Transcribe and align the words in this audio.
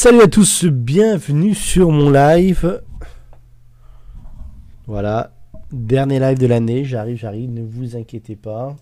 Salut 0.00 0.20
à 0.20 0.28
tous, 0.28 0.64
bienvenue 0.64 1.56
sur 1.56 1.90
mon 1.90 2.08
live. 2.08 2.84
Voilà, 4.86 5.34
dernier 5.72 6.20
live 6.20 6.38
de 6.38 6.46
l'année, 6.46 6.84
j'arrive, 6.84 7.16
j'arrive, 7.16 7.50
ne 7.50 7.64
vous 7.64 7.96
inquiétez 7.96 8.36
pas. 8.36 8.76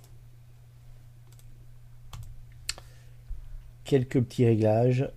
Quelques 3.84 4.20
petits 4.20 4.44
réglages. 4.44 5.08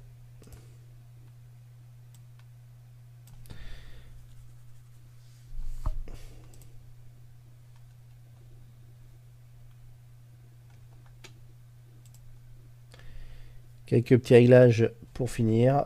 Quelques 13.85 14.17
petits 14.17 14.35
réglages 14.35 14.89
pour 15.19 15.29
finir. 15.29 15.83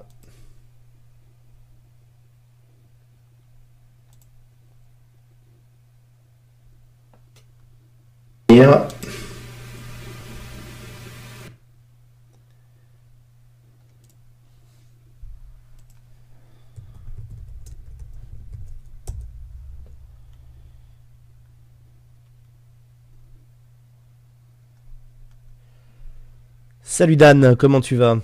Salut 26.84 27.16
Dan, 27.16 27.56
comment 27.56 27.82
tu 27.82 27.96
vas? 27.96 28.20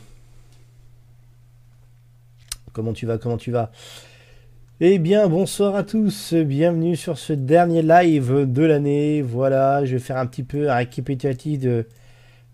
Comment 2.80 2.94
tu 2.94 3.05
vas 3.05 3.17
Comment 3.17 3.35
tu 3.35 3.52
vas 3.52 3.72
Eh 4.80 4.99
bien, 4.99 5.27
bonsoir 5.27 5.75
à 5.75 5.83
tous, 5.83 6.33
bienvenue 6.33 6.95
sur 6.95 7.17
ce 7.17 7.33
dernier 7.33 7.81
live 7.81 8.49
de 8.49 8.63
l'année. 8.63 9.21
Voilà, 9.21 9.83
je 9.83 9.97
vais 9.97 9.99
faire 9.99 10.16
un 10.16 10.25
petit 10.25 10.44
peu 10.44 10.69
un 10.69 10.75
récapitulatif 10.75 11.59
de, 11.59 11.86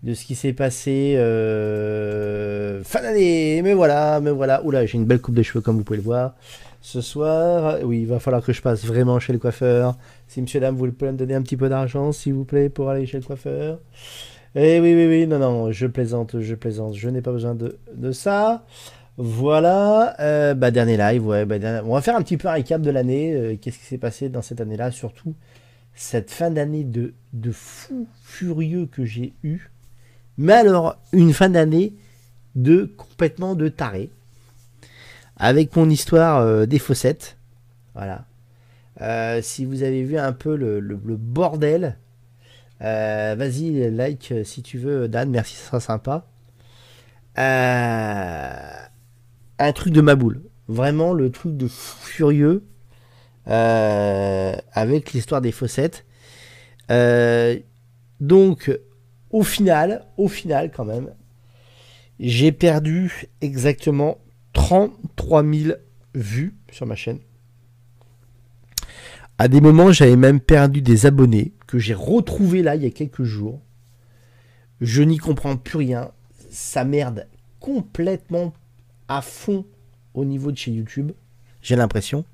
de 0.02 0.14
ce 0.14 0.24
qui 0.24 0.34
s'est 0.34 0.52
passé 0.52 1.14
euh, 1.16 2.82
fin 2.82 3.02
d'année. 3.02 3.62
Mais 3.62 3.72
voilà, 3.72 4.18
mais 4.20 4.32
voilà. 4.32 4.64
Oula, 4.64 4.84
j'ai 4.84 4.98
une 4.98 5.04
belle 5.04 5.20
coupe 5.20 5.36
de 5.36 5.44
cheveux 5.44 5.60
comme 5.60 5.76
vous 5.76 5.84
pouvez 5.84 5.98
le 5.98 6.02
voir. 6.02 6.34
Ce 6.80 7.00
soir, 7.00 7.78
oui, 7.84 8.00
il 8.00 8.08
va 8.08 8.18
falloir 8.18 8.42
que 8.42 8.52
je 8.52 8.62
passe 8.62 8.84
vraiment 8.84 9.20
chez 9.20 9.32
le 9.32 9.38
coiffeur. 9.38 9.96
Si 10.26 10.42
monsieur, 10.42 10.58
dame, 10.58 10.74
vous 10.74 10.90
pouvez 10.90 11.12
me 11.12 11.16
donner 11.16 11.36
un 11.36 11.42
petit 11.42 11.56
peu 11.56 11.68
d'argent, 11.68 12.10
s'il 12.10 12.34
vous 12.34 12.44
plaît, 12.44 12.68
pour 12.68 12.90
aller 12.90 13.06
chez 13.06 13.18
le 13.18 13.24
coiffeur. 13.24 13.78
Eh 14.56 14.80
oui, 14.80 14.92
oui, 14.92 15.06
oui, 15.06 15.26
non, 15.28 15.38
non, 15.38 15.70
je 15.70 15.86
plaisante, 15.86 16.40
je 16.40 16.54
plaisante, 16.56 16.96
je 16.96 17.08
n'ai 17.10 17.20
pas 17.20 17.30
besoin 17.30 17.54
de, 17.54 17.78
de 17.94 18.10
ça. 18.10 18.64
Voilà, 19.18 20.14
euh, 20.20 20.52
bah, 20.52 20.70
dernier 20.70 20.98
live, 20.98 21.26
ouais, 21.26 21.46
bah, 21.46 21.58
dernier- 21.58 21.80
on 21.88 21.94
va 21.94 22.02
faire 22.02 22.16
un 22.16 22.22
petit 22.22 22.36
peu 22.36 22.48
un 22.48 22.52
récap 22.52 22.82
de 22.82 22.90
l'année, 22.90 23.32
euh, 23.34 23.56
qu'est-ce 23.56 23.78
qui 23.78 23.84
s'est 23.84 23.96
passé 23.96 24.28
dans 24.28 24.42
cette 24.42 24.60
année-là, 24.60 24.90
surtout 24.90 25.34
cette 25.94 26.30
fin 26.30 26.50
d'année 26.50 26.84
de, 26.84 27.14
fou 27.50 28.06
furieux 28.22 28.86
que 28.86 29.06
j'ai 29.06 29.32
eu. 29.42 29.70
Mais 30.36 30.52
alors, 30.52 30.96
une 31.12 31.32
fin 31.32 31.48
d'année 31.48 31.94
de 32.54 32.92
complètement 32.98 33.54
de 33.54 33.68
taré. 33.68 34.10
Avec 35.38 35.74
mon 35.76 35.88
histoire 35.88 36.40
euh, 36.40 36.66
des 36.66 36.78
fossettes. 36.78 37.38
Voilà. 37.94 38.26
Si 39.42 39.64
vous 39.64 39.82
avez 39.82 40.02
vu 40.02 40.18
un 40.18 40.32
peu 40.32 40.56
le, 40.56 40.80
bordel, 41.16 41.96
vas-y, 42.80 43.90
like 43.90 44.34
si 44.44 44.62
tu 44.62 44.78
veux, 44.78 45.08
Dan, 45.08 45.30
merci, 45.30 45.54
ça 45.56 45.66
sera 45.66 45.80
sympa. 45.80 46.26
Un 49.58 49.72
truc 49.72 49.92
de 49.92 50.00
ma 50.00 50.14
boule. 50.14 50.42
Vraiment 50.68 51.12
le 51.12 51.30
truc 51.30 51.56
de 51.56 51.68
furieux 51.68 52.64
euh, 53.48 54.56
avec 54.72 55.12
l'histoire 55.12 55.40
des 55.40 55.52
fossettes. 55.52 56.04
Euh, 56.90 57.58
donc, 58.20 58.76
au 59.30 59.42
final, 59.42 60.06
au 60.16 60.28
final 60.28 60.70
quand 60.72 60.84
même, 60.84 61.14
j'ai 62.18 62.52
perdu 62.52 63.28
exactement 63.40 64.18
33 64.52 65.44
000 65.44 65.76
vues 66.14 66.56
sur 66.72 66.86
ma 66.86 66.96
chaîne. 66.96 67.18
À 69.38 69.48
des 69.48 69.60
moments, 69.60 69.92
j'avais 69.92 70.16
même 70.16 70.40
perdu 70.40 70.80
des 70.80 71.04
abonnés 71.04 71.52
que 71.66 71.78
j'ai 71.78 71.94
retrouvés 71.94 72.62
là 72.62 72.74
il 72.74 72.82
y 72.82 72.86
a 72.86 72.90
quelques 72.90 73.24
jours. 73.24 73.60
Je 74.80 75.02
n'y 75.02 75.18
comprends 75.18 75.56
plus 75.56 75.78
rien. 75.78 76.10
Ça 76.50 76.84
merde 76.84 77.28
complètement 77.60 78.54
à 79.08 79.22
fond 79.22 79.64
au 80.14 80.24
niveau 80.24 80.50
de 80.52 80.56
chez 80.56 80.70
YouTube. 80.70 81.12
J'ai 81.62 81.76
l'impression. 81.76 82.24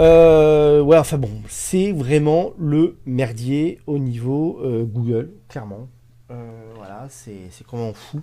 Euh, 0.00 0.80
ouais, 0.80 0.96
enfin 0.96 1.18
bon, 1.18 1.30
c'est 1.48 1.92
vraiment 1.92 2.52
le 2.58 2.96
merdier 3.04 3.80
au 3.86 3.98
niveau 3.98 4.58
euh, 4.62 4.84
Google, 4.84 5.32
clairement. 5.48 5.88
Euh, 6.30 6.72
voilà, 6.76 7.06
c'est 7.10 7.48
comment 7.68 7.92
fou. 7.92 8.20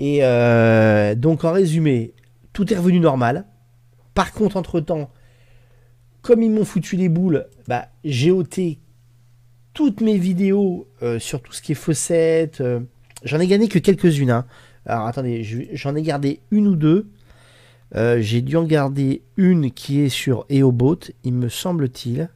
Et 0.00 0.20
donc 1.16 1.44
en 1.44 1.52
résumé, 1.52 2.14
tout 2.52 2.72
est 2.72 2.76
revenu 2.76 3.00
normal. 3.00 3.46
Par 4.14 4.32
contre, 4.32 4.56
entre-temps, 4.56 5.10
comme 6.22 6.42
ils 6.42 6.50
m'ont 6.50 6.64
foutu 6.64 6.96
les 6.96 7.08
boules, 7.08 7.46
bah, 7.66 7.88
j'ai 8.04 8.30
ôté 8.30 8.78
toutes 9.74 10.00
mes 10.00 10.18
vidéos 10.18 10.88
sur 11.18 11.42
tout 11.42 11.52
ce 11.52 11.62
qui 11.62 11.72
est 11.72 11.76
fossettes. 11.76 12.60
euh, 12.60 12.80
J'en 13.24 13.40
ai 13.40 13.48
gagné 13.48 13.66
que 13.68 13.80
quelques-unes. 13.80 14.30
hein. 14.30 14.46
Alors 14.88 15.06
attendez, 15.06 15.44
j'en 15.74 15.94
ai 15.94 16.02
gardé 16.02 16.40
une 16.50 16.66
ou 16.66 16.74
deux. 16.74 17.10
Euh, 17.94 18.20
j'ai 18.20 18.40
dû 18.42 18.56
en 18.56 18.64
garder 18.64 19.22
une 19.36 19.70
qui 19.70 20.00
est 20.00 20.08
sur 20.08 20.46
EOBot, 20.50 20.98
il 21.24 21.34
me 21.34 21.48
semble-t-il. 21.48 22.30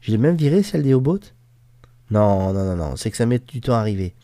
J'ai 0.00 0.18
même 0.18 0.36
viré 0.36 0.62
celle 0.62 0.82
d'EOBot? 0.82 1.20
Non, 2.10 2.52
non, 2.52 2.64
non, 2.64 2.76
non, 2.76 2.96
c'est 2.96 3.10
que 3.10 3.16
ça 3.16 3.26
met 3.26 3.38
du 3.40 3.60
temps 3.60 3.74
à 3.74 3.78
arriver. 3.78 4.14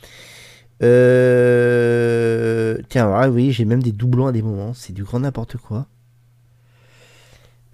Euh... 0.82 2.78
Tiens, 2.88 3.06
voilà, 3.06 3.30
oui, 3.30 3.52
j'ai 3.52 3.64
même 3.64 3.82
des 3.82 3.92
doublons 3.92 4.26
à 4.26 4.32
des 4.32 4.42
moments, 4.42 4.74
c'est 4.74 4.92
du 4.92 5.02
grand 5.02 5.20
n'importe 5.20 5.56
quoi. 5.56 5.86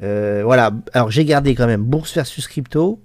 Euh, 0.03 0.43
voilà, 0.45 0.73
alors 0.93 1.11
j'ai 1.11 1.25
gardé 1.25 1.55
quand 1.55 1.67
même 1.67 1.83
Bourse 1.83 2.15
versus 2.15 2.47
Crypto. 2.47 3.03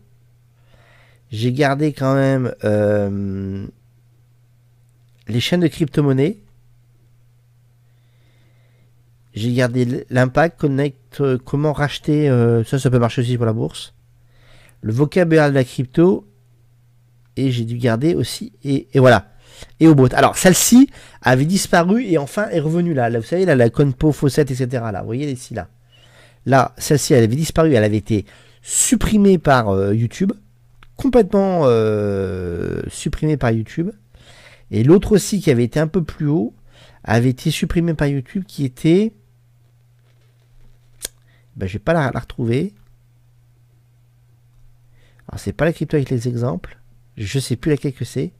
J'ai 1.31 1.51
gardé 1.51 1.91
quand 1.91 2.13
même 2.13 2.53
euh, 2.63 3.65
les 5.27 5.39
chaînes 5.39 5.61
de 5.61 5.67
crypto-monnaie. 5.67 6.39
J'ai 9.33 9.51
gardé 9.53 10.05
l'impact, 10.09 10.59
connect, 10.59 11.21
euh, 11.21 11.37
comment 11.43 11.73
racheter, 11.73 12.29
euh, 12.29 12.63
ça, 12.63 12.77
ça 12.77 12.91
peut 12.91 12.99
marcher 12.99 13.21
aussi 13.21 13.35
pour 13.35 13.47
la 13.47 13.53
bourse. 13.53 13.95
Le 14.81 14.93
vocabulaire 14.93 15.49
de 15.49 15.55
la 15.55 15.63
crypto. 15.63 16.27
Et 17.35 17.49
j'ai 17.49 17.65
dû 17.65 17.77
garder 17.77 18.13
aussi, 18.13 18.53
et, 18.63 18.87
voilà. 18.93 19.31
Et 19.79 19.87
au 19.87 19.95
bot. 19.95 20.07
Alors, 20.13 20.37
celle-ci 20.37 20.87
avait 21.23 21.45
disparu 21.45 22.03
et 22.05 22.19
enfin 22.19 22.47
est 22.49 22.59
revenue 22.59 22.93
là. 22.93 23.09
Là, 23.09 23.19
vous 23.19 23.25
savez, 23.25 23.45
là, 23.45 23.55
la 23.55 23.71
Conpo, 23.71 24.11
Fawcett, 24.11 24.51
etc. 24.51 24.67
Là, 24.91 24.99
vous 24.99 25.07
voyez 25.07 25.31
ici, 25.31 25.55
là. 25.55 25.67
Là, 26.45 26.75
celle-ci, 26.77 27.15
elle 27.15 27.23
avait 27.23 27.35
disparu, 27.35 27.73
elle 27.73 27.83
avait 27.83 27.97
été 27.97 28.25
supprimée 28.61 29.39
par 29.39 29.69
euh, 29.69 29.95
YouTube. 29.95 30.31
Complètement 30.95 31.63
supprimée 32.87 33.35
par 33.35 33.49
YouTube. 33.49 33.89
Et 34.73 34.83
l'autre 34.83 35.11
aussi, 35.11 35.39
qui 35.39 35.51
avait 35.51 35.63
été 35.63 35.79
un 35.79 35.87
peu 35.87 36.03
plus 36.03 36.25
haut, 36.25 36.55
avait 37.03 37.29
été 37.29 37.51
supprimée 37.51 37.93
par 37.93 38.07
YouTube, 38.07 38.43
qui 38.47 38.65
était... 38.65 39.13
Ben, 41.55 41.67
je 41.67 41.73
vais 41.73 41.79
pas 41.79 41.93
la, 41.93 42.09
retrouver. 42.09 42.73
Alors, 45.27 45.39
c'est 45.39 45.53
pas 45.53 45.65
la 45.65 45.73
crypto 45.73 45.95
avec 45.95 46.09
les 46.09 46.27
exemples. 46.27 46.79
Je 47.17 47.37
sais 47.37 47.55
plus 47.55 47.69
laquelle 47.69 47.93
que 47.93 48.03
c'est. 48.03 48.31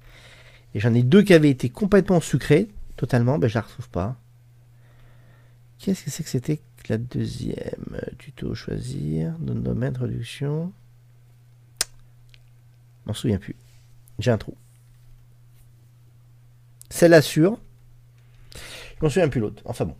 Et 0.74 0.80
j'en 0.80 0.96
ai 0.96 1.04
deux 1.04 1.22
qui 1.22 1.36
avaient 1.36 1.52
été 1.52 1.70
complètement 1.70 2.20
sucrés, 2.20 2.68
totalement. 2.98 3.38
Ben, 3.38 3.48
je 3.48 3.54
la 3.54 3.62
retrouve 3.62 3.90
pas. 3.90 4.20
Qu'est-ce 5.78 6.04
que 6.04 6.10
c'est 6.10 6.24
que 6.24 6.30
c'était 6.30 6.58
que 6.58 6.94
la 6.94 6.98
deuxième? 6.98 8.02
Tuto 8.18 8.56
choisir, 8.56 9.38
domaine, 9.38 9.96
réduction. 9.96 10.74
M'en 13.06 13.14
souviens 13.14 13.38
plus. 13.38 13.56
J'ai 14.18 14.32
un 14.32 14.40
trou. 14.40 14.56
Celle-là 16.94 17.24
sûre. 17.24 17.58
Je 18.54 18.60
m'en 19.02 19.10
souviens 19.10 19.28
plus 19.28 19.42
l'autre. 19.42 19.64
Enfin 19.66 19.86
bon. 19.86 19.96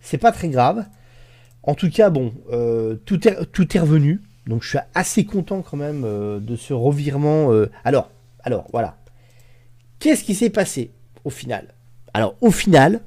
C'est 0.00 0.16
pas 0.16 0.32
très 0.32 0.48
grave. 0.48 0.86
En 1.62 1.74
tout 1.74 1.90
cas, 1.90 2.08
bon, 2.08 2.32
euh, 2.50 2.96
tout, 3.04 3.28
est, 3.28 3.78
revenu. 3.78 4.22
Donc 4.46 4.62
je 4.62 4.70
suis 4.70 4.78
assez 4.94 5.26
content 5.26 5.60
quand 5.60 5.76
même 5.76 6.04
euh, 6.06 6.40
de 6.40 6.56
ce 6.56 6.72
revirement. 6.72 7.52
euh. 7.52 7.70
Alors, 7.84 8.10
alors, 8.44 8.66
voilà. 8.72 8.96
Qu'est-ce 9.98 10.24
qui 10.24 10.34
s'est 10.34 10.48
passé 10.48 10.90
au 11.24 11.28
final? 11.28 11.74
Alors, 12.14 12.34
au 12.40 12.50
final, 12.50 13.02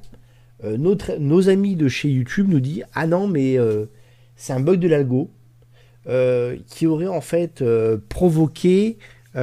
nos 0.64 1.50
amis 1.50 1.76
de 1.76 1.88
chez 1.88 2.10
YouTube 2.10 2.48
nous 2.48 2.60
disent 2.60 2.86
Ah 2.94 3.08
non, 3.08 3.28
mais 3.28 3.58
c'est 4.36 4.54
un 4.54 4.60
bug 4.60 4.80
de 4.80 4.88
l'algo 4.88 5.32
qui 6.68 6.86
aurait 6.86 7.08
en 7.08 7.22
fait 7.22 7.64
provoqué 8.08 9.00
tout 9.34 9.42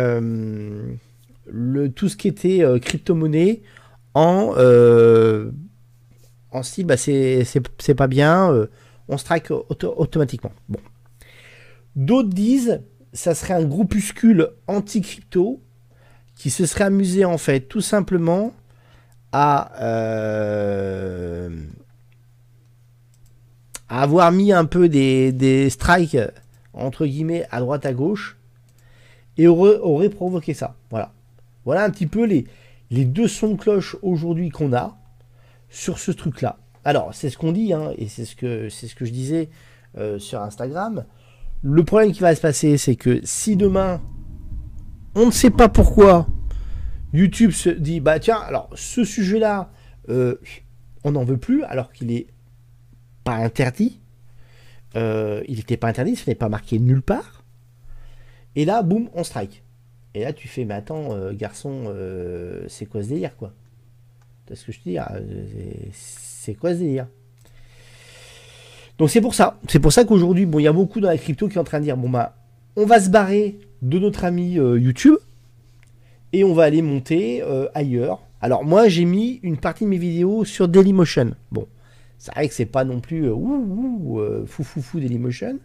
ce 2.09 2.17
qui 2.17 2.29
était 2.29 2.63
crypto-monnaie 2.81 3.63
en, 6.51 6.63
style, 6.63 6.87
bah, 6.87 6.97
c'est 6.97 7.95
pas 7.97 8.07
bien, 8.07 8.69
on 9.09 9.19
strike 9.19 9.51
automatiquement. 9.51 10.53
Bon. 10.69 10.81
D'autres 11.97 12.29
disent, 12.29 12.83
ça 13.13 13.35
serait 13.35 13.55
un 13.55 13.65
groupuscule 13.65 14.51
anti-crypto 14.67 15.61
qui 16.35 16.51
se 16.51 16.67
serait 16.67 16.85
amusé 16.85 17.25
en 17.25 17.39
fait 17.39 17.61
tout 17.61 17.81
simplement 17.81 18.53
à, 19.33 19.73
avoir 23.89 24.33
mis 24.33 24.53
un 24.53 24.65
peu 24.65 24.89
des, 24.89 25.33
des 25.33 25.71
strikes 25.71 26.19
entre 26.73 27.07
guillemets 27.07 27.47
à 27.51 27.61
droite 27.61 27.87
à 27.87 27.93
gauche 27.93 28.39
et 29.39 29.47
aurait, 29.47 30.09
provoqué 30.09 30.53
ça. 30.53 30.75
Voilà. 30.91 31.13
Voilà 31.65 31.85
un 31.85 31.91
petit 31.91 32.07
peu 32.07 32.25
les, 32.25 32.47
les 32.91 33.05
deux 33.05 33.29
sons 33.29 33.53
de 33.53 33.57
cloche 33.57 33.97
aujourd'hui 34.03 34.51
qu'on 34.51 34.73
a 34.73 34.99
sur 35.69 35.99
ce 35.99 36.11
truc-là. 36.11 36.59
Alors, 36.85 37.15
c'est 37.15 37.31
ce 37.31 37.37
qu'on 37.37 37.53
dit, 37.53 37.73
hein, 37.73 37.93
et 37.99 38.09
c'est 38.09 38.25
ce, 38.25 38.35
que, 38.35 38.69
ce 38.69 38.95
que 38.95 39.05
je 39.05 39.13
disais 39.13 39.51
euh, 39.99 40.19
sur 40.19 40.41
Instagram. 40.41 41.05
Le 41.63 41.85
problème 41.85 42.13
qui 42.13 42.21
va 42.21 42.35
se 42.35 42.41
passer, 42.41 42.79
c'est 42.79 42.97
que 42.97 43.21
si 43.25 43.57
demain, 43.57 44.01
on 45.15 45.27
ne 45.27 45.31
sait 45.31 45.51
pas 45.51 45.69
pourquoi, 45.69 46.29
YouTube 47.13 47.51
se 47.51 47.69
dit, 47.69 48.01
bah 48.01 48.19
tiens, 48.21 48.39
alors 48.39 48.71
ce 48.75 49.05
sujet-là, 49.05 49.71
euh, 50.09 50.37
on 51.05 51.13
n'en 51.13 51.25
veut 51.25 51.37
plus, 51.37 51.65
alors 51.65 51.93
qu'il 51.93 52.13
est 52.13 52.29
pas 53.25 53.35
interdit. 53.35 54.01
Euh, 54.97 55.43
il 55.49 55.57
n'était 55.57 55.77
pas 55.77 55.89
interdit, 55.89 56.17
ce 56.17 56.29
n'est 56.31 56.35
pas 56.35 56.49
marqué 56.49 56.79
nulle 56.79 57.03
part. 57.03 57.45
Et 58.57 58.65
là, 58.65 58.83
boum, 58.83 59.11
on 59.15 59.25
strike. 59.25 59.63
Et 60.15 60.23
là, 60.23 60.33
tu 60.33 60.49
fais, 60.49 60.65
mais 60.65 60.75
attends, 60.75 61.13
euh, 61.13 61.33
garçon, 61.33 61.85
euh, 61.87 62.65
c'est 62.69 62.87
quoi 62.87 63.03
ce 63.03 63.09
délire, 63.09 63.37
quoi? 63.37 63.53
C'est 64.49 64.55
ce 64.55 64.65
que 64.65 64.73
je 64.73 64.79
te 64.79 64.89
dis, 64.89 64.99
ah, 64.99 65.13
c'est 65.93 66.55
quoi 66.55 66.73
ce 66.73 66.79
délire? 66.79 67.07
Donc 68.97 69.11
c'est 69.11 69.21
pour 69.21 69.35
ça. 69.35 69.59
C'est 69.69 69.79
pour 69.79 69.93
ça 69.93 70.05
qu'aujourd'hui, 70.05 70.47
bon, 70.47 70.59
il 70.59 70.63
y 70.63 70.69
a 70.69 70.73
beaucoup 70.73 71.01
dans 71.01 71.09
la 71.09 71.19
crypto 71.19 71.49
qui 71.49 71.57
est 71.57 71.61
en 71.61 71.65
train 71.65 71.79
de 71.79 71.85
dire, 71.85 71.97
bon, 71.97 72.09
bah, 72.09 72.37
on 72.77 72.87
va 72.87 73.01
se 73.01 73.11
barrer 73.11 73.59
de 73.83 73.99
notre 73.99 74.25
ami 74.25 74.59
euh, 74.59 74.79
YouTube 74.79 75.17
et 76.33 76.45
on 76.45 76.55
va 76.55 76.65
aller 76.65 76.83
monter 76.83 77.43
ailleurs. 77.75 78.21
Alors 78.41 78.65
moi, 78.65 78.89
j'ai 78.89 79.05
mis 79.05 79.41
une 79.43 79.57
partie 79.57 79.85
de 79.85 79.89
mes 79.89 79.99
vidéos 79.99 80.45
sur 80.45 80.69
Dailymotion. 80.69 81.33
Bon, 81.53 81.67
c'est 82.19 82.35
vrai 82.35 82.49
que 82.49 82.55
c'est 82.55 82.67
pas 82.67 82.85
non 82.85 83.01
plus 83.01 83.31
ouh, 83.31 84.45
fou 84.47 84.63
fou 84.63 84.83
fou 84.83 85.01
Dailymotion. 85.01 85.59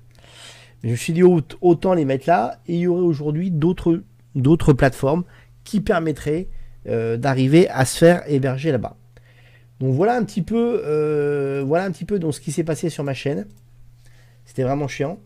Je 0.84 0.90
me 0.90 0.95
suis 0.95 1.13
dit 1.13 1.24
autant 1.24 1.94
les 1.94 2.06
mettre 2.06 2.30
là 2.30 2.60
et 2.68 2.75
il 2.75 2.80
y 2.81 2.88
aurait 2.88 3.01
aujourd'hui 3.01 3.51
d'autres 3.51 4.04
d'autres 4.35 4.74
plateformes 4.74 5.24
qui 5.63 5.81
permettraient 5.81 6.47
euh, 6.88 7.18
d'arriver 7.18 7.69
à 7.69 7.85
se 7.85 7.97
faire 7.97 8.24
héberger 8.27 8.71
là-bas. 8.71 8.97
Donc 9.80 9.94
voilà 9.94 10.15
un 10.15 10.24
petit 10.24 10.41
peu 10.41 10.81
euh, 10.85 11.63
voilà 11.65 11.85
un 11.85 11.91
petit 11.91 12.06
peu 12.06 12.19
donc 12.19 12.33
ce 12.33 12.41
qui 12.41 12.51
s'est 12.51 12.63
passé 12.63 12.89
sur 12.89 13.03
ma 13.03 13.13
chaîne. 13.13 13.47
C'était 14.45 14.63
vraiment 14.63 14.88
chiant. 14.88 15.19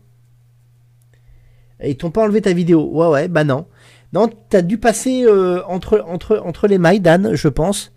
Ils 1.82 1.96
t'ont 1.96 2.10
pas 2.10 2.22
enlevé 2.22 2.40
ta 2.40 2.52
vidéo? 2.52 2.88
Ouais 2.92 3.08
ouais, 3.08 3.28
bah 3.28 3.44
non. 3.44 3.66
Non, 4.12 4.30
t'as 4.48 4.62
dû 4.62 4.78
passer 4.78 5.24
euh, 5.24 5.62
entre, 5.66 6.00
entre, 6.00 6.66
les 6.66 6.78
mailles, 6.78 7.00
Dan, 7.00 7.34
je 7.34 7.48
pense. 7.48 7.92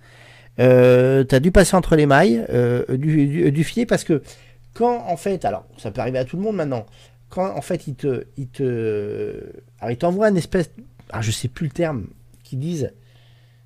T'as 0.57 1.39
dû 1.39 1.51
passer 1.51 1.75
entre 1.75 1.95
les 1.95 2.05
mailles 2.05 2.45
du, 2.89 3.51
du, 3.51 3.63
filet 3.63 3.85
parce 3.85 4.03
que 4.03 4.21
quand 4.73 5.05
en 5.07 5.17
fait, 5.17 5.45
alors 5.45 5.65
ça 5.77 5.91
peut 5.91 6.01
arriver 6.01 6.19
à 6.19 6.25
tout 6.25 6.37
le 6.37 6.43
monde 6.43 6.55
maintenant, 6.55 6.85
quand 7.29 7.55
en 7.55 7.61
fait 7.61 7.87
il 7.87 7.95
te, 7.95 8.25
il 8.37 8.47
te, 8.47 9.43
alors 9.79 9.91
il 9.91 9.97
t'envoie 9.97 10.29
une 10.29 10.37
espèce, 10.37 10.69
alors 11.11 11.21
je 11.21 11.31
sais 11.31 11.47
plus 11.47 11.67
le 11.67 11.71
terme 11.71 12.07
qu'ils 12.43 12.59
disent, 12.59 12.93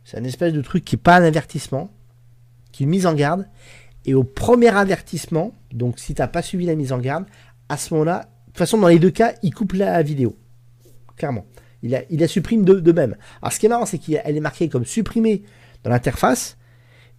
c'est 0.04 0.18
un 0.18 0.24
espèce 0.24 0.54
de 0.54 0.62
truc 0.62 0.84
qui 0.84 0.96
est 0.96 1.00
pas 1.00 1.18
un 1.18 1.24
avertissement, 1.24 1.92
qui 2.72 2.84
est 2.84 2.86
une 2.86 2.90
mise 2.90 3.06
en 3.06 3.14
garde, 3.14 3.48
et 4.06 4.14
au 4.14 4.24
premier 4.24 4.70
avertissement, 4.70 5.54
donc 5.72 6.00
si 6.00 6.14
t'as 6.14 6.28
pas 6.28 6.42
suivi 6.42 6.66
la 6.66 6.76
mise 6.76 6.92
en 6.92 7.00
garde, 7.00 7.26
à 7.70 7.78
ce 7.78 7.94
moment-là, 7.94 8.20
de 8.20 8.52
toute 8.52 8.58
façon 8.58 8.78
dans 8.78 8.88
les 8.88 9.00
deux 9.00 9.12
cas, 9.12 9.34
il 9.42 9.54
coupe 9.54 9.74
la 9.74 10.02
vidéo, 10.04 10.38
clairement, 11.16 11.46
il 11.82 11.92
la, 11.92 12.02
il 12.10 12.28
supprime 12.30 12.66
de, 12.66 12.80
de 12.80 12.92
même. 12.92 13.16
Alors 13.42 13.52
ce 13.52 13.60
qui 13.60 13.66
est 13.66 13.70
marrant, 13.70 13.86
c'est 13.86 13.98
qu'elle 13.98 14.38
est 14.38 14.42
marquée 14.42 14.70
comme 14.70 14.86
supprimée 14.86 15.44
dans 15.84 15.90
l'interface, 15.90 16.58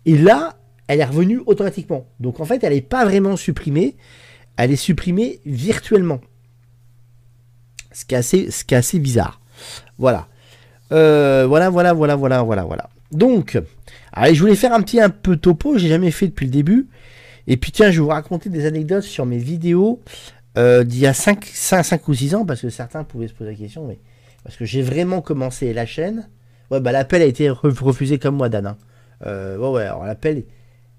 et 0.05 0.17
là, 0.17 0.59
elle 0.87 1.01
est 1.01 1.05
revenue 1.05 1.41
automatiquement. 1.47 2.07
Donc 2.21 2.39
en 2.39 2.45
fait, 2.45 2.63
elle 2.63 2.73
n'est 2.73 2.81
pas 2.81 3.05
vraiment 3.05 3.37
supprimée, 3.37 3.97
elle 4.57 4.71
est 4.71 4.77
supprimée 4.77 5.41
virtuellement. 5.45 6.21
Ce 7.93 8.05
qui 8.05 8.15
est 8.15 8.19
assez, 8.19 8.51
ce 8.51 8.65
qui 8.65 8.75
est 8.75 8.79
assez 8.79 8.99
bizarre. 8.99 9.41
Voilà. 9.99 10.29
Euh, 10.93 11.47
voilà, 11.49 11.71
voilà, 11.71 11.93
voilà, 11.93 12.17
voilà, 12.17 12.43
voilà, 12.43 12.65
voilà. 12.65 12.89
Donc, 13.13 13.59
allez, 14.13 14.35
je 14.35 14.41
voulais 14.41 14.55
faire 14.55 14.73
un 14.73 14.83
petit 14.83 15.01
un 15.01 15.11
peu 15.11 15.37
topo, 15.37 15.79
j'ai 15.79 15.89
jamais 15.89 16.11
fait 16.11 16.29
depuis 16.29 16.47
le 16.47 16.53
début. 16.53 16.89
Et 17.47 17.57
puis 17.57 17.73
tiens, 17.73 17.91
je 17.91 18.01
vais 18.01 18.05
vous 18.05 18.09
raconter 18.09 18.51
des 18.51 18.67
anecdotes 18.67 19.05
sur 19.05 19.25
mes 19.27 19.39
vidéos 19.39 20.01
euh, 20.59 20.85
d'il 20.85 21.01
y 21.01 21.07
a 21.07 21.15
5, 21.15 21.45
5, 21.45 22.09
ou 22.09 22.15
6 22.15 22.35
ans, 22.35 22.45
parce 22.45 22.63
que 22.63 22.71
certains 22.71 23.05
pouvaient 23.05 23.29
se 23.29 23.35
poser 23.35 23.51
la 23.51 23.57
question, 23.57 23.87
mais 23.87 23.99
parce 24.43 24.57
que 24.57 24.65
j'ai 24.65 24.83
vraiment 24.83 25.21
commencé 25.21 25.73
la 25.73 25.87
chaîne. 25.87 26.29
Ouais, 26.71 26.81
bah 26.81 26.93
l'appel 26.93 27.23
a 27.23 27.27
été 27.27 27.49
refusé 27.49 28.19
comme 28.19 28.37
moi, 28.37 28.49
Dan. 28.49 28.67
Hein. 28.67 28.77
Euh, 29.27 29.57
ouais, 29.59 29.69
ouais, 29.69 29.83
alors 29.85 30.05
l'appel, 30.05 30.45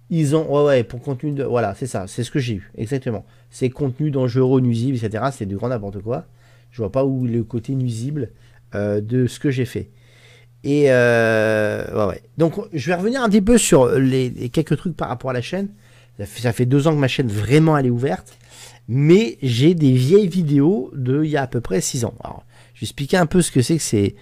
ils 0.10 0.36
ont, 0.36 0.50
ouais, 0.50 0.64
ouais, 0.64 0.84
pour 0.84 1.02
contenu 1.02 1.32
de, 1.32 1.44
voilà, 1.44 1.76
c'est 1.76 1.88
ça, 1.88 2.08
c'est 2.08 2.24
ce 2.24 2.32
que 2.32 2.40
j'ai 2.40 2.56
eu, 2.56 2.72
exactement. 2.78 3.26
C'est 3.50 3.70
contenu 3.70 4.12
dangereux, 4.12 4.62
nuisible, 4.62 4.98
etc. 4.98 5.26
C'est 5.34 5.46
du 5.46 5.58
grand 5.58 5.70
n'importe 5.70 6.02
quoi. 6.02 6.26
Je 6.72 6.78
vois 6.82 6.92
pas 6.92 7.04
où 7.04 7.26
le 7.26 7.44
côté 7.44 7.74
nuisible 7.76 8.30
de 8.74 9.28
ce 9.28 9.40
que 9.40 9.52
j'ai 9.52 9.66
fait. 9.66 9.90
Et 10.64 10.86
euh, 10.88 12.08
ouais, 12.08 12.22
Donc 12.38 12.56
je 12.74 12.88
vais 12.88 12.96
revenir 12.96 13.22
un 13.22 13.30
petit 13.30 13.42
peu 13.42 13.58
sur 13.58 13.90
les, 13.98 14.50
quelques 14.50 14.78
trucs 14.78 14.98
par 14.98 15.08
rapport 15.08 15.30
à 15.30 15.34
la 15.34 15.42
chaîne. 15.42 15.70
Ça 16.20 16.52
fait, 16.52 16.66
deux 16.66 16.88
ans 16.88 16.94
que 16.94 17.00
ma 17.00 17.08
chaîne 17.08 17.28
vraiment 17.28 17.78
elle 17.78 17.86
est 17.86 17.92
ouverte. 17.92 18.38
Mais 18.88 19.38
j'ai 19.42 19.76
des 19.76 19.92
vieilles 19.92 20.28
vidéos 20.28 20.92
de 20.96 21.24
il 21.24 21.30
y 21.30 21.38
a 21.38 21.44
à 21.44 21.48
peu 21.48 21.62
près 21.62 21.80
six 21.82 22.06
ans. 22.06 22.16
Alors, 22.24 22.44
je 22.74 22.82
vais 22.82 22.86
expliquer 22.86 23.18
un 23.18 23.26
peu 23.26 23.42
ce 23.42 23.52
que 23.52 23.62
c'est 23.62 23.78
que 23.78 23.84
ces, 23.84 24.16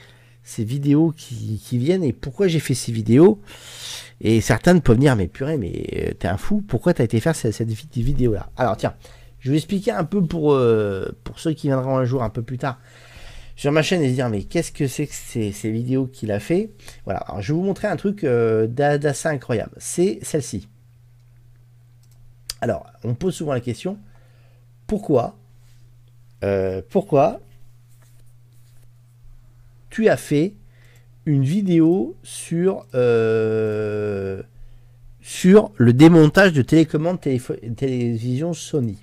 ces 0.44 0.64
vidéos 0.64 1.14
qui, 1.16 1.62
qui 1.64 1.78
viennent 1.78 2.04
et 2.04 2.14
pourquoi 2.14 2.48
j'ai 2.48 2.60
fait 2.60 2.74
ces 2.74 2.92
vidéos. 2.92 3.40
Et 4.22 4.42
certains 4.42 4.78
peuvent 4.80 4.96
venir, 4.96 5.16
mais 5.16 5.28
purée, 5.28 5.58
mais 5.58 5.88
euh, 5.96 6.14
t'es 6.18 6.28
un 6.28 6.38
fou, 6.38 6.64
pourquoi 6.68 6.94
t'as 6.94 7.04
été 7.04 7.20
faire 7.20 7.36
cette, 7.36 7.54
cette 7.54 7.70
vidéo-là? 7.70 8.50
Alors 8.58 8.76
tiens, 8.78 8.94
je 9.40 9.52
vais 9.52 9.58
expliquer 9.58 9.92
un 9.92 10.04
peu 10.04 10.24
pour, 10.24 10.54
euh, 10.54 11.16
pour 11.24 11.40
ceux 11.40 11.54
qui 11.54 11.68
viendront 11.68 11.98
un 11.98 12.06
jour 12.06 12.24
un 12.24 12.30
peu 12.30 12.42
plus 12.42 12.58
tard 12.58 12.80
sur 13.56 13.72
ma 13.72 13.82
chaîne 13.82 14.02
et 14.02 14.10
se 14.10 14.14
dire 14.14 14.30
mais 14.30 14.44
qu'est-ce 14.44 14.72
que 14.72 14.88
c'est 14.88 15.08
que 15.08 15.14
ces, 15.14 15.72
vidéos 15.72 16.08
qu'il 16.08 16.32
a 16.32 16.40
fait? 16.40 16.72
Voilà, 17.06 17.20
alors 17.22 17.42
je 17.42 17.54
vais 17.54 17.60
vous 17.60 17.66
montrer 17.66 17.88
un 17.88 17.96
truc 17.96 18.24
euh, 18.24 18.68
d'assez 18.68 19.30
incroyable. 19.30 19.72
C'est 19.78 20.20
celle-ci. 20.22 20.68
Alors, 22.62 22.86
on 23.04 23.14
pose 23.16 23.36
souvent 23.36 23.54
la 23.54 23.62
question 23.62 23.98
pourquoi 24.88 25.38
euh, 26.44 26.82
pourquoi 26.90 27.40
tu 29.90 30.10
as 30.10 30.18
fait 30.18 30.54
une 31.26 31.44
vidéo 31.44 32.16
sur 32.24 32.86
sur 35.22 35.72
le 35.78 35.94
démontage 35.94 36.54
de 36.54 36.62
télécommande 36.62 37.20
télévision 37.20 38.54
Sony? 38.54 39.00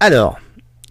Alors, 0.00 0.38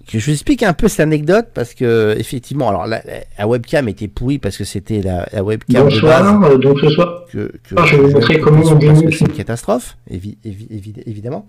je 0.10 0.26
vous 0.26 0.32
explique 0.32 0.64
un 0.64 0.74
peu 0.74 0.88
cette 0.88 1.02
anecdote 1.02 1.48
parce 1.54 1.74
que 1.74 2.16
effectivement, 2.18 2.70
alors 2.70 2.88
la, 2.88 3.02
webcam 3.48 3.90
était 3.90 4.08
pourrie 4.08 4.40
parce 4.40 4.58
que 4.58 4.64
c'était 4.64 5.02
la, 5.02 5.44
webcam 5.44 5.84
Bonsoir, 5.84 6.50
de 6.50 6.58
donc 6.58 6.80
ce 6.80 6.90
soir, 6.90 7.26
que, 7.32 7.52
je 7.70 7.76
vais 7.76 7.98
vous 7.98 8.12
montrer 8.12 8.40
comment 8.40 8.62
on 8.62 8.80
C'est 8.80 9.22
une 9.22 9.34
catastrophe, 9.34 9.98
évidemment. 10.10 11.46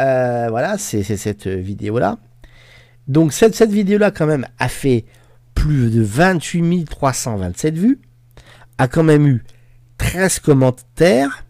Euh, 0.00 0.48
voilà, 0.50 0.76
c'est 0.76 1.02
cette 1.02 1.46
vidéo 1.46 1.98
là. 1.98 2.18
Donc 3.08 3.32
cette, 3.32 3.54
cette 3.54 3.70
vidéo 3.70 3.98
là 3.98 4.10
quand 4.10 4.26
même 4.26 4.46
a 4.58 4.68
fait 4.68 5.04
plus 5.54 5.90
de 5.90 6.02
28 6.02 6.84
327 6.84 7.74
vues, 7.74 8.00
a 8.78 8.88
quand 8.88 9.04
même 9.04 9.26
eu 9.26 9.44
13 9.98 10.40
commentaires 10.40 11.44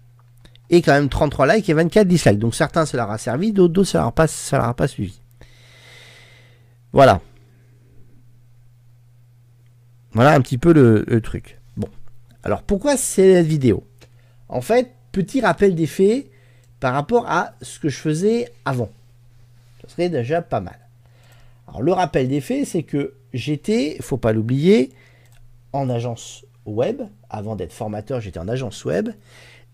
et 0.70 0.82
quand 0.82 0.92
même 0.92 1.08
33 1.08 1.54
likes 1.54 1.68
et 1.68 1.72
24 1.72 2.06
dislikes. 2.06 2.38
Donc 2.38 2.54
certains 2.54 2.86
ça 2.86 2.96
leur 2.96 3.10
a 3.10 3.18
servi, 3.18 3.52
d'autres 3.52 3.82
ça 3.84 3.98
leur 3.98 4.12
pas 4.12 4.28
ça 4.28 4.58
leur 4.58 4.66
a 4.66 4.74
pas 4.74 4.86
suivi. 4.86 5.20
Voilà. 6.96 7.20
Voilà 10.12 10.32
un 10.32 10.40
petit 10.40 10.56
peu 10.56 10.72
le, 10.72 11.20
truc. 11.20 11.60
Bon. 11.76 11.88
Alors 12.42 12.62
pourquoi 12.62 12.96
cette 12.96 13.44
vidéo? 13.44 13.86
En 14.48 14.62
fait, 14.62 14.92
petit 15.12 15.42
rappel 15.42 15.74
des 15.74 15.86
faits 15.86 16.30
par 16.80 16.94
rapport 16.94 17.30
à 17.30 17.52
ce 17.60 17.78
que 17.80 17.90
je 17.90 17.98
faisais 17.98 18.50
avant. 18.64 18.88
Ce 19.82 19.90
serait 19.92 20.08
déjà 20.08 20.40
pas 20.40 20.60
mal. 20.60 20.78
Alors 21.68 21.82
le 21.82 21.92
rappel 21.92 22.28
des 22.28 22.40
faits, 22.40 22.64
c'est 22.64 22.82
que 22.82 23.12
j'étais, 23.34 23.98
faut 24.00 24.16
pas 24.16 24.32
l'oublier, 24.32 24.90
en 25.74 25.90
agence 25.90 26.46
web. 26.64 27.02
Avant 27.28 27.56
d'être 27.56 27.74
formateur, 27.74 28.22
j'étais 28.22 28.40
en 28.40 28.48
agence 28.48 28.86
web. 28.86 29.10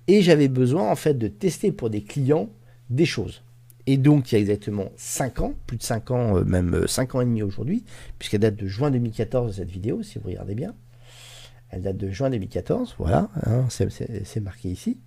Et 0.09 0.23
j'avais 0.23 0.49
besoin 0.49 0.91
en 0.91 0.97
fait 0.97 1.15
de 1.15 1.29
tester 1.29 1.71
pour 1.71 1.89
des 1.89 2.03
clients 2.03 2.49
des 2.91 3.07
choses. 3.07 3.45
Et 3.87 3.97
donc, 3.97 4.31
il 4.31 4.37
y 4.37 4.39
a 4.39 4.41
exactement 4.41 4.91
5 4.97 5.41
ans, 5.41 5.55
plus 5.67 5.77
de 5.77 5.83
5 5.83 6.11
ans, 6.11 6.37
euh, 6.37 6.45
même 6.45 6.87
5 6.87 7.15
euh, 7.15 7.19
ans 7.19 7.21
et 7.21 7.25
demi 7.25 7.43
aujourd'hui, 7.43 7.85
puisqu'elle 8.19 8.41
date 8.41 8.57
de 8.57 8.67
juin 8.67 8.91
2014 8.91 9.57
cette 9.57 9.71
vidéo, 9.71 10.03
si 10.03 10.19
vous 10.19 10.29
regardez 10.29 10.55
bien. 10.55 10.75
Elle 11.71 11.83
date 11.83 11.97
de 11.97 12.11
juin 12.11 12.31
2014, 12.31 12.97
voilà, 12.99 13.31
hein, 13.47 13.65
c'est 13.71 14.41
marqué 14.41 14.69
ici. 14.69 15.01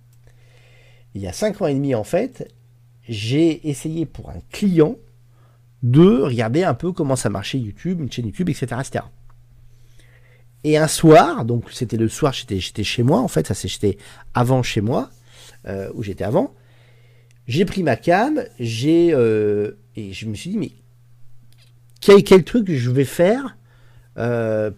Il 1.14 1.22
y 1.22 1.26
a 1.26 1.32
5 1.32 1.62
ans 1.62 1.66
et 1.68 1.74
demi, 1.74 1.94
en 1.94 2.04
fait, 2.04 2.52
j'ai 3.08 3.68
essayé 3.68 4.04
pour 4.04 4.30
un 4.30 4.40
client 4.50 4.96
de 5.82 6.22
regarder 6.22 6.64
un 6.64 6.74
peu 6.74 6.92
comment 6.92 7.16
ça 7.16 7.30
marchait 7.30 7.58
YouTube, 7.58 8.00
une 8.00 8.10
chaîne 8.10 8.26
YouTube, 8.26 8.48
etc. 8.48 8.66
etc. 8.80 9.04
Et 10.64 10.76
un 10.76 10.88
soir, 10.88 11.44
donc 11.44 11.70
c'était 11.70 11.96
le 11.96 12.08
soir, 12.08 12.32
j'étais 12.32 12.82
chez 12.82 13.02
moi, 13.04 13.20
en 13.20 13.28
fait, 13.28 13.46
ça 13.46 13.54
c'était 13.54 13.98
avant 14.34 14.64
chez 14.64 14.80
moi, 14.80 15.10
euh, 15.66 15.90
où 15.94 16.02
j'étais 16.02 16.24
avant. 16.24 16.52
J'ai 17.46 17.64
pris 17.64 17.82
ma 17.82 17.96
cam, 17.96 18.42
j'ai 18.58 19.12
euh, 19.12 19.72
et 19.94 20.12
je 20.12 20.26
me 20.26 20.34
suis 20.34 20.50
dit 20.50 20.58
mais 20.58 20.72
quel, 22.00 22.24
quel 22.24 22.44
truc 22.44 22.70
je 22.70 22.90
vais 22.90 23.04
faire 23.04 23.56
euh, 24.18 24.70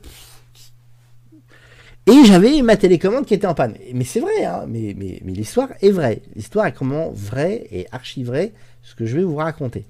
Et 2.07 2.25
j'avais 2.25 2.61
ma 2.63 2.77
télécommande 2.77 3.27
qui 3.27 3.35
était 3.35 3.47
en 3.47 3.55
panne. 3.55 3.75
Mais 3.95 4.05
c'est 4.05 4.21
vrai, 4.21 4.45
hein, 4.45 4.67
mais, 4.69 4.95
mais, 4.97 5.21
l'histoire 5.25 5.71
est 5.81 5.91
vraie. 5.91 6.23
L'histoire 6.37 6.67
est 6.67 6.73
comment 6.73 7.11
vraie 7.11 7.67
et 7.71 7.87
archi 7.91 8.23
vraie, 8.23 8.53
ce 8.83 8.95
que 8.95 9.07
je 9.07 9.17
vais 9.17 9.25
vous 9.25 9.37
raconter. 9.37 9.87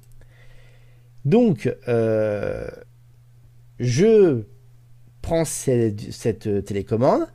Donc, 1.24 1.72
je 3.78 4.42
prends 5.20 5.44
cette, 5.44 6.12
cette, 6.12 6.64
télécommande 6.64 7.26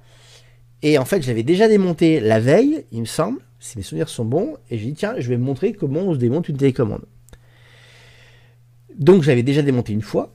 et 0.81 0.97
en 0.97 1.05
fait, 1.05 1.21
je 1.21 1.27
l'avais 1.27 1.43
déjà 1.43 1.69
démonté 1.69 2.19
la 2.19 2.39
veille, 2.41 2.85
il 2.91 3.01
me 3.01 3.05
semble 3.05 3.39
si 3.63 3.77
mes 3.77 3.84
souvenirs 3.84 4.10
sont 4.10 4.25
bons, 4.25 4.58
et 4.70 4.77
j'ai 4.77 4.88
dit 4.88 4.93
tiens, 4.93 5.15
je 5.17 5.29
vais 5.29 5.38
me 5.38 5.43
montrer 5.43 5.72
comment 5.72 6.01
on 6.01 6.13
se 6.13 6.20
démonte 6.20 6.50
une 6.50 6.58
télécommande. 6.58 7.05
Donc 8.93 9.24
j'avais 9.24 9.41
déjà 9.41 9.62
démonté 9.62 9.93
une 9.93 10.01
fois, 10.01 10.34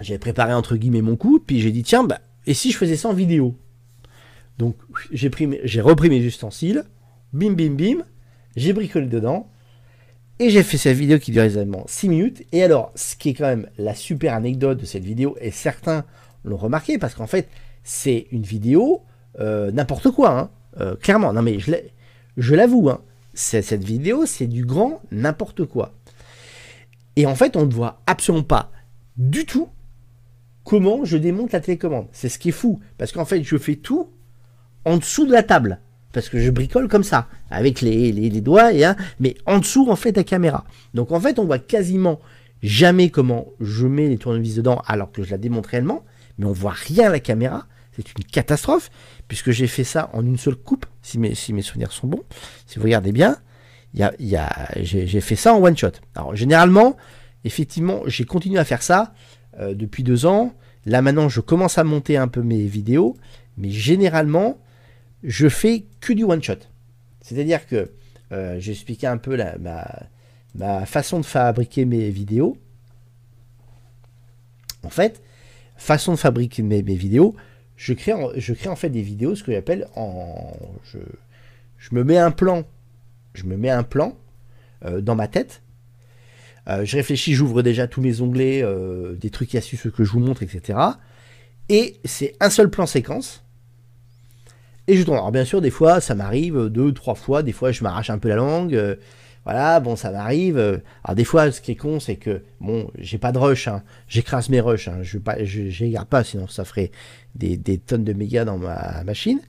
j'avais 0.00 0.18
préparé 0.18 0.52
entre 0.54 0.76
guillemets 0.76 1.02
mon 1.02 1.14
coup, 1.14 1.38
puis 1.38 1.60
j'ai 1.60 1.70
dit 1.70 1.84
tiens, 1.84 2.02
bah, 2.02 2.20
et 2.46 2.54
si 2.54 2.72
je 2.72 2.76
faisais 2.76 2.96
ça 2.96 3.08
en 3.08 3.12
vidéo? 3.12 3.56
Donc 4.58 4.76
j'ai, 5.12 5.28
repris 5.80 6.10
mes 6.10 6.18
ustensiles, 6.18 6.84
bim 7.32 7.52
bim 7.52 7.74
bim, 7.74 8.04
j'ai 8.56 8.72
bricolé 8.72 9.06
dedans, 9.06 9.48
et 10.40 10.50
j'ai 10.50 10.64
fait 10.64 10.78
cette 10.78 10.96
vidéo 10.96 11.20
qui 11.20 11.30
dure 11.30 11.44
exactement 11.44 11.84
6 11.86 12.08
minutes. 12.08 12.42
Et 12.50 12.64
alors, 12.64 12.90
ce 12.96 13.14
qui 13.14 13.28
est 13.28 13.34
quand 13.34 13.46
même 13.46 13.68
la 13.78 13.94
super 13.94 14.34
anecdote 14.34 14.80
de 14.80 14.84
cette 14.84 15.04
vidéo, 15.04 15.36
et 15.40 15.52
certains 15.52 16.04
l'ont 16.42 16.56
remarqué, 16.56 16.98
parce 16.98 17.14
qu'en 17.14 17.28
fait, 17.28 17.48
c'est 17.84 18.26
une 18.32 18.42
vidéo 18.42 19.02
euh, 19.38 19.70
n'importe 19.70 20.10
quoi. 20.10 20.38
Hein. 20.38 20.50
Euh, 20.80 20.96
clairement, 20.96 21.32
non 21.32 21.42
mais 21.42 21.58
je 22.36 22.54
l'avoue, 22.54 22.88
hein, 22.90 23.00
cette 23.34 23.84
vidéo, 23.84 24.26
c'est 24.26 24.46
du 24.46 24.64
grand 24.64 25.02
n'importe 25.10 25.64
quoi. 25.64 25.94
Et 27.16 27.26
en 27.26 27.34
fait, 27.34 27.56
on 27.56 27.66
ne 27.66 27.72
voit 27.72 28.00
absolument 28.06 28.44
pas 28.44 28.70
du 29.16 29.46
tout 29.46 29.68
comment 30.64 31.04
je 31.04 31.16
démonte 31.16 31.52
la 31.52 31.60
télécommande. 31.60 32.08
C'est 32.12 32.28
ce 32.28 32.38
qui 32.38 32.48
est 32.48 32.52
fou. 32.52 32.80
Parce 32.98 33.12
qu'en 33.12 33.24
fait, 33.24 33.42
je 33.44 33.56
fais 33.56 33.76
tout 33.76 34.08
en 34.84 34.96
dessous 34.96 35.26
de 35.26 35.32
la 35.32 35.42
table. 35.42 35.80
Parce 36.12 36.28
que 36.28 36.38
je 36.38 36.50
bricole 36.50 36.88
comme 36.88 37.02
ça, 37.02 37.28
avec 37.50 37.80
les, 37.80 38.40
doigts, 38.40 38.72
et, 38.72 38.84
hein, 38.84 38.96
mais 39.18 39.34
en 39.46 39.58
dessous, 39.58 39.90
en 39.90 39.96
fait, 39.96 40.16
la 40.16 40.22
caméra. 40.22 40.64
Donc 40.94 41.10
en 41.10 41.20
fait, 41.20 41.38
on 41.40 41.44
voit 41.44 41.58
quasiment 41.58 42.20
jamais 42.62 43.10
comment 43.10 43.48
je 43.60 43.86
mets 43.86 44.08
les 44.08 44.16
tournevis 44.16 44.54
dedans 44.54 44.80
alors 44.86 45.10
que 45.10 45.24
je 45.24 45.30
la 45.32 45.38
démonte 45.38 45.66
réellement, 45.66 46.04
mais 46.38 46.46
on 46.46 46.52
voit 46.52 46.70
rien 46.70 47.08
à 47.08 47.10
la 47.10 47.20
caméra. 47.20 47.66
C'est 47.96 48.16
une 48.16 48.24
catastrophe 48.24 48.90
puisque 49.28 49.50
j'ai 49.50 49.66
fait 49.66 49.84
ça 49.84 50.10
en 50.12 50.24
une 50.24 50.36
seule 50.36 50.56
coupe, 50.56 50.86
si 51.02 51.18
mes, 51.18 51.34
souvenirs 51.34 51.92
sont 51.92 52.06
bons. 52.06 52.22
Si 52.66 52.78
vous 52.78 52.84
regardez 52.84 53.12
bien, 53.12 53.36
j'ai 53.94 55.20
fait 55.20 55.36
ça 55.36 55.54
en 55.54 55.62
one 55.62 55.76
shot. 55.76 55.92
Alors 56.14 56.34
généralement, 56.36 56.96
effectivement, 57.44 58.02
j'ai 58.06 58.24
continué 58.24 58.58
à 58.58 58.64
faire 58.64 58.82
ça 58.82 59.14
euh, 59.60 59.74
depuis 59.74 60.02
deux 60.02 60.26
ans. 60.26 60.54
Là 60.86 61.02
maintenant, 61.02 61.28
je 61.28 61.40
commence 61.40 61.78
à 61.78 61.84
monter 61.84 62.16
un 62.16 62.28
peu 62.28 62.42
mes 62.42 62.64
vidéos, 62.64 63.16
mais 63.56 63.70
généralement, 63.70 64.58
je 65.22 65.48
fais 65.48 65.86
que 66.00 66.12
du 66.12 66.24
one 66.24 66.42
shot. 66.42 66.58
C'est-à-dire 67.22 67.66
que 67.66 67.90
euh, 68.32 68.58
j'ai 68.58 68.76
un 69.06 69.16
peu 69.16 69.36
la, 69.36 69.56
ma, 70.54 70.86
façon 70.86 71.20
de 71.20 71.24
fabriquer 71.24 71.84
mes 71.84 72.10
vidéos. 72.10 72.56
En 74.82 74.90
fait, 74.90 75.22
façon 75.76 76.12
de 76.12 76.18
fabriquer 76.18 76.62
mes 76.62 76.82
vidéos, 76.82 77.34
je 77.76 77.92
crée, 77.92 78.12
en, 78.12 78.76
fait 78.76 78.90
des 78.90 79.02
vidéos, 79.02 79.34
ce 79.34 79.42
que 79.42 79.52
j'appelle 79.52 79.88
en. 79.96 80.56
Je, 80.84 80.98
je, 81.78 81.94
me 81.94 82.04
mets 82.04 82.18
un 82.18 82.30
plan. 82.30 82.64
Je 83.34 83.44
me 83.44 83.56
mets 83.56 83.70
un 83.70 83.82
plan 83.82 84.16
euh, 84.84 85.00
dans 85.00 85.16
ma 85.16 85.28
tête. 85.28 85.62
Euh, 86.68 86.84
je 86.84 86.96
réfléchis, 86.96 87.34
j'ouvre 87.34 87.62
déjà 87.62 87.86
tous 87.86 88.00
mes 88.00 88.20
onglets, 88.20 88.62
euh, 88.62 89.14
des 89.14 89.30
trucs 89.30 89.54
et 89.54 89.58
astuces 89.58 89.88
que 89.94 90.04
je 90.04 90.10
vous 90.10 90.20
montre, 90.20 90.42
etc. 90.42 90.78
Et 91.68 91.96
c'est 92.04 92.34
un 92.40 92.48
seul 92.48 92.70
plan 92.70 92.86
séquence. 92.86 93.42
Et 94.86 94.96
je 94.96 95.02
tourne. 95.02 95.16
Alors 95.16 95.32
bien 95.32 95.44
sûr, 95.44 95.60
des 95.60 95.70
fois, 95.70 96.00
ça 96.00 96.14
m'arrive 96.14 96.68
deux, 96.68 96.92
trois 96.92 97.14
fois. 97.14 97.42
Des 97.42 97.52
fois, 97.52 97.72
je 97.72 97.82
m'arrache 97.82 98.10
un 98.10 98.18
peu 98.18 98.28
la 98.28 98.36
langue. 98.36 98.98
Voilà, 99.44 99.78
bon, 99.80 99.94
ça 99.94 100.10
m'arrive. 100.10 100.58
Alors 101.04 101.14
des 101.14 101.24
fois, 101.24 101.50
ce 101.52 101.60
qui 101.60 101.72
est 101.72 101.76
con, 101.76 102.00
c'est 102.00 102.16
que 102.16 102.42
bon, 102.60 102.90
j'ai 102.98 103.18
pas 103.18 103.32
de 103.32 103.38
rush. 103.38 103.68
Hein. 103.68 103.82
J'écrase 104.08 104.48
mes 104.48 104.60
rushs. 104.60 104.88
Hein. 104.88 104.98
Je 105.02 105.18
pas, 105.18 105.42
je, 105.44 106.04
pas, 106.04 106.24
sinon 106.24 106.48
ça 106.48 106.64
ferait 106.64 106.90
des, 107.34 107.58
tonnes 107.78 108.04
de 108.04 108.12
mégas 108.12 108.44
dans 108.44 108.58
ma 108.58 109.04
machine. 109.04 109.40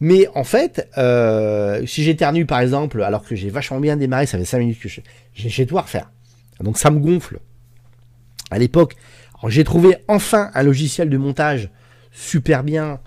Mais 0.00 0.28
en 0.34 0.44
fait, 0.44 0.88
euh, 0.98 1.86
si 1.86 2.02
j'éternue 2.02 2.44
par 2.44 2.60
exemple, 2.60 3.02
alors 3.02 3.24
que 3.24 3.34
j'ai 3.34 3.48
vachement 3.48 3.80
bien 3.80 3.96
démarré, 3.96 4.26
ça 4.26 4.36
fait 4.36 4.44
5 4.44 4.58
minutes 4.58 4.80
que 4.80 4.88
j'ai 5.34 5.66
tout 5.66 5.78
à 5.78 5.82
refaire. 5.82 6.10
Donc 6.60 6.76
ça 6.76 6.90
me 6.90 6.98
gonfle. 6.98 7.38
À 8.50 8.58
l'époque, 8.58 8.96
j'ai 9.48 9.64
trouvé 9.64 9.96
enfin 10.08 10.50
un 10.54 10.62
logiciel 10.62 11.08
de 11.08 11.16
montage 11.16 11.70
super 12.12 12.64
bien. 12.64 13.00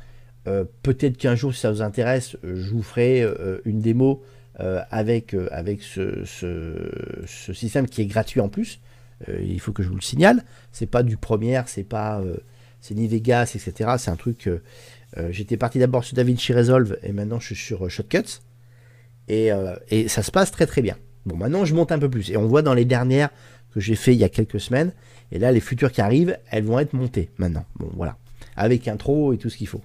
Euh, 0.48 0.64
peut-être 0.82 1.18
qu'un 1.18 1.36
jour, 1.36 1.54
si 1.54 1.62
ça 1.62 1.72
vous 1.72 1.82
intéresse, 1.82 2.38
je 2.44 2.70
vous 2.72 2.84
ferai 2.84 3.22
euh, 3.22 3.60
une 3.66 3.82
démo 3.82 4.24
euh, 4.60 4.82
avec, 4.90 5.36
euh, 5.36 5.48
avec 5.52 5.84
ce, 5.84 6.24
ce, 6.26 7.54
système 7.54 7.88
qui 7.88 8.02
est 8.02 8.08
gratuit 8.08 8.40
en 8.40 8.50
plus. 8.50 8.80
Euh, 9.30 9.40
il 9.40 9.60
faut 9.60 9.72
que 9.72 9.84
je 9.84 9.90
vous 9.90 9.96
le 9.96 10.02
signale. 10.02 10.44
C'est 10.72 10.88
pas 10.88 11.04
du 11.04 11.16
Premiere, 11.16 11.70
c'est 11.70 11.84
pas 11.84 12.24
c'est 12.82 12.96
ni 12.96 13.08
Vegas, 13.08 13.52
etc. 13.56 13.92
C'est 14.00 14.10
un 14.10 14.16
truc. 14.16 14.50
J'étais 15.30 15.58
parti 15.58 15.80
d'abord 15.80 16.04
sur 16.04 16.16
DaVinci 16.16 16.54
Resolve 16.54 16.98
et 17.04 17.12
maintenant 17.12 17.40
je 17.40 17.48
suis 17.48 17.56
sur 17.56 17.90
Shotcuts. 17.90 18.42
Et, 19.28 19.50
et, 19.90 20.08
ça 20.08 20.24
se 20.24 20.32
passe 20.32 20.52
très 20.52 20.66
très 20.66 20.82
bien. 20.82 20.96
Bon, 21.26 21.36
maintenant 21.36 21.66
je 21.66 21.76
monte 21.76 21.92
un 21.92 22.00
peu 22.00 22.10
plus. 22.10 22.32
Et 22.32 22.38
on 22.38 22.48
voit 22.48 22.62
dans 22.62 22.74
les 22.74 22.86
dernières 22.86 23.30
que 23.74 23.80
j'ai 23.80 23.96
fait 23.96 24.14
il 24.14 24.20
y 24.20 24.24
a 24.24 24.30
quelques 24.30 24.60
semaines. 24.60 24.92
Et 25.32 25.40
là, 25.40 25.52
les 25.52 25.60
futures 25.60 25.92
qui 25.92 26.02
arrivent, 26.02 26.38
elles 26.50 26.64
vont 26.64 26.80
être 26.80 26.94
montées 26.94 27.30
maintenant. 27.38 27.66
Bon, 27.76 27.90
voilà. 27.96 28.18
Avec 28.56 28.88
intro 28.88 29.34
et 29.34 29.38
tout 29.38 29.50
ce 29.50 29.58
qu'il 29.58 29.68
faut. 29.68 29.82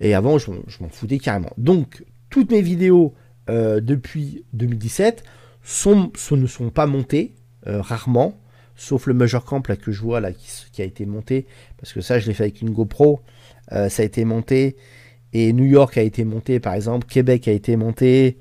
Et 0.00 0.14
avant, 0.14 0.38
je, 0.38 0.50
je 0.66 0.82
m'en 0.82 0.88
foutais 0.88 1.18
carrément. 1.18 1.52
Donc, 1.56 2.04
toutes 2.30 2.50
mes 2.50 2.62
vidéos 2.62 3.14
euh, 3.48 3.80
depuis 3.80 4.44
2017 4.54 5.22
sont, 5.62 6.10
ne 6.32 6.46
sont 6.46 6.70
pas 6.70 6.86
montés, 6.86 7.34
euh, 7.66 7.80
rarement, 7.80 8.40
sauf 8.74 9.06
le 9.06 9.14
Major 9.14 9.44
Camp 9.44 9.66
là, 9.68 9.76
que 9.76 9.92
je 9.92 10.00
vois 10.00 10.20
là 10.20 10.32
qui, 10.32 10.82
a 10.82 10.84
été 10.84 11.06
monté, 11.06 11.46
parce 11.78 11.92
que 11.92 12.00
ça 12.00 12.18
je 12.18 12.26
l'ai 12.26 12.34
fait 12.34 12.44
avec 12.44 12.60
une 12.60 12.70
GoPro, 12.70 13.20
euh, 13.72 13.88
ça 13.88 14.02
a 14.02 14.06
été 14.06 14.24
monté, 14.24 14.76
et 15.32 15.52
New 15.52 15.64
York 15.64 15.96
a 15.96 16.02
été 16.02 16.24
monté 16.24 16.58
par 16.58 16.74
exemple, 16.74 17.06
Québec 17.06 17.46
a 17.46 17.52
été 17.52 17.76
monté, 17.76 18.38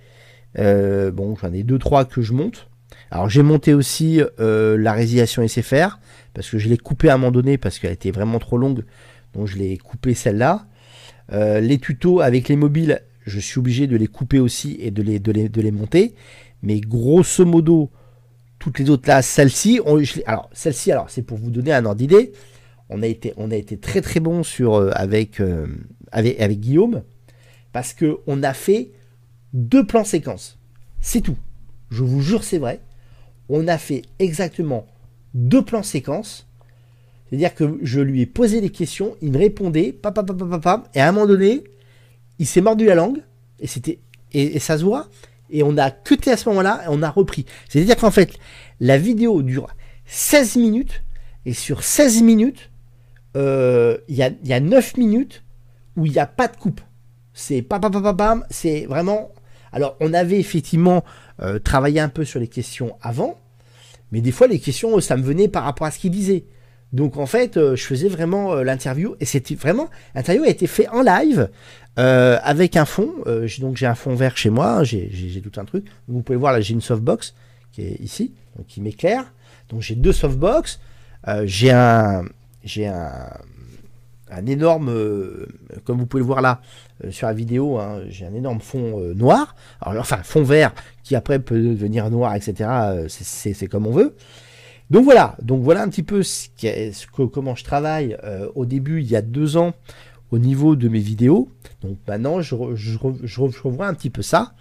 bon 0.57 1.35
j'en 1.35 1.53
ai 1.53 1.63
deux 1.63 1.79
trois 1.79 2.05
que 2.05 2.21
je 2.21 2.33
monte. 2.33 2.67
Alors 3.11 3.29
j'ai 3.29 3.43
monté 3.43 3.73
aussi 3.73 4.21
la 4.39 4.93
résiliation 4.93 5.47
SFR, 5.47 5.99
parce 6.33 6.49
que 6.49 6.57
je 6.57 6.67
l'ai 6.67 6.77
coupé 6.77 7.09
à 7.09 7.15
un 7.15 7.17
moment 7.17 7.31
donné, 7.31 7.57
parce 7.57 7.79
qu'elle 7.79 7.91
était 7.91 8.11
vraiment 8.11 8.39
trop 8.39 8.57
longue, 8.57 8.85
donc 9.33 9.47
je 9.47 9.57
l'ai 9.57 9.77
coupé 9.77 10.13
celle-là. 10.13 10.65
les 11.31 11.77
tutos 11.79 12.21
avec 12.21 12.49
les 12.49 12.55
mobiles, 12.55 13.01
je 13.25 13.39
suis 13.39 13.59
obligé 13.59 13.87
de 13.87 13.97
les 13.97 14.07
couper 14.07 14.39
aussi 14.39 14.77
et 14.79 14.91
de 14.91 15.01
les, 15.01 15.19
de 15.19 15.31
les, 15.31 15.49
de 15.49 15.61
les 15.61 15.71
monter. 15.71 16.13
Mais 16.61 16.79
grosso 16.79 17.45
modo, 17.45 17.89
toutes 18.59 18.79
les 18.79 18.89
autres 18.89 19.07
là, 19.07 19.21
celle-ci, 19.21 19.81
alors 20.25 20.49
celle-ci, 20.53 20.91
alors 20.91 21.09
c'est 21.09 21.23
pour 21.23 21.37
vous 21.37 21.51
donner 21.51 21.73
un 21.73 21.85
ordre 21.85 21.97
d'idée. 21.97 22.31
On 22.89 23.01
a 23.01 23.07
été, 23.07 23.33
on 23.37 23.51
a 23.51 23.55
été 23.55 23.77
très 23.77 24.01
très 24.01 24.19
bon 24.19 24.43
sur 24.43 24.75
euh, 24.75 24.91
avec, 24.93 25.39
euh, 25.39 25.67
avec, 26.11 26.39
avec 26.39 26.59
Guillaume 26.59 27.01
parce 27.71 27.93
que 27.93 28.19
on 28.27 28.43
a 28.43 28.53
fait 28.53 28.91
deux 29.53 29.85
plans 29.85 30.03
séquences. 30.03 30.59
C'est 31.01 31.21
tout. 31.21 31.37
Je 31.89 32.03
vous 32.03 32.21
jure, 32.21 32.43
c'est 32.43 32.57
vrai. 32.57 32.79
On 33.49 33.67
a 33.67 33.77
fait 33.77 34.03
exactement 34.19 34.85
deux 35.33 35.63
plans 35.63 35.83
séquences. 35.83 36.47
C'est-à-dire 37.27 37.55
que 37.55 37.79
je 37.81 37.99
lui 38.01 38.21
ai 38.21 38.25
posé 38.25 38.61
des 38.61 38.69
questions, 38.69 39.15
il 39.21 39.31
me 39.31 39.37
répondait, 39.37 39.91
papa, 39.91 40.23
papa, 40.23 40.45
papa, 40.45 40.83
et 40.93 41.01
à 41.01 41.09
un 41.09 41.11
moment 41.11 41.27
donné, 41.27 41.63
il 42.39 42.47
s'est 42.47 42.61
mordu 42.61 42.85
la 42.85 42.95
langue, 42.95 43.23
et 43.59 43.67
c'était 43.67 43.99
et, 44.35 44.59
ça 44.59 44.77
se 44.77 44.83
voit, 44.83 45.07
et 45.49 45.63
on 45.63 45.77
a 45.77 45.91
cuté 45.91 46.31
à 46.31 46.37
ce 46.37 46.49
moment-là, 46.49 46.81
et 46.85 46.87
on 46.89 47.01
a 47.01 47.09
repris. 47.09 47.45
C'est-à-dire 47.69 47.95
qu'en 47.95 48.11
fait, 48.11 48.33
la 48.79 48.97
vidéo 48.97 49.41
dure 49.41 49.67
16 50.05 50.57
minutes, 50.57 51.03
et 51.45 51.53
sur 51.53 51.83
16 51.83 52.21
minutes, 52.21 52.69
euh, 53.37 53.97
il 54.07 54.15
y, 54.15 54.23
a, 54.23 54.31
y, 54.43 54.53
a, 54.53 54.59
9 54.59 54.97
minutes 54.97 55.43
où 55.95 56.05
il 56.05 56.11
n'y 56.11 56.19
a 56.19 56.25
pas 56.25 56.47
de 56.47 56.57
coupe. 56.57 56.81
C'est 57.33 57.61
pam, 57.61 57.79
pam, 57.79 57.91
pam, 57.91 58.15
pam, 58.15 58.45
c'est 58.49 58.85
vraiment... 58.85 59.31
Alors, 59.71 59.97
on 59.99 60.13
avait 60.13 60.39
effectivement 60.39 61.03
euh, 61.41 61.59
travaillé 61.59 61.99
un 61.99 62.09
peu 62.09 62.23
sur 62.23 62.39
les 62.39 62.47
questions 62.47 62.95
avant, 63.01 63.37
mais 64.11 64.21
des 64.21 64.31
fois, 64.31 64.47
les 64.47 64.59
questions, 64.59 64.99
ça 64.99 65.17
me 65.17 65.23
venait 65.23 65.47
par 65.47 65.63
rapport 65.63 65.87
à 65.87 65.91
ce 65.91 65.99
qu'il 65.99 66.11
disait. 66.11 66.45
Donc 66.93 67.17
en 67.17 67.25
fait, 67.25 67.55
je 67.55 67.83
faisais 67.83 68.07
vraiment 68.07 68.55
l'interview 68.55 69.15
et 69.19 69.25
c'était 69.25 69.55
vraiment 69.55 69.89
l'interview 70.13 70.43
a 70.43 70.47
été 70.47 70.65
fait 70.65 70.87
en 70.87 71.01
live 71.01 71.49
avec 71.97 72.75
un 72.77 72.85
fond. 72.85 73.11
donc 73.59 73.77
j'ai 73.77 73.85
un 73.85 73.95
fond 73.95 74.15
vert 74.15 74.37
chez 74.37 74.49
moi, 74.49 74.83
j'ai 74.83 75.41
tout 75.41 75.59
un 75.59 75.65
truc. 75.65 75.85
Vous 76.07 76.21
pouvez 76.21 76.37
voir 76.37 76.53
là, 76.53 76.61
j'ai 76.61 76.73
une 76.73 76.81
softbox 76.81 77.33
qui 77.71 77.81
est 77.81 77.99
ici, 78.01 78.33
donc 78.55 78.67
qui 78.67 78.81
m'éclaire. 78.81 79.25
Donc 79.69 79.81
j'ai 79.81 79.95
deux 79.95 80.13
softbox. 80.13 80.79
j'ai 81.45 81.71
un 81.71 82.23
j'ai 82.63 82.91
un 84.29 84.45
énorme, 84.45 84.89
euh, 84.89 85.47
comme 85.83 85.99
vous 85.99 86.05
pouvez 86.05 86.23
voir 86.23 86.41
là 86.41 86.61
euh, 87.03 87.11
sur 87.11 87.27
la 87.27 87.33
vidéo, 87.33 87.77
hein, 87.77 88.01
j'ai 88.09 88.25
un 88.25 88.33
énorme 88.33 88.59
fond 88.59 88.99
euh, 88.99 89.13
noir, 89.13 89.55
alors 89.81 90.01
enfin 90.01 90.19
fond 90.23 90.43
vert 90.43 90.73
qui 91.03 91.15
après 91.15 91.39
peut 91.39 91.59
devenir 91.59 92.09
noir, 92.09 92.35
etc. 92.35 92.69
c'est 93.07 93.67
comme 93.67 93.87
on 93.87 93.91
veut. 93.91 94.15
Donc 94.89 95.03
voilà, 95.03 95.35
donc 95.41 95.63
voilà 95.63 95.81
un 95.81 95.89
petit 95.89 96.03
peu 96.03 96.21
ce, 96.21 96.47
que, 96.57 97.23
comment 97.23 97.55
je 97.55 97.63
travaille 97.63 98.17
au 98.53 98.65
début 98.65 99.01
il 99.01 99.09
y 99.09 99.15
a 99.15 99.21
deux 99.23 99.57
ans 99.57 99.73
au 100.31 100.37
niveau 100.37 100.75
de 100.75 100.87
mes 100.87 100.99
vidéos. 100.99 101.49
Donc 101.81 101.97
maintenant 102.07 102.41
je, 102.41 102.55
revois 102.55 103.87
un 103.87 103.93
petit 103.93 104.09
peu 104.09 104.21
ça. 104.21 104.53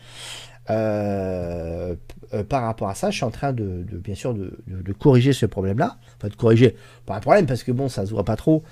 par 0.67 2.63
rapport 2.63 2.89
à 2.89 2.95
ça, 2.95 3.11
je 3.11 3.17
suis 3.17 3.25
en 3.25 3.31
train 3.31 3.53
de, 3.53 3.85
bien 3.93 4.15
sûr 4.15 4.35
de, 4.35 4.93
corriger 4.99 5.33
ce 5.33 5.47
problème-là. 5.47 5.99
Enfin 6.17 6.29
de 6.29 6.37
corriger, 6.37 6.77
pas 7.07 7.17
un 7.17 7.21
problème 7.21 7.47
parce 7.47 7.63
que 7.63 7.73
bon, 7.73 7.89
ça 7.89 8.07
se 8.07 8.11
voit 8.11 8.25
pas 8.25 8.37
trop. 8.37 8.63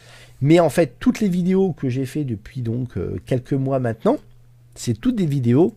Mais 0.43 0.59
en 0.59 0.69
fait, 0.69 0.97
toutes 0.99 1.21
les 1.21 1.29
vidéos 1.29 1.73
que 1.73 1.89
j'ai 1.89 2.05
fait 2.05 2.25
depuis 2.25 2.63
donc 2.63 2.99
euh, 2.99 3.17
quelques 3.27 3.53
mois 3.53 3.79
maintenant, 3.79 4.19
c'est 4.75 5.01
toutes 5.01 5.15
des 5.15 5.27
vidéos 5.27 5.77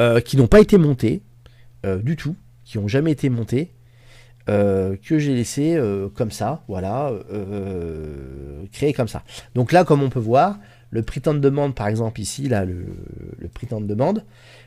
euh, 0.00 0.20
qui 0.20 0.38
n'ont 0.38 0.46
pas 0.46 0.60
été 0.60 0.78
montées 0.78 1.20
euh, 1.84 1.98
du 1.98 2.16
tout, 2.16 2.34
qui 2.64 2.78
n'ont 2.78 2.88
jamais 2.88 3.12
été 3.12 3.28
montées, 3.28 3.70
que 4.46 5.18
j'ai 5.18 5.34
laissé 5.34 5.80
comme 6.14 6.30
ça, 6.30 6.62
voilà, 6.68 7.12
créé 8.72 8.92
comme 8.92 9.08
ça. 9.08 9.22
Donc 9.54 9.72
là, 9.72 9.84
comme 9.84 10.02
on 10.02 10.10
peut 10.10 10.20
voir, 10.20 10.58
le 10.90 11.02
prix 11.02 11.20
de 11.20 11.32
demande, 11.32 11.74
par 11.74 11.88
exemple 11.88 12.20
ici, 12.20 12.48
là, 12.48 12.64
le, 12.64 12.86
le 13.38 13.48
prix 13.48 13.66
de 13.66 13.78
demande, 13.84 14.24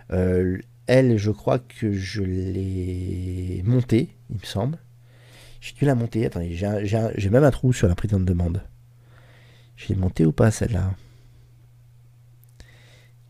elle, 0.10 1.18
je 1.18 1.32
crois 1.32 1.60
que 1.60 1.92
je 1.92 2.24
l'ai 2.24 3.62
monté, 3.66 4.10
il 4.30 4.38
me 4.38 4.46
semble. 4.46 4.78
J'ai 5.60 5.74
dû 5.74 5.86
la 5.86 5.96
monter. 5.96 6.26
Attendez, 6.26 6.54
j'ai 6.54 7.30
même 7.30 7.44
un 7.44 7.52
trou 7.52 7.74
sur 7.74 7.88
la 7.88 7.96
de 7.96 8.18
demande. 8.24 8.62
J'ai 9.76 9.96
monté 9.96 10.26
ou 10.26 10.32
pas 10.32 10.52
celle-là? 10.52 10.94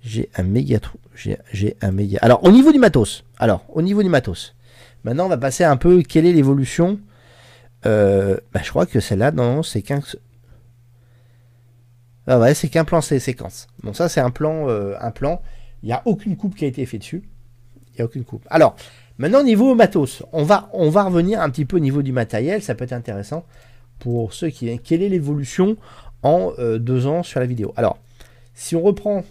J'ai 0.01 0.30
un 0.36 0.44
méga 0.44 0.80
trou. 0.80 1.00
J'ai 1.16 1.77
un 1.82 1.92
méga. 1.92 2.20
Alors, 2.22 2.44
au 2.44 2.51
niveau 2.51 2.72
du 2.72 2.80
matos. 2.80 3.24
Alors, 3.39 3.66
au 3.70 3.82
niveau 3.82 4.04
du 4.04 4.10
matos. 4.10 4.56
Maintenant, 5.04 5.25
on 5.25 5.30
va 5.30 5.38
passer 5.38 5.63
un 5.63 5.77
peu. 5.77 6.01
Quelle 6.01 6.25
est 6.25 6.34
l'évolution 6.34 7.00
euh, 7.86 8.38
bah, 8.54 8.62
Je 8.63 8.70
crois 8.70 8.86
que 8.86 9.00
celle-là, 9.00 9.32
non, 9.32 9.63
c'est 9.63 9.82
qu'un. 9.82 10.01
Ah 12.30 12.54
c'est 12.54 12.68
qu'un 12.68 12.84
plan 12.84 13.00
séquence. 13.01 13.68
Bon, 13.84 13.94
ça, 13.94 14.10
c'est 14.10 14.20
un 14.20 14.32
plan. 14.32 14.70
Euh, 14.70 14.96
un 15.00 15.12
plan. 15.12 15.42
Il 15.83 15.88
n'y 15.88 15.94
a 15.94 16.01
aucune 16.05 16.36
coupe 16.36 16.55
qui 16.55 16.66
a 16.66 16.68
été 16.68 16.86
faite 16.86 17.01
dessus. 17.01 17.24
Il 17.94 17.96
n'y 17.98 18.01
a 18.01 18.05
aucune 18.05 18.25
coupe. 18.25 18.46
Alors, 18.50 18.75
Maintenant, 19.20 19.40
au 19.40 19.44
niveau 19.44 19.74
matos, 19.74 20.22
on 20.31 20.44
va, 20.44 20.70
on 20.74 20.90
va 20.90 21.03
revenir 21.03 21.42
un 21.42 21.50
petit 21.50 21.66
peu 21.66 21.77
au 21.77 21.79
niveau 21.79 22.03
du 22.03 22.12
matériel, 22.12 22.62
ça 22.62 22.75
peut 22.75 22.83
être 22.83 22.94
intéressant 22.94 23.46
pour 23.98 24.31
ceux 24.33 24.50
qui... 24.50 24.77
Quelle 24.79 25.01
est 25.01 25.10
l'évolution 25.10 25.75
en 26.22 26.51
euh, 26.60 26.77
deux 26.77 27.07
ans 27.07 27.24
sur 27.24 27.40
la 27.40 27.48
vidéo 27.48 27.74
Alors, 27.77 27.98
si 28.53 28.75
on 28.75 28.83
reprend 28.83 29.24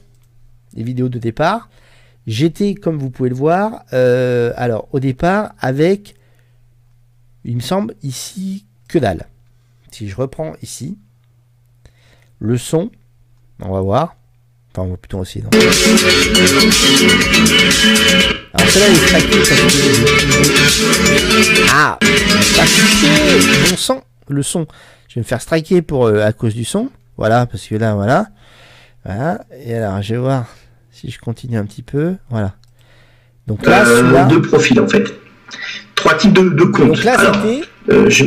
les 0.74 0.82
vidéos 0.82 1.08
de 1.08 1.20
départ, 1.20 1.68
j'étais, 2.26 2.74
comme 2.74 2.98
vous 2.98 3.10
pouvez 3.10 3.28
le 3.28 3.34
voir, 3.34 3.84
euh, 3.92 4.52
alors 4.56 4.88
au 4.92 5.00
départ 5.00 5.52
avec, 5.60 6.14
il 7.44 7.56
me 7.56 7.60
semble, 7.60 7.94
ici, 8.02 8.64
que 8.88 8.98
dalle. 8.98 9.26
Si 9.90 10.08
je 10.08 10.16
reprends 10.16 10.54
ici, 10.62 10.98
le 12.38 12.58
son, 12.58 12.90
on 13.60 13.72
va 13.72 13.80
voir, 13.80 14.16
enfin 14.72 14.82
on 14.82 14.90
va 14.90 14.96
plutôt 14.96 15.18
aussi, 15.20 15.40
alors 15.40 15.52
celle-là 18.70 18.88
est 18.88 18.92
Ah 21.70 21.98
Bon 23.70 23.76
sang 23.76 24.02
Le 24.28 24.42
son. 24.42 24.66
Je 25.08 25.16
vais 25.16 25.20
me 25.20 25.26
faire 25.26 25.40
striker 25.40 25.82
pour, 25.82 26.06
euh, 26.06 26.24
à 26.24 26.32
cause 26.32 26.54
du 26.54 26.64
son. 26.64 26.90
Voilà, 27.16 27.46
parce 27.46 27.66
que 27.66 27.74
là, 27.74 27.94
voilà. 27.94 28.28
Voilà. 29.04 29.44
Et 29.64 29.74
alors, 29.74 30.02
je 30.02 30.14
vais 30.14 30.20
voir 30.20 30.46
si 30.96 31.10
je 31.10 31.18
continue 31.18 31.56
un 31.56 31.64
petit 31.64 31.82
peu. 31.82 32.16
Voilà. 32.30 32.54
Donc 33.46 33.64
là, 33.66 33.86
euh, 33.86 34.28
deux 34.28 34.42
profils 34.42 34.80
en 34.80 34.88
fait. 34.88 35.04
Trois 35.94 36.14
types 36.16 36.32
de, 36.32 36.48
de 36.48 36.64
comptes. 36.64 36.88
Donc 36.88 37.04
là, 37.04 37.16
c'était. 37.18 37.60
Euh, 37.90 38.10
je, 38.10 38.24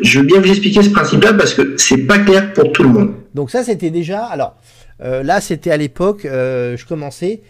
je, 0.00 0.20
veux 0.20 0.26
bien 0.26 0.40
vous 0.40 0.48
expliquer 0.48 0.82
ce 0.82 0.90
principe-là 0.90 1.34
parce 1.34 1.54
que 1.54 1.76
c'est 1.76 2.06
pas 2.06 2.18
clair 2.18 2.52
pour 2.52 2.72
tout 2.72 2.82
le 2.82 2.88
monde. 2.88 3.14
Donc 3.34 3.50
ça, 3.50 3.62
c'était 3.62 3.90
déjà. 3.90 4.24
Alors, 4.24 4.56
là, 5.00 5.40
c'était 5.40 5.70
à 5.70 5.76
l'époque, 5.76 6.20
je 6.24 6.84
commençais. 6.86 7.42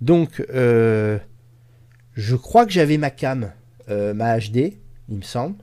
Donc, 0.00 0.44
euh, 0.50 1.18
je 2.14 2.36
crois 2.36 2.66
que 2.66 2.72
j'avais 2.72 2.98
ma 2.98 3.10
cam, 3.10 3.52
euh, 3.88 4.12
ma 4.14 4.38
HD, 4.38 4.74
il 5.08 5.16
me 5.16 5.22
semble. 5.22 5.56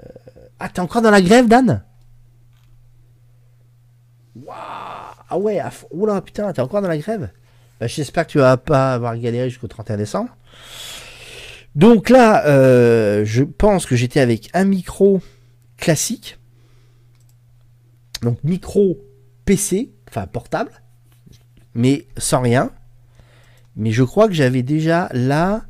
Euh, 0.00 0.08
ah, 0.58 0.68
t'es 0.68 0.80
encore 0.80 1.02
dans 1.02 1.10
la 1.10 1.20
grève, 1.20 1.46
Dan? 1.46 1.84
Waouh 4.34 4.81
Ah 5.32 5.38
ouais, 5.38 5.60
oula, 5.90 6.20
putain, 6.20 6.52
t'es 6.52 6.60
encore 6.60 6.82
dans 6.82 6.88
la 6.88 6.98
grève? 6.98 7.30
Bah, 7.80 7.86
J'espère 7.86 8.26
que 8.26 8.32
tu 8.32 8.38
vas 8.38 8.56
pas 8.56 8.94
avoir 8.94 9.16
galéré 9.16 9.48
jusqu'au 9.48 9.68
31 9.68 9.96
décembre. 9.96 10.36
Donc 11.74 12.10
là, 12.10 12.42
je 13.24 13.42
pense 13.42 13.86
que 13.86 13.96
j'étais 13.96 14.20
avec 14.20 14.50
un 14.52 14.64
micro 14.64 15.20
classique. 15.78 16.38
Donc 18.20 18.44
micro 18.44 18.98
PC, 19.46 19.90
enfin 20.08 20.26
portable 20.26 20.70
mais 21.74 22.06
sans 22.16 22.40
rien. 22.40 22.70
Mais 23.76 23.90
je 23.90 24.02
crois 24.02 24.28
que 24.28 24.34
j'avais 24.34 24.62
déjà 24.62 25.08
là. 25.12 25.64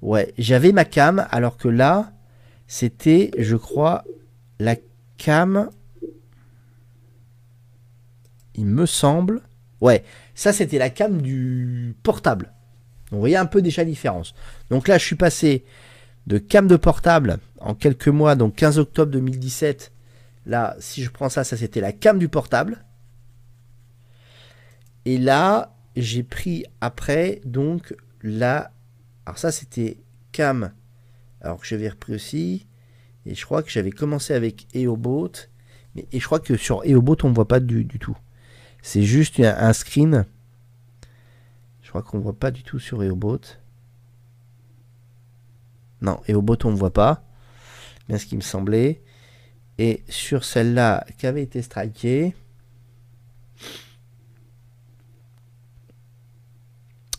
Ouais, 0.00 0.32
j'avais 0.38 0.72
ma 0.72 0.84
cam, 0.84 1.26
alors 1.30 1.56
que 1.56 1.68
là, 1.68 2.12
c'était, 2.66 3.30
je 3.38 3.56
crois, 3.56 4.04
la 4.58 4.76
cam. 5.18 5.68
Il 8.54 8.66
me 8.66 8.86
semble. 8.86 9.42
Ouais, 9.80 10.04
ça 10.34 10.52
c'était 10.52 10.78
la 10.78 10.90
cam 10.90 11.20
du 11.20 11.94
portable. 12.02 12.52
vous 13.10 13.18
voyez 13.18 13.36
un 13.36 13.46
peu 13.46 13.62
déjà 13.62 13.82
la 13.82 13.90
différence. 13.90 14.34
Donc 14.70 14.88
là, 14.88 14.98
je 14.98 15.04
suis 15.04 15.16
passé 15.16 15.64
de 16.26 16.38
cam 16.38 16.66
de 16.68 16.76
portable 16.76 17.38
en 17.58 17.74
quelques 17.74 18.08
mois, 18.08 18.36
donc 18.36 18.54
15 18.54 18.78
octobre 18.78 19.10
2017. 19.12 19.92
Là, 20.46 20.76
si 20.78 21.02
je 21.02 21.10
prends 21.10 21.28
ça, 21.28 21.44
ça 21.44 21.56
c'était 21.56 21.80
la 21.80 21.92
cam 21.92 22.18
du 22.18 22.28
portable. 22.28 22.84
Et 25.04 25.18
là, 25.18 25.74
j'ai 25.96 26.22
pris 26.22 26.64
après, 26.80 27.40
donc, 27.44 27.94
là. 28.22 28.72
Alors, 29.26 29.38
ça, 29.38 29.52
c'était 29.52 29.98
Cam. 30.32 30.72
Alors 31.40 31.60
que 31.60 31.66
j'avais 31.66 31.88
repris 31.88 32.14
aussi. 32.14 32.66
Et 33.26 33.34
je 33.34 33.44
crois 33.44 33.62
que 33.62 33.70
j'avais 33.70 33.90
commencé 33.90 34.34
avec 34.34 34.66
EOBot. 34.74 35.32
Mais, 35.94 36.06
et 36.12 36.20
je 36.20 36.26
crois 36.26 36.40
que 36.40 36.56
sur 36.56 36.84
EOBot, 36.84 37.16
on 37.24 37.30
ne 37.30 37.34
voit 37.34 37.48
pas 37.48 37.60
du, 37.60 37.86
tout. 37.86 38.16
C'est 38.82 39.02
juste 39.02 39.40
un, 39.40 39.72
screen. 39.72 40.26
Je 41.80 41.88
crois 41.88 42.02
qu'on 42.02 42.18
ne 42.18 42.22
voit 42.22 42.38
pas 42.38 42.50
du 42.50 42.62
tout 42.62 42.78
sur 42.78 43.02
EOBot. 43.02 43.40
Non, 46.00 46.20
EOBot, 46.28 46.58
on 46.64 46.72
ne 46.72 46.76
voit 46.76 46.92
pas. 46.92 47.24
Bien 48.08 48.18
ce 48.18 48.26
qui 48.26 48.36
me 48.36 48.42
semblait. 48.42 49.02
Et 49.78 50.02
sur 50.08 50.44
celle-là, 50.44 51.06
qui 51.16 51.26
avait 51.26 51.42
été 51.42 51.62
strikée. 51.62 52.34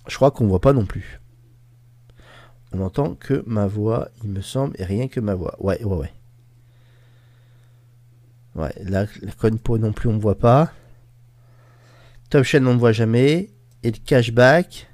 je 0.08 0.15
crois 0.15 0.32
qu'on 0.32 0.47
voit 0.47 0.62
pas 0.62 0.73
non 0.73 0.86
plus. 0.86 1.19
On 2.71 2.82
entend 2.82 3.15
que 3.15 3.43
ma 3.47 3.67
voix, 3.67 4.10
il 4.23 4.30
me 4.30 4.41
semble, 4.41 4.80
et 4.80 4.86
rien 4.86 5.08
que 5.08 5.19
ma 5.19 5.36
voix. 5.36 5.56
Ouais, 5.60 5.84
ouais, 5.84 5.95
ouais. 5.95 6.13
Ouais, 8.56 8.73
là, 8.84 9.06
la 9.21 9.32
Conpo 9.32 9.78
non 9.78 9.93
plus, 9.93 10.10
on 10.10 10.13
ne 10.13 10.19
voit 10.19 10.38
pas. 10.38 10.71
Top 12.33 12.45
Chain, 12.45 12.65
on 12.65 12.73
ne 12.73 12.79
voit 12.79 12.93
jamais. 12.93 13.51
Et 13.83 13.91
le 13.91 13.97
cashback. 14.03 14.87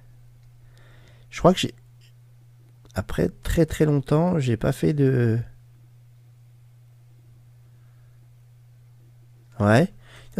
Je 1.29 1.39
crois 1.39 1.53
que 1.53 1.59
j'ai. 1.61 1.73
Après 2.95 3.29
très 3.43 3.65
très 3.65 3.85
longtemps, 3.85 4.39
j'ai 4.39 4.57
pas 4.57 4.73
fait 4.73 4.91
de. 4.91 5.39
Ouais. 9.57 9.87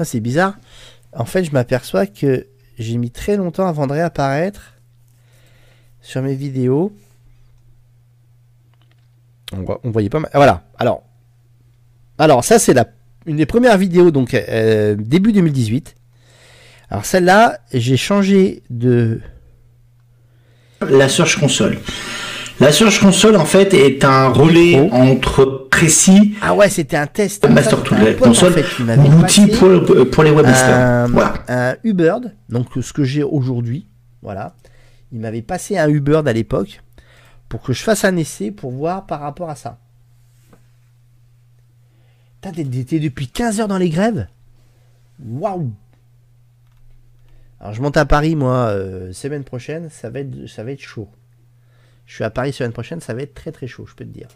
C'est 0.03 0.19
bizarre. 0.19 0.57
En 1.13 1.23
fait, 1.23 1.45
je 1.45 1.51
m'aperçois 1.51 2.05
que 2.05 2.47
j'ai 2.77 2.97
mis 2.97 3.11
très 3.11 3.37
longtemps 3.37 3.67
avant 3.67 3.87
de 3.87 3.93
réapparaître 3.93 4.73
sur 6.01 6.21
mes 6.21 6.35
vidéos. 6.35 6.93
On, 9.53 9.89
voyait 9.89 10.09
pas 10.09 10.19
mal. 10.19 10.31
Voilà. 10.33 10.67
Alors, 10.77 11.03
alors 12.17 12.43
ça 12.43 12.59
c'est 12.59 12.73
la 12.73 12.89
une 13.25 13.37
des 13.37 13.45
premières 13.45 13.77
vidéos 13.77 14.11
donc 14.11 14.33
euh, 14.33 14.95
début 14.95 15.31
2018. 15.31 15.95
Alors 16.91 17.05
celle-là, 17.05 17.59
j'ai 17.71 17.97
changé 17.97 18.63
de 18.69 19.21
la 20.89 21.07
Search 21.07 21.39
Console. 21.39 21.77
La 22.59 22.71
Search 22.71 22.99
Console, 22.99 23.37
en 23.37 23.45
fait, 23.45 23.73
est 23.73 24.03
un 24.03 24.29
relais 24.29 24.89
entre 24.91 25.67
précis. 25.69 26.35
Ah 26.41 26.53
ouais, 26.53 26.69
c'était 26.69 26.97
un 26.97 27.07
test. 27.07 27.47
Master 27.47 27.83
Tool, 27.83 27.99
la 28.03 28.13
console, 28.13 28.53
l'outil 28.79 29.47
pour, 29.47 29.69
pour, 30.09 30.23
les 30.23 30.31
webmasters. 30.31 31.07
voilà. 31.09 31.33
un 31.47 31.75
donc 32.49 32.67
ce 32.81 32.91
que 32.91 33.03
j'ai 33.03 33.23
aujourd'hui. 33.23 33.87
Voilà. 34.21 34.55
Il 35.11 35.19
m'avait 35.19 35.41
passé 35.41 35.77
un 35.77 35.87
Ubeard 35.87 36.27
à 36.27 36.33
l'époque 36.33 36.81
pour 37.47 37.61
que 37.61 37.71
je 37.71 37.81
fasse 37.81 38.03
un 38.03 38.17
essai 38.17 38.51
pour 38.51 38.71
voir 38.71 39.05
par 39.05 39.21
rapport 39.21 39.49
à 39.49 39.55
ça. 39.55 39.79
T'as 42.41 42.51
été 42.51 42.99
depuis 42.99 43.27
15 43.27 43.61
heures 43.61 43.67
dans 43.67 43.77
les 43.77 43.89
grèves? 43.89 44.27
Waouh 45.25 45.71
Alors 47.59 47.73
je 47.73 47.81
monte 47.81 47.97
à 47.97 48.05
Paris 48.05 48.35
moi 48.35 48.69
euh, 48.69 49.11
semaine 49.11 49.43
prochaine, 49.43 49.89
ça 49.89 50.09
va 50.09 50.19
être 50.19 50.47
ça 50.47 50.63
va 50.63 50.71
être 50.71 50.81
chaud. 50.81 51.09
Je 52.05 52.15
suis 52.15 52.23
à 52.23 52.29
Paris 52.29 52.53
semaine 52.53 52.71
prochaine, 52.71 53.01
ça 53.01 53.13
va 53.13 53.21
être 53.21 53.33
très 53.33 53.51
très 53.51 53.67
chaud, 53.67 53.85
je 53.85 53.95
peux 53.95 54.05
te 54.05 54.09
dire. 54.09 54.29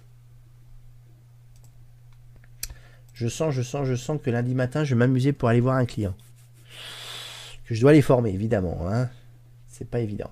Je 3.13 3.27
sens, 3.27 3.53
je 3.53 3.61
sens, 3.61 3.87
je 3.87 3.95
sens 3.95 4.19
que 4.21 4.29
lundi 4.29 4.55
matin, 4.55 4.83
je 4.83 4.95
vais 4.95 4.99
m'amuser 4.99 5.33
pour 5.33 5.49
aller 5.49 5.59
voir 5.59 5.75
un 5.77 5.85
client. 5.85 6.15
Que 7.65 7.75
je 7.75 7.81
dois 7.81 7.93
les 7.93 8.01
former, 8.01 8.31
évidemment. 8.31 8.87
Hein. 8.89 9.09
C'est 9.67 9.87
pas 9.87 9.99
évident. 9.99 10.31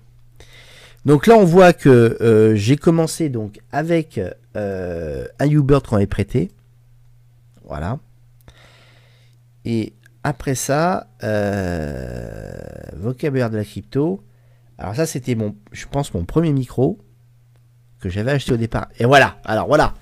Donc 1.06 1.28
là, 1.28 1.36
on 1.36 1.46
voit 1.46 1.74
que 1.74 2.18
euh, 2.22 2.56
j'ai 2.56 2.78
commencé 2.78 3.30
donc 3.30 3.60
avec 3.72 4.20
euh, 4.56 5.28
un 5.40 5.50
Uber 5.50 5.80
qu'on 5.88 5.96
avait 5.96 6.08
prêté. 6.08 6.52
Voilà. 7.64 8.00
Et 9.66 9.94
après 10.24 10.56
ça, 10.56 11.08
euh, 11.24 12.52
vocabulaire 12.96 13.50
de 13.50 13.58
la 13.58 13.64
crypto. 13.64 14.24
Alors 14.78 14.96
ça, 14.96 15.06
c'était 15.06 15.36
mon, 15.36 15.56
je 15.72 15.86
pense, 15.90 16.14
mon 16.14 16.26
premier 16.26 16.54
micro 16.54 17.00
que 18.00 18.10
j'avais 18.10 18.32
acheté 18.32 18.54
au 18.54 18.58
départ. 18.58 18.88
Et 19.00 19.06
voilà. 19.06 19.38
Alors 19.44 19.68
voilà. 19.68 19.94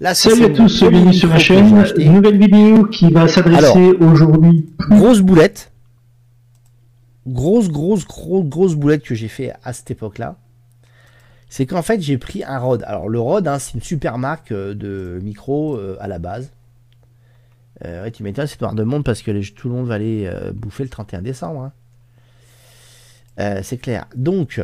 Là, 0.00 0.14
Salut 0.14 0.44
à 0.44 0.50
tous, 0.50 0.80
bienvenue 0.80 1.12
sur 1.12 1.28
ma 1.28 1.38
chaîne. 1.38 1.84
Une 1.96 2.14
nouvelle 2.14 2.38
vidéo 2.38 2.84
qui 2.84 3.10
va 3.10 3.26
s'adresser 3.26 3.90
aujourd'hui. 4.00 4.72
Grosse 4.90 5.20
boulette. 5.20 5.72
Grosse, 7.26 7.68
grosse, 7.68 8.06
grosse, 8.06 8.44
grosse 8.44 8.74
boulette 8.74 9.02
que 9.02 9.14
j'ai 9.14 9.28
fait 9.28 9.52
à 9.64 9.72
cette 9.72 9.90
époque-là. 9.90 10.36
C'est 11.48 11.66
qu'en 11.66 11.82
fait, 11.82 12.00
j'ai 12.00 12.18
pris 12.18 12.44
un 12.44 12.58
Rode. 12.58 12.84
Alors, 12.86 13.08
le 13.08 13.18
Rode, 13.18 13.48
hein, 13.48 13.58
c'est 13.58 13.74
une 13.74 13.82
super 13.82 14.18
marque 14.18 14.52
euh, 14.52 14.74
de 14.74 15.18
micro 15.22 15.76
euh, 15.76 15.96
à 16.00 16.06
la 16.06 16.18
base. 16.18 16.52
Euh, 17.84 18.10
tu 18.10 18.22
m'étonnes, 18.22 18.46
c'est 18.46 18.60
noir 18.60 18.74
de 18.74 18.82
monde 18.82 19.04
parce 19.04 19.22
que 19.22 19.50
tout 19.50 19.68
le 19.68 19.74
monde 19.74 19.86
va 19.86 19.94
aller 19.94 20.26
euh, 20.26 20.52
bouffer 20.52 20.82
le 20.82 20.90
31 20.90 21.22
décembre. 21.22 21.62
Hein. 21.62 21.72
Euh, 23.38 23.60
c'est 23.62 23.78
clair. 23.78 24.06
Donc, 24.16 24.60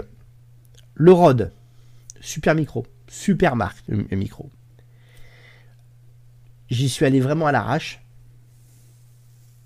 le 0.94 1.12
Rode, 1.12 1.52
super 2.20 2.54
micro, 2.54 2.86
super 3.06 3.56
marque 3.56 3.84
de 3.88 4.16
micro. 4.16 4.50
J'y 6.70 6.88
suis 6.88 7.06
allé 7.06 7.20
vraiment 7.20 7.46
à 7.46 7.52
l'arrache. 7.52 8.00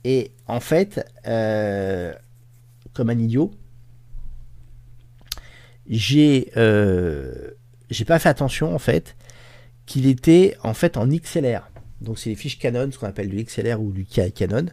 Et 0.05 0.33
en 0.47 0.61
fait, 0.61 1.05
comme 2.93 3.11
un 3.11 3.19
idiot, 3.19 3.51
j'ai 5.87 6.51
j'ai 7.91 8.05
pas 8.05 8.19
fait 8.19 8.29
attention 8.29 8.75
en 8.75 8.79
fait 8.79 9.17
qu'il 9.87 10.07
était 10.07 10.57
en 10.63 10.75
fait 10.75 10.97
en 10.97 11.07
XLR. 11.07 11.69
Donc 12.01 12.19
c'est 12.19 12.31
les 12.31 12.37
fiches 12.37 12.59
Canon, 12.59 12.91
ce 12.93 12.99
qu'on 12.99 13.07
appelle 13.07 13.29
du 13.29 13.43
XLR 13.43 13.81
ou 13.81 13.93
du 13.93 14.05
Canon. 14.05 14.67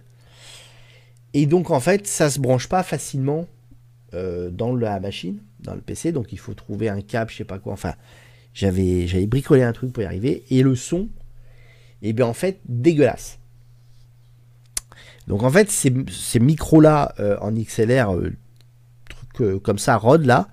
Et 1.33 1.45
donc 1.45 1.71
en 1.71 1.79
fait, 1.79 2.07
ça 2.07 2.29
se 2.29 2.39
branche 2.39 2.69
pas 2.69 2.83
facilement 2.83 3.47
euh, 4.13 4.49
dans 4.49 4.75
la 4.75 4.99
machine, 4.99 5.39
dans 5.59 5.73
le 5.73 5.81
PC. 5.81 6.11
Donc 6.11 6.31
il 6.31 6.39
faut 6.39 6.53
trouver 6.53 6.89
un 6.89 7.01
câble, 7.01 7.31
je 7.31 7.38
sais 7.38 7.43
pas 7.43 7.59
quoi. 7.59 7.73
Enfin, 7.73 7.95
j'avais 8.53 9.25
bricolé 9.25 9.63
un 9.63 9.73
truc 9.73 9.91
pour 9.91 10.03
y 10.03 10.05
arriver. 10.05 10.45
Et 10.49 10.61
le 10.61 10.75
son, 10.75 11.09
eh 12.01 12.13
bien 12.13 12.25
en 12.25 12.33
fait, 12.33 12.59
dégueulasse. 12.65 13.39
Donc 15.27 15.41
en 15.41 15.49
fait, 15.49 15.71
ces, 15.71 16.39
micros-là 16.39 17.15
euh, 17.19 17.38
en 17.41 17.51
XLR, 17.51 18.15
euh, 18.15 18.31
trucs 19.09 19.61
comme 19.63 19.79
ça, 19.79 19.97
Rod 19.97 20.25
là, 20.25 20.47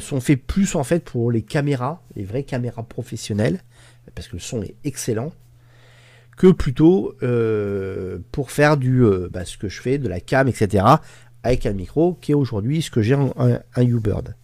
sont 0.00 0.20
faits 0.20 0.40
plus 0.46 0.76
en 0.76 0.84
fait 0.84 1.02
pour 1.02 1.32
les 1.32 1.42
caméras, 1.42 2.02
les 2.14 2.22
vraies 2.22 2.44
caméras 2.44 2.84
professionnelles, 2.84 3.60
parce 4.14 4.28
que 4.28 4.34
le 4.34 4.40
son 4.40 4.62
est 4.62 4.76
excellent 4.84 5.32
que 6.42 6.48
plutôt 6.48 7.14
euh, 7.22 8.18
pour 8.32 8.50
faire 8.50 8.76
du 8.76 9.04
euh, 9.04 9.28
bah, 9.32 9.44
ce 9.44 9.56
que 9.56 9.68
je 9.68 9.80
fais, 9.80 9.98
de 9.98 10.08
la 10.08 10.18
cam, 10.18 10.48
etc. 10.48 10.84
avec 11.44 11.66
un 11.66 11.72
micro 11.72 12.14
qui 12.14 12.32
est 12.32 12.34
aujourd'hui 12.34 12.82
ce 12.82 12.90
que 12.90 13.00
j'ai 13.00 13.14
un, 13.14 13.60
un 13.76 13.82
U-Bird. 13.82 14.34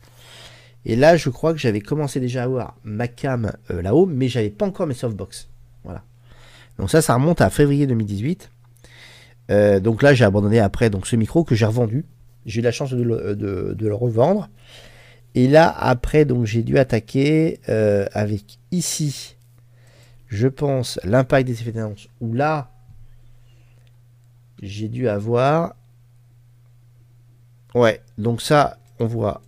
Et 0.84 0.94
là, 0.94 1.16
je 1.16 1.28
crois 1.28 1.52
que 1.52 1.58
j'avais 1.58 1.80
commencé 1.80 2.20
déjà 2.20 2.42
à 2.42 2.44
avoir 2.44 2.76
ma 2.84 3.08
cam 3.08 3.50
euh, 3.72 3.82
là-haut, 3.82 4.06
mais 4.06 4.28
j'avais 4.28 4.50
pas 4.50 4.64
encore 4.64 4.86
mes 4.86 4.94
softbox. 4.94 5.48
Voilà. 5.82 6.04
Donc 6.78 6.88
ça, 6.88 7.02
ça 7.02 7.14
remonte 7.14 7.40
à 7.40 7.50
février 7.50 7.88
2018. 7.88 8.48
donc 9.80 10.02
là, 10.04 10.14
j'ai 10.14 10.24
abandonné 10.24 10.60
après 10.60 10.90
donc 10.90 11.04
ce 11.04 11.16
micro 11.16 11.42
que 11.42 11.56
j'ai 11.56 11.66
revendu. 11.66 12.04
J'ai 12.46 12.60
eu 12.60 12.62
la 12.62 12.70
chance 12.70 12.92
de 12.92 13.02
le, 13.02 13.34
de, 13.34 13.74
de 13.76 13.88
le, 13.88 13.94
revendre. 13.96 14.48
Et 15.34 15.48
là, 15.48 15.68
après, 15.76 16.24
donc 16.24 16.44
j'ai 16.44 16.62
dû 16.62 16.78
attaquer 16.78 17.58
avec 18.12 18.60
ici 18.70 19.34
je 20.28 20.48
pense, 20.48 21.00
l'impact 21.04 21.46
des 21.46 21.60
effets 21.60 21.72
d'annonce, 21.72 22.08
où 22.20 22.32
là, 22.32 22.70
j'ai 24.62 24.88
dû 24.88 25.08
avoir... 25.08 25.74
Ouais, 27.74 28.00
donc 28.16 28.40
ça, 28.40 28.78
on 28.98 29.06
voit 29.06 29.42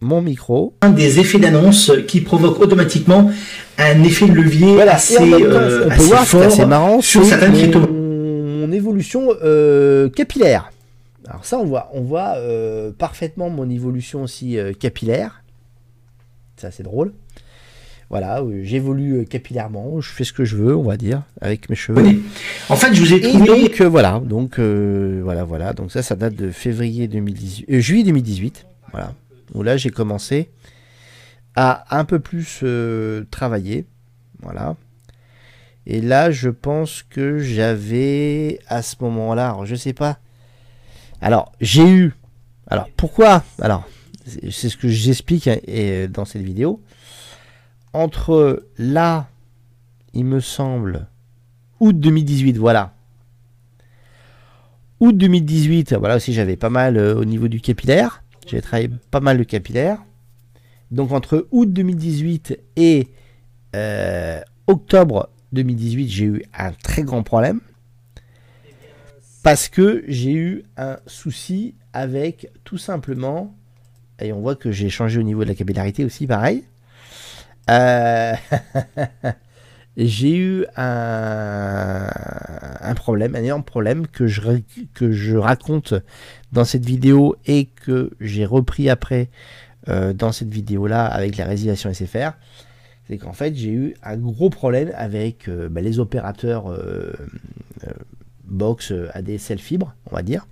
mon 0.00 0.22
micro. 0.22 0.76
Un 0.82 0.90
des 0.90 1.18
effets 1.18 1.38
d'annonce 1.38 1.92
qui 2.06 2.20
provoque 2.20 2.60
automatiquement 2.60 3.30
un 3.78 4.02
effet 4.04 4.28
de 4.28 4.32
levier 4.32 4.80
assez, 4.82 5.16
euh, 5.18 5.86
on 5.86 5.88
peut 5.88 6.02
voir, 6.02 6.24
fort 6.24 6.42
assez 6.42 6.66
marrant 6.66 7.00
sur 7.00 7.24
certaines. 7.24 7.72
Mon 7.72 8.70
évolution 8.72 9.28
euh, 9.42 10.08
capillaire. 10.08 10.70
Alors 11.26 11.44
ça, 11.44 11.58
on 11.58 11.64
voit, 11.64 11.90
on 11.92 12.02
voit 12.02 12.34
euh, 12.36 12.92
parfaitement 12.92 13.50
mon 13.50 13.68
évolution 13.68 14.22
aussi 14.22 14.56
capillaire. 14.78 15.42
Ça, 16.56 16.70
c'est 16.70 16.82
drôle. 16.82 17.12
Voilà, 18.10 18.40
euh, 18.40 18.60
j'évolue 18.62 19.20
euh, 19.20 19.24
capillairement, 19.24 20.00
je 20.00 20.08
fais 20.08 20.24
ce 20.24 20.32
que 20.32 20.46
je 20.46 20.56
veux, 20.56 20.74
on 20.74 20.82
va 20.82 20.96
dire, 20.96 21.24
avec 21.42 21.68
mes 21.68 21.76
cheveux. 21.76 22.22
En 22.70 22.76
fait, 22.76 22.94
je 22.94 23.02
vous 23.02 23.12
ai 23.12 23.20
trouvé. 23.20 23.46
donc 23.46 23.80
euh, 23.82 23.88
voilà, 23.88 24.20
donc 24.24 24.58
voilà, 24.58 25.44
voilà. 25.44 25.74
Donc 25.74 25.92
ça, 25.92 26.02
ça 26.02 26.16
date 26.16 26.34
de 26.34 26.50
février 26.50 27.06
2018, 27.06 27.80
juillet 27.80 28.04
2018. 28.04 28.66
Voilà. 28.92 29.12
Où 29.54 29.62
là, 29.62 29.76
j'ai 29.76 29.90
commencé 29.90 30.48
à 31.54 31.98
un 31.98 32.04
peu 32.04 32.18
plus 32.18 32.64
travailler. 33.30 33.84
Voilà. 34.40 34.76
Et 35.86 36.00
là, 36.00 36.30
je 36.30 36.48
pense 36.48 37.02
que 37.02 37.38
j'avais 37.38 38.58
à 38.68 38.82
ce 38.82 38.96
moment-là, 39.00 39.56
je 39.64 39.74
sais 39.74 39.92
pas. 39.92 40.18
Alors, 41.20 41.52
j'ai 41.60 41.86
eu. 41.86 42.14
Alors, 42.68 42.88
pourquoi? 42.96 43.42
Alors, 43.60 43.86
c'est 44.24 44.68
ce 44.68 44.76
que 44.76 44.88
j'explique 44.88 45.48
hein, 45.48 45.58
dans 46.10 46.24
cette 46.24 46.42
vidéo 46.42 46.80
entre 47.92 48.66
là, 48.78 49.28
il 50.14 50.24
me 50.24 50.40
semble, 50.40 51.08
août 51.80 51.98
2018, 51.98 52.56
voilà. 52.58 52.94
Août 55.00 55.16
2018, 55.16 55.94
voilà 55.94 56.16
aussi 56.16 56.32
j'avais 56.32 56.56
pas 56.56 56.70
mal 56.70 56.96
euh, 56.96 57.14
au 57.14 57.24
niveau 57.24 57.48
du 57.48 57.60
capillaire. 57.60 58.22
J'ai 58.46 58.60
travaillé 58.60 58.90
pas 59.10 59.20
mal 59.20 59.38
de 59.38 59.44
capillaire. 59.44 60.02
Donc 60.90 61.12
entre 61.12 61.46
août 61.50 61.72
2018 61.72 62.58
et 62.76 63.08
euh, 63.76 64.40
octobre 64.66 65.28
2018, 65.52 66.08
j'ai 66.08 66.24
eu 66.24 66.42
un 66.54 66.72
très 66.72 67.02
grand 67.02 67.22
problème. 67.22 67.60
Parce 69.42 69.68
que 69.68 70.04
j'ai 70.08 70.32
eu 70.32 70.64
un 70.76 70.98
souci 71.06 71.74
avec 71.92 72.50
tout 72.64 72.78
simplement, 72.78 73.54
et 74.20 74.32
on 74.32 74.40
voit 74.40 74.56
que 74.56 74.72
j'ai 74.72 74.90
changé 74.90 75.20
au 75.20 75.22
niveau 75.22 75.44
de 75.44 75.48
la 75.48 75.54
capillarité 75.54 76.04
aussi, 76.04 76.26
pareil. 76.26 76.64
Euh, 77.68 78.34
j'ai 79.96 80.36
eu 80.36 80.64
un, 80.76 82.08
problème, 82.94 83.34
un 83.34 83.42
énorme 83.42 83.64
problème 83.64 84.06
que 84.06 84.26
je, 84.26 84.42
que 84.94 85.12
je 85.12 85.36
raconte 85.36 85.94
dans 86.52 86.64
cette 86.64 86.84
vidéo 86.84 87.36
et 87.46 87.66
que 87.66 88.10
j'ai 88.20 88.44
repris 88.46 88.88
après 88.88 89.28
euh, 89.88 90.12
dans 90.12 90.32
cette 90.32 90.52
vidéo-là 90.52 91.04
avec 91.06 91.36
la 91.36 91.44
résiliation 91.44 91.92
SFR. 91.92 92.32
C'est 93.08 93.18
qu'en 93.18 93.32
fait, 93.32 93.54
j'ai 93.54 93.70
eu 93.70 93.94
un 94.02 94.16
gros 94.16 94.50
problème 94.50 94.92
avec 94.94 95.48
euh, 95.48 95.68
bah, 95.68 95.80
les 95.80 95.98
opérateurs 95.98 96.76
box 98.44 98.92
ADSL 99.12 99.58
fibre, 99.58 99.94
on 100.10 100.14
va 100.14 100.22
dire, 100.22 100.46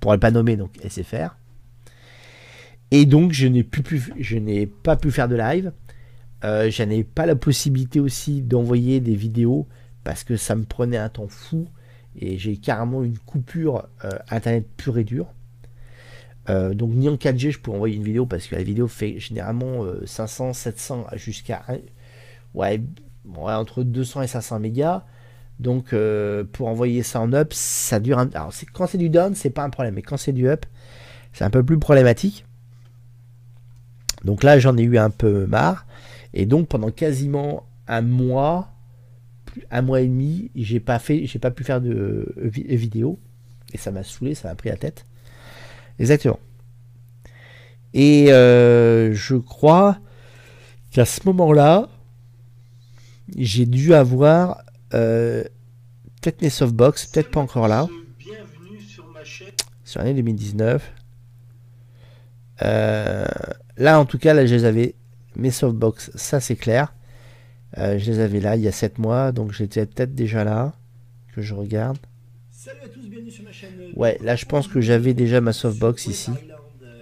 pour 0.00 0.12
ne 0.12 0.16
pas 0.16 0.30
nommer 0.30 0.56
donc 0.56 0.72
SFR. 0.86 1.36
Et 2.90 3.06
donc, 3.06 3.32
je 3.32 3.46
n'ai 3.46 3.66
je 4.20 4.36
n'ai 4.36 4.66
pas 4.66 4.96
pu 4.96 5.10
faire 5.10 5.28
de 5.28 5.36
live. 5.36 5.72
Euh, 6.44 6.70
je 6.70 6.82
n'avais 6.82 7.04
pas 7.04 7.26
la 7.26 7.36
possibilité 7.36 8.00
aussi 8.00 8.42
d'envoyer 8.42 9.00
des 9.00 9.14
vidéos 9.14 9.66
parce 10.04 10.24
que 10.24 10.36
ça 10.36 10.54
me 10.54 10.64
prenait 10.64 10.98
un 10.98 11.08
temps 11.08 11.28
fou 11.28 11.66
et 12.16 12.36
j'ai 12.38 12.58
carrément 12.58 13.02
une 13.02 13.18
coupure 13.18 13.88
euh, 14.04 14.10
internet 14.30 14.66
pure 14.76 14.98
et 14.98 15.04
dure. 15.04 15.32
Euh, 16.50 16.74
donc 16.74 16.90
ni 16.90 17.08
en 17.08 17.14
4G 17.14 17.52
je 17.52 17.58
peux 17.58 17.70
envoyer 17.70 17.96
une 17.96 18.02
vidéo 18.02 18.26
parce 18.26 18.46
que 18.46 18.54
la 18.54 18.62
vidéo 18.62 18.86
fait 18.86 19.18
généralement 19.18 19.86
500, 20.04 20.52
700 20.52 21.06
jusqu'à 21.14 21.64
ouais, 22.52 22.82
entre 23.34 23.82
200 23.82 24.22
et 24.22 24.26
500 24.26 24.60
mégas. 24.60 25.04
Donc 25.60 25.94
pour 26.52 26.68
envoyer 26.68 27.02
ça 27.02 27.20
en 27.20 27.32
up, 27.32 27.54
ça 27.54 28.00
dure 28.00 28.18
un... 28.18 28.28
Alors 28.34 28.52
quand 28.74 28.86
c'est 28.86 28.98
du 28.98 29.08
down, 29.08 29.34
c'est 29.34 29.50
pas 29.50 29.62
un 29.62 29.70
problème, 29.70 29.94
mais 29.94 30.02
quand 30.02 30.18
c'est 30.18 30.32
du 30.32 30.48
up, 30.48 30.66
c'est 31.32 31.44
un 31.44 31.50
peu 31.50 31.62
plus 31.62 31.78
problématique. 31.78 32.44
Donc 34.24 34.42
là 34.42 34.58
j'en 34.58 34.76
ai 34.76 34.82
eu 34.82 34.98
un 34.98 35.10
peu 35.10 35.46
marre. 35.46 35.86
Et 36.34 36.44
donc 36.44 36.68
pendant 36.68 36.90
quasiment 36.90 37.66
un 37.88 38.02
mois, 38.02 38.72
un 39.70 39.82
mois 39.82 40.00
et 40.02 40.06
demi, 40.06 40.50
j'ai 40.54 40.80
pas 40.80 40.98
fait, 40.98 41.26
j'ai 41.26 41.38
pas 41.38 41.50
pu 41.50 41.64
faire 41.64 41.80
de 41.80 42.34
vidéo. 42.36 43.18
Et 43.72 43.78
ça 43.78 43.90
m'a 43.90 44.02
saoulé, 44.02 44.34
ça 44.34 44.48
m'a 44.48 44.54
pris 44.54 44.68
la 44.68 44.76
tête. 44.76 45.06
Exactement. 45.98 46.38
Et 47.94 48.32
euh, 48.32 49.14
je 49.14 49.36
crois 49.36 49.98
qu'à 50.90 51.04
ce 51.04 51.20
moment-là, 51.26 51.88
j'ai 53.36 53.66
dû 53.66 53.94
avoir 53.94 54.64
euh, 54.92 55.44
peut-être 56.20 56.42
mes 56.42 56.50
softbox, 56.50 57.06
peut-être 57.06 57.30
pas 57.30 57.40
encore 57.40 57.68
là. 57.68 57.86
Sur 59.84 60.00
l'année 60.00 60.14
2019. 60.14 60.92
Euh, 62.62 63.26
là, 63.76 64.00
en 64.00 64.04
tout 64.04 64.18
cas, 64.18 64.34
là, 64.34 64.46
je 64.46 64.54
les 64.54 64.64
avais. 64.64 64.94
Mes 65.36 65.50
softbox, 65.50 66.10
ça 66.14 66.40
c'est 66.40 66.56
clair. 66.56 66.94
je 67.76 68.10
les 68.10 68.20
avais 68.20 68.40
là 68.40 68.56
il 68.56 68.62
y 68.62 68.68
a 68.68 68.72
7 68.72 68.98
mois, 68.98 69.32
donc 69.32 69.52
j'étais 69.52 69.86
peut-être 69.86 70.14
déjà 70.14 70.44
là. 70.44 70.72
Que 71.34 71.42
je 71.42 71.54
regarde. 71.54 71.98
Salut 72.52 72.78
à 72.84 72.88
tous, 72.88 73.08
bienvenue 73.08 73.30
sur 73.30 73.42
ma 73.42 73.50
chaîne. 73.50 73.70
Ouais, 73.96 74.18
là 74.22 74.36
je 74.36 74.44
pense 74.44 74.68
que 74.68 74.80
j'avais 74.80 75.14
déjà 75.14 75.40
ma 75.40 75.52
softbox 75.52 76.06
ici. 76.06 76.30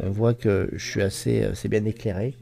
On 0.01 0.11
voit 0.11 0.33
que 0.33 0.71
je 0.73 0.85
suis 0.85 1.03
assez, 1.03 1.51
c'est 1.55 1.69
bien 1.69 1.85
éclairé. 1.85 2.35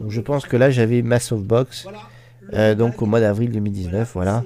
Donc 0.00 0.10
je 0.10 0.20
pense 0.20 0.46
que 0.46 0.56
là 0.56 0.70
j'avais 0.70 1.02
ma 1.02 1.20
softbox. 1.20 1.86
Euh, 2.52 2.74
donc 2.74 3.02
au 3.02 3.06
mois 3.06 3.20
d'avril 3.20 3.50
2019, 3.50 4.12
voilà. 4.14 4.44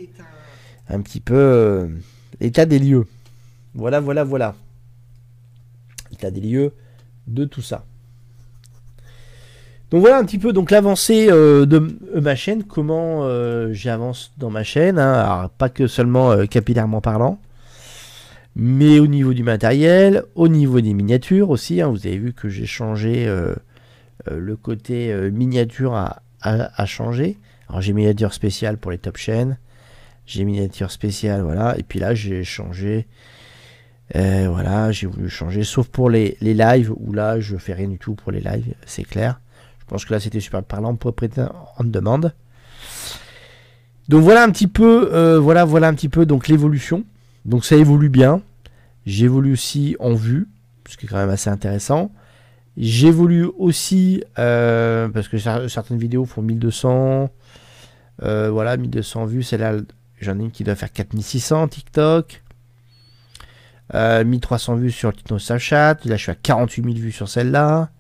Un 0.89 1.01
petit 1.03 1.21
peu 1.21 1.35
euh, 1.35 1.89
l'état 2.41 2.67
des 2.67 2.79
lieux. 2.79 3.07
Voilà, 3.75 4.01
voilà, 4.01 4.25
voilà. 4.25 4.55
L'état 6.11 6.31
des 6.31 6.41
lieux 6.41 6.73
de 7.27 7.45
tout 7.45 7.63
ça. 7.63 7.85
Donc 9.91 10.03
voilà 10.03 10.19
un 10.19 10.25
petit 10.25 10.39
peu 10.39 10.53
donc 10.53 10.71
l'avancée 10.71 11.29
euh, 11.31 11.67
de 11.67 11.99
ma 12.15 12.37
chaîne, 12.37 12.65
comment 12.65 13.29
j'avance 13.73 14.33
dans 14.39 14.51
ma 14.51 14.63
chaîne. 14.63 14.99
Hein. 14.99 15.13
Alors, 15.15 15.51
pas 15.51 15.69
que 15.69 15.87
seulement 15.87 16.47
capillairement 16.47 17.01
parlant, 17.01 17.41
mais 18.55 18.99
au 19.01 19.07
niveau 19.07 19.35
du 19.35 19.43
matériel, 19.43 20.25
au 20.35 20.49
niveau 20.49 20.81
des 20.81 20.95
miniatures 20.95 21.51
aussi. 21.51 21.81
Hein. 21.81 21.89
vous 21.89 22.07
avez 22.07 22.19
vu 22.19 22.33
que 22.33 22.49
j'ai 22.49 22.67
changé 22.67 23.29
le 24.31 24.57
côté 24.57 25.13
miniature 25.33 25.95
à, 25.95 26.87
changer. 26.87 27.39
Alors 27.69 27.81
j'ai 27.81 27.93
miniature 27.93 28.33
spéciale 28.33 28.77
pour 28.77 28.91
les 28.91 28.99
top 28.99 29.17
chaînes. 29.17 29.59
J'ai 30.27 30.45
miniature 30.45 30.93
spéciale, 30.93 31.43
voilà. 31.43 31.77
Et 31.77 31.83
puis 31.83 31.99
là, 31.99 32.15
j'ai 32.15 32.45
changé. 32.45 33.09
Euh, 34.17 34.49
voilà, 34.49 34.93
j'ai 34.93 35.07
voulu 35.07 35.29
changer, 35.29 35.65
sauf 35.65 35.89
pour 35.89 36.11
les, 36.11 36.37
les, 36.41 36.55
lives, 36.55 36.93
où 36.97 37.13
là, 37.13 37.41
je 37.41 37.57
fais 37.57 37.75
rien 37.75 37.89
du 37.89 37.99
tout 37.99 38.15
pour 38.15 38.33
les 38.33 38.41
lives, 38.41 38.75
c'est 38.87 39.05
clair. 39.05 39.41
Je 39.91 39.95
pense 39.97 40.05
que 40.05 40.15
là, 40.15 40.21
c'était 40.21 40.39
super 40.39 40.63
parlant 40.63 40.95
prêter 40.95 41.43
en 41.77 41.83
demande. 41.83 42.33
Donc 44.09 44.23
voilà 44.23 44.45
un 44.45 44.51
petit 44.53 44.69
peu, 44.69 45.11
euh, 45.13 45.41
voilà, 45.41 45.65
un 45.65 45.95
petit 45.95 46.09
peu 46.09 46.27
donc 46.27 46.47
l'évolution. 46.47 47.03
Donc 47.45 47.65
ça 47.65 47.75
évolue 47.75 48.09
bien. 48.09 48.41
J'évolue 49.05 49.55
aussi 49.55 49.97
en 49.99 50.15
vue, 50.15 50.47
ce 50.89 50.97
qui 50.97 51.07
est 51.07 51.09
quand 51.09 51.17
même 51.17 51.31
assez 51.31 51.51
intéressant. 51.51 52.13
J'évolue 52.77 53.47
aussi 53.59 54.23
euh, 54.39 55.09
parce 55.09 55.27
que 55.27 55.39
certaines 55.39 55.99
vidéos 55.99 56.25
font 56.25 56.43
1200, 56.43 57.29
euh, 58.23 58.49
voilà, 58.49 58.77
1200 58.77 59.27
vues. 59.27 59.43
Celle-là, 59.43 59.73
j'en 60.21 60.39
ai 60.39 60.43
une 60.43 60.53
qui 60.53 60.63
doit 60.63 60.77
faire 60.77 60.93
4600 60.93 61.67
TikTok. 61.67 62.45
1300 63.93 64.73
euh, 64.73 64.77
vues 64.77 64.93
sur 64.93 65.11
le 65.31 65.39
Snapchat. 65.41 65.97
Là, 66.05 66.15
je 66.17 66.23
suis 66.23 66.31
à 66.31 66.37
48 66.37 66.85
000 66.85 66.95
vues 66.95 67.11
sur 67.11 67.29
celle-là. 67.29 67.91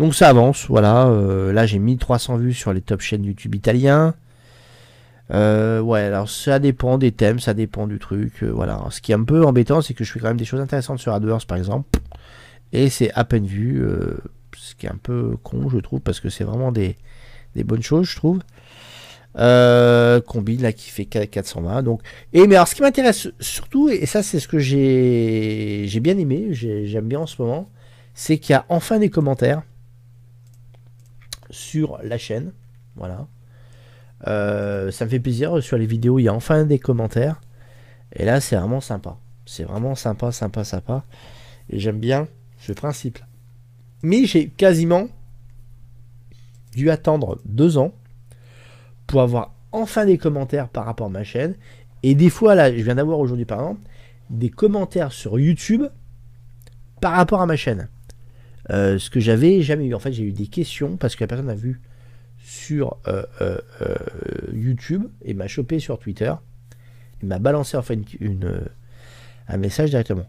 Donc 0.00 0.14
ça 0.14 0.30
avance, 0.30 0.64
voilà. 0.70 1.08
Euh, 1.08 1.52
là, 1.52 1.66
j'ai 1.66 1.78
1300 1.78 2.38
vues 2.38 2.54
sur 2.54 2.72
les 2.72 2.80
top 2.80 3.02
chaînes 3.02 3.22
YouTube 3.22 3.54
italiens. 3.54 4.14
ouais, 5.30 6.00
alors 6.00 6.30
ça 6.30 6.58
dépend 6.58 6.96
des 6.96 7.12
thèmes, 7.12 7.38
ça 7.38 7.52
dépend 7.52 7.86
du 7.86 7.98
truc. 7.98 8.42
voilà. 8.42 8.82
ce 8.88 9.02
qui 9.02 9.12
est 9.12 9.14
un 9.14 9.24
peu 9.24 9.44
embêtant, 9.44 9.82
c'est 9.82 9.92
que 9.92 10.02
je 10.02 10.10
fais 10.10 10.18
quand 10.18 10.28
même 10.28 10.38
des 10.38 10.46
choses 10.46 10.60
intéressantes 10.62 11.00
sur 11.00 11.12
AdWords, 11.12 11.44
par 11.46 11.58
exemple. 11.58 12.00
Et 12.72 12.88
c'est 12.88 13.12
à 13.12 13.26
peine 13.26 13.44
vu. 13.44 13.84
ce 14.56 14.74
qui 14.74 14.86
est 14.86 14.88
un 14.88 14.98
peu 15.02 15.36
con, 15.42 15.68
je 15.68 15.76
trouve, 15.76 16.00
parce 16.00 16.18
que 16.18 16.30
c'est 16.30 16.44
vraiment 16.44 16.72
des, 16.72 16.96
bonnes 17.54 17.82
choses, 17.82 18.06
je 18.06 18.16
trouve. 18.16 18.40
Euh, 19.36 20.22
combine 20.22 20.62
là 20.62 20.72
qui 20.72 20.90
fait 20.90 21.04
420 21.04 21.84
donc 21.84 22.02
et 22.32 22.48
mais 22.48 22.56
alors 22.56 22.66
ce 22.66 22.74
qui 22.74 22.82
m'intéresse 22.82 23.28
surtout 23.38 23.88
et 23.88 24.04
ça 24.04 24.24
c'est 24.24 24.40
ce 24.40 24.48
que 24.48 24.58
j'ai 24.58 26.00
bien 26.02 26.18
aimé 26.18 26.48
j'aime 26.50 27.06
bien 27.06 27.20
en 27.20 27.28
ce 27.28 27.40
moment 27.40 27.70
c'est 28.12 28.38
qu'il 28.38 28.54
y 28.54 28.56
a 28.56 28.64
enfin 28.68 28.98
des 28.98 29.08
commentaires 29.08 29.62
sur 31.50 31.98
la 32.02 32.18
chaîne. 32.18 32.52
Voilà. 32.96 33.26
Euh, 34.26 34.90
ça 34.90 35.04
me 35.04 35.10
fait 35.10 35.20
plaisir 35.20 35.62
sur 35.62 35.78
les 35.78 35.86
vidéos 35.86 36.18
il 36.18 36.24
y 36.24 36.28
a 36.28 36.34
enfin 36.34 36.64
des 36.64 36.78
commentaires. 36.78 37.40
Et 38.12 38.24
là 38.24 38.40
c'est 38.40 38.56
vraiment 38.56 38.80
sympa. 38.80 39.18
C'est 39.46 39.64
vraiment 39.64 39.94
sympa 39.94 40.32
sympa 40.32 40.64
sympa. 40.64 41.04
Et 41.68 41.78
j'aime 41.78 41.98
bien 41.98 42.26
ce 42.58 42.72
principe 42.72 43.18
mais 44.02 44.24
j'ai 44.24 44.48
quasiment 44.48 45.08
dû 46.72 46.90
attendre 46.90 47.38
deux 47.44 47.78
ans 47.78 47.92
pour 49.06 49.22
avoir 49.22 49.54
enfin 49.72 50.06
des 50.06 50.18
commentaires 50.18 50.68
par 50.68 50.84
rapport 50.84 51.08
à 51.08 51.10
ma 51.10 51.24
chaîne. 51.24 51.56
Et 52.02 52.14
des 52.14 52.30
fois, 52.30 52.54
là, 52.54 52.74
je 52.74 52.82
viens 52.82 52.94
d'avoir 52.94 53.18
aujourd'hui 53.18 53.44
par 53.44 53.60
exemple, 53.60 53.80
des 54.30 54.50
commentaires 54.50 55.12
sur 55.12 55.38
YouTube 55.38 55.84
par 57.00 57.12
rapport 57.12 57.40
à 57.40 57.46
ma 57.46 57.56
chaîne. 57.56 57.88
Euh, 58.70 58.98
ce 58.98 59.10
que 59.10 59.20
j'avais 59.20 59.62
jamais 59.62 59.86
eu. 59.86 59.94
En 59.94 59.98
fait, 59.98 60.12
j'ai 60.12 60.24
eu 60.24 60.32
des 60.32 60.46
questions 60.46 60.96
parce 60.96 61.16
que 61.16 61.24
la 61.24 61.28
personne 61.28 61.50
a 61.50 61.54
vu 61.54 61.80
sur 62.42 62.96
euh, 63.06 63.24
euh, 63.40 63.56
YouTube 64.52 65.04
et 65.24 65.34
m'a 65.34 65.48
chopé 65.48 65.78
sur 65.78 65.98
Twitter. 65.98 66.32
Il 67.22 67.28
m'a 67.28 67.38
balancé 67.38 67.76
en 67.76 67.82
fait 67.82 67.98
une, 68.20 68.62
un 69.48 69.56
message 69.56 69.90
directement. 69.90 70.26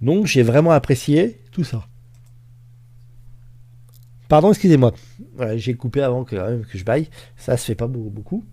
Donc 0.00 0.26
j'ai 0.26 0.42
vraiment 0.42 0.72
apprécié 0.72 1.40
tout 1.52 1.64
ça. 1.64 1.86
Pardon, 4.28 4.50
excusez-moi. 4.50 4.94
j'ai 5.56 5.74
coupé 5.74 6.02
avant 6.02 6.24
que, 6.24 6.62
que, 6.62 6.78
je 6.78 6.84
baille. 6.84 7.08
Ça 7.36 7.56
se 7.56 7.66
fait 7.66 7.74
pas 7.74 7.88
beaucoup. 7.88 8.44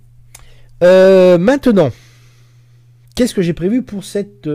Maintenant, 0.81 1.91
qu'est-ce 3.15 3.33
que 3.33 3.41
j'ai 3.41 3.53
prévu 3.53 3.83
pour 3.83 4.03
cette 4.03 4.49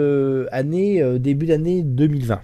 année, 0.51 1.19
début 1.19 1.47
d'année 1.47 1.83
2020 1.83 2.43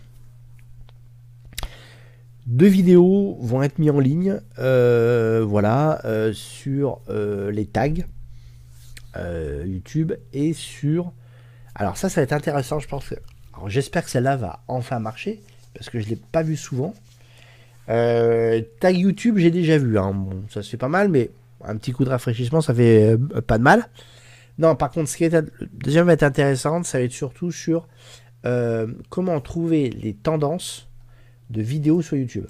Deux 2.49 2.67
vidéos 2.67 3.37
vont 3.41 3.63
être 3.63 3.79
mises 3.79 3.91
en 3.91 4.01
ligne, 4.01 4.41
voilà, 4.57 6.01
sur 6.33 7.01
les 7.09 7.67
tags 7.67 7.91
YouTube 9.65 10.15
et 10.33 10.55
sur. 10.55 11.13
Alors 11.75 11.99
ça, 11.99 12.09
ça 12.09 12.21
va 12.21 12.25
être 12.25 12.33
intéressant, 12.33 12.79
je 12.79 12.89
pense. 12.89 13.13
j'espère 13.67 14.03
que 14.03 14.11
celle-là 14.11 14.37
va 14.37 14.63
enfin 14.67 14.99
marcher 14.99 15.43
parce 15.75 15.91
que 15.91 16.01
je 16.01 16.09
l'ai 16.09 16.17
pas 16.17 16.43
vu 16.43 16.57
souvent. 16.57 16.95
Euh, 17.89 18.61
tag 18.81 18.97
YouTube, 18.97 19.39
j'ai 19.39 19.51
déjà 19.51 19.79
vu. 19.79 19.99
Hein. 19.99 20.27
Ça 20.51 20.63
se 20.63 20.71
fait 20.71 20.77
pas 20.77 20.89
mal, 20.89 21.09
mais 21.09 21.31
un 21.65 21.77
petit 21.77 21.93
coup 21.93 22.05
de 22.05 22.11
rafraîchissement, 22.11 22.61
ça 22.61 22.75
fait 22.75 23.13
euh, 23.15 23.41
pas 23.41 23.59
de 23.59 23.63
mal. 23.63 23.89
Non, 24.59 24.75
par 24.75 24.91
contre, 24.91 25.09
ce 25.09 25.17
qui 25.17 25.25
est 25.25 25.29
va 25.29 26.13
être 26.13 26.23
intéressant, 26.23 26.83
ça 26.83 26.99
va 26.99 27.05
être 27.05 27.13
surtout 27.13 27.53
sur 27.53 27.87
euh, 28.45 28.89
comment 29.09 29.41
trouver 29.41 29.91
les 29.91 30.15
tendances 30.15 30.88
de 31.51 31.63
vidéos 31.63 32.03
sur 32.03 32.17
YouTube. 32.17 32.47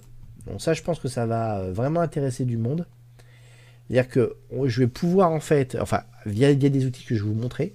Bon, 0.47 0.59
ça, 0.59 0.75
je 0.75 0.83
pense 0.83 0.99
que 0.99 1.09
ça 1.09 1.27
va 1.27 1.71
vraiment 1.71 2.01
intéresser 2.01 2.45
du 2.45 2.57
monde. 2.57 2.87
C'est-à-dire 3.89 4.11
que 4.11 4.37
je 4.67 4.81
vais 4.81 4.87
pouvoir 4.87 5.31
en 5.31 5.41
fait, 5.41 5.77
enfin, 5.81 6.03
via, 6.27 6.53
via 6.53 6.69
des 6.69 6.87
outils 6.87 7.05
que 7.05 7.15
je 7.15 7.23
vais 7.23 7.29
vous 7.29 7.35
montrer, 7.35 7.75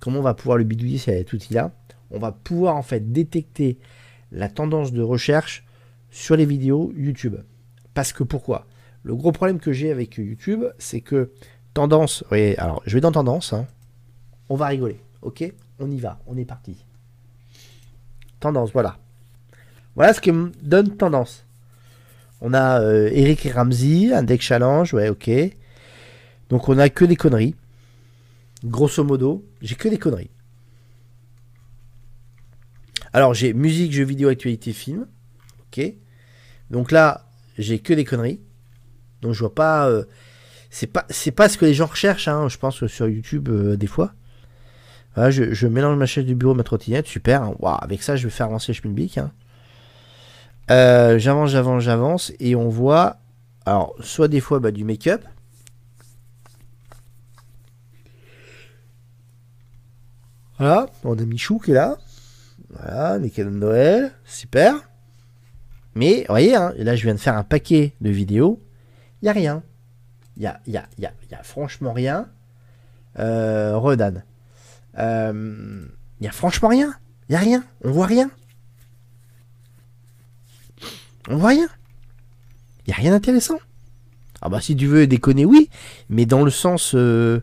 comment 0.00 0.20
on 0.20 0.22
va 0.22 0.34
pouvoir 0.34 0.58
le 0.58 0.64
bidouiller 0.64 0.98
cet 0.98 1.32
outil-là. 1.32 1.72
On 2.10 2.18
va 2.18 2.32
pouvoir 2.32 2.76
en 2.76 2.82
fait 2.82 3.12
détecter 3.12 3.78
la 4.32 4.48
tendance 4.48 4.92
de 4.92 5.02
recherche 5.02 5.64
sur 6.10 6.36
les 6.36 6.46
vidéos 6.46 6.92
YouTube. 6.96 7.36
Parce 7.94 8.12
que 8.12 8.22
pourquoi? 8.22 8.66
Le 9.02 9.14
gros 9.14 9.32
problème 9.32 9.60
que 9.60 9.72
j'ai 9.72 9.90
avec 9.90 10.16
YouTube, 10.16 10.64
c'est 10.78 11.00
que 11.00 11.32
tendance, 11.74 12.24
oui, 12.30 12.54
alors 12.56 12.82
je 12.86 12.94
vais 12.94 13.00
dans 13.00 13.12
tendance, 13.12 13.52
hein. 13.52 13.66
on 14.48 14.56
va 14.56 14.66
rigoler, 14.66 15.00
ok? 15.22 15.52
On 15.78 15.90
y 15.90 15.98
va, 15.98 16.18
on 16.26 16.36
est 16.36 16.44
parti. 16.44 16.76
Tendance, 18.40 18.72
voilà. 18.72 18.98
Voilà 19.96 20.12
ce 20.12 20.20
qui 20.20 20.30
me 20.30 20.52
donne 20.62 20.96
tendance. 20.96 21.44
On 22.40 22.52
a 22.52 22.80
euh, 22.80 23.08
Eric 23.12 23.46
et 23.46 23.50
Ramsey, 23.50 24.12
un 24.12 24.22
deck 24.22 24.42
challenge, 24.42 24.92
ouais, 24.92 25.08
ok. 25.08 25.30
Donc 26.50 26.68
on 26.68 26.78
a 26.78 26.88
que 26.90 27.04
des 27.04 27.16
conneries. 27.16 27.56
Grosso 28.64 29.02
modo, 29.02 29.44
j'ai 29.62 29.74
que 29.74 29.88
des 29.88 29.98
conneries. 29.98 30.30
Alors 33.12 33.32
j'ai 33.32 33.54
musique, 33.54 33.92
jeux 33.92 34.04
vidéo, 34.04 34.28
actualité, 34.28 34.72
film. 34.72 35.06
Ok. 35.66 35.82
Donc 36.70 36.92
là, 36.92 37.26
j'ai 37.56 37.78
que 37.78 37.94
des 37.94 38.04
conneries. 38.04 38.40
Donc 39.22 39.32
je 39.32 39.40
vois 39.40 39.54
pas. 39.54 39.88
Euh, 39.88 40.04
c'est 40.68 40.86
pas, 40.86 41.48
ce 41.48 41.56
que 41.56 41.64
les 41.64 41.72
gens 41.72 41.86
recherchent, 41.86 42.28
hein, 42.28 42.48
je 42.48 42.58
pense, 42.58 42.86
sur 42.86 43.08
YouTube 43.08 43.48
euh, 43.48 43.76
des 43.76 43.86
fois. 43.86 44.12
Voilà, 45.14 45.30
je, 45.30 45.66
mélange 45.66 45.96
ma 45.96 46.04
chaise 46.04 46.26
du 46.26 46.34
bureau, 46.34 46.52
ma 46.52 46.64
trottinette, 46.64 47.06
super. 47.06 47.44
Hein. 47.44 47.56
avec 47.80 48.02
ça, 48.02 48.16
je 48.16 48.24
vais 48.24 48.30
faire 48.30 48.46
avancer 48.46 48.74
Schmilblick. 48.74 49.16
Hein. 49.16 49.32
Euh, 50.70 51.18
j'avance, 51.18 51.50
j'avance, 51.50 51.82
j'avance, 51.82 52.32
et 52.40 52.56
on 52.56 52.68
voit, 52.68 53.18
alors, 53.64 53.94
soit 54.00 54.28
des 54.28 54.40
fois 54.40 54.58
bah, 54.58 54.70
du 54.70 54.84
make-up. 54.84 55.24
Voilà, 60.58 60.86
on 61.04 61.16
a 61.18 61.24
Michou 61.24 61.58
qui 61.58 61.72
est 61.72 61.74
là. 61.74 61.98
Voilà, 62.70 63.18
les 63.18 63.30
cadeaux 63.30 63.50
de 63.50 63.56
Noël, 63.56 64.12
super. 64.24 64.74
Mais, 65.94 66.20
vous 66.20 66.26
voyez, 66.28 66.56
hein, 66.56 66.72
là, 66.76 66.96
je 66.96 67.02
viens 67.02 67.14
de 67.14 67.20
faire 67.20 67.36
un 67.36 67.44
paquet 67.44 67.94
de 68.00 68.10
vidéos. 68.10 68.60
Il 69.20 69.26
n'y 69.26 69.28
a 69.28 69.32
rien. 69.32 69.62
Il 70.36 70.52
n'y 70.68 70.76
a, 70.76 71.42
franchement 71.42 71.92
rien. 71.92 72.28
Euh, 73.18 73.78
Redan. 73.78 74.12
Il 74.94 75.00
euh, 75.00 75.86
n'y 76.20 76.28
a 76.28 76.32
franchement 76.32 76.68
rien. 76.68 76.94
Il 77.28 77.32
n'y 77.32 77.36
a 77.36 77.40
rien. 77.40 77.64
On 77.82 77.90
voit 77.90 78.06
rien. 78.06 78.30
On 81.28 81.36
voit 81.36 81.50
rien. 81.50 81.68
Il 82.86 82.90
n'y 82.90 82.94
a 82.94 82.96
rien 82.96 83.10
d'intéressant. 83.10 83.58
Ah 84.42 84.48
bah 84.48 84.60
si 84.60 84.76
tu 84.76 84.86
veux 84.86 85.06
déconner, 85.06 85.44
oui. 85.44 85.70
Mais 86.08 86.26
dans 86.26 86.44
le 86.44 86.50
sens, 86.50 86.94
euh, 86.94 87.40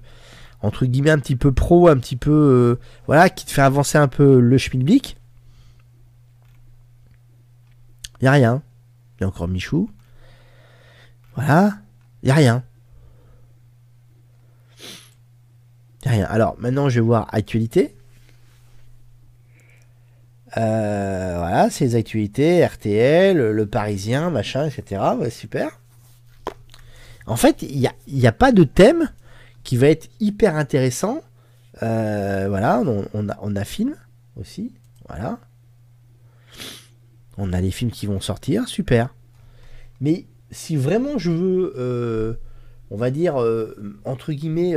entre 0.61 0.85
guillemets, 0.85 1.11
un 1.11 1.19
petit 1.19 1.35
peu 1.35 1.51
pro, 1.51 1.89
un 1.89 1.97
petit 1.97 2.15
peu... 2.15 2.31
Euh, 2.31 2.79
voilà, 3.07 3.29
qui 3.29 3.45
te 3.45 3.51
fait 3.51 3.61
avancer 3.61 3.97
un 3.97 4.07
peu 4.07 4.39
le 4.39 4.57
schmilblick. 4.57 5.17
Il 8.21 8.25
n'y 8.25 8.27
a 8.29 8.31
rien. 8.31 8.61
Il 9.17 9.21
y 9.21 9.23
a 9.25 9.27
encore 9.27 9.47
Michou. 9.47 9.89
Voilà. 11.35 11.73
Il 12.21 12.27
n'y 12.27 12.31
a 12.31 12.35
rien. 12.35 12.63
Il 16.05 16.07
n'y 16.07 16.07
a 16.07 16.11
rien. 16.11 16.25
Alors 16.25 16.55
maintenant, 16.59 16.87
je 16.87 17.01
vais 17.01 17.05
voir 17.05 17.27
actualité. 17.33 17.97
Euh, 20.57 21.35
voilà, 21.37 21.69
c'est 21.69 21.85
les 21.85 21.95
actualités, 21.95 22.65
RTL, 22.65 23.37
le 23.37 23.65
Parisien, 23.65 24.29
machin, 24.29 24.67
etc. 24.67 25.01
super. 25.29 25.79
En 27.25 27.35
fait, 27.37 27.61
il 27.61 27.79
n'y 27.79 27.87
a, 27.87 27.93
y 28.07 28.27
a, 28.27 28.31
pas 28.31 28.51
de 28.51 28.63
thème 28.63 29.09
qui 29.63 29.77
va 29.77 29.87
être 29.87 30.09
hyper 30.19 30.55
intéressant. 30.55 31.21
Euh, 31.81 32.47
voilà, 32.49 32.83
on, 33.13 33.29
a, 33.29 33.37
on 33.41 33.55
a 33.55 33.63
film 33.63 33.95
aussi. 34.35 34.73
Voilà. 35.07 35.39
On 37.37 37.51
a 37.53 37.61
les 37.61 37.71
films 37.71 37.91
qui 37.91 38.05
vont 38.05 38.19
sortir, 38.19 38.67
super. 38.67 39.15
Mais 40.01 40.25
si 40.51 40.75
vraiment 40.75 41.17
je 41.17 41.31
veux, 41.31 41.73
euh, 41.77 42.33
on 42.91 42.97
va 42.97 43.09
dire, 43.09 43.35
entre 44.05 44.33
guillemets, 44.33 44.75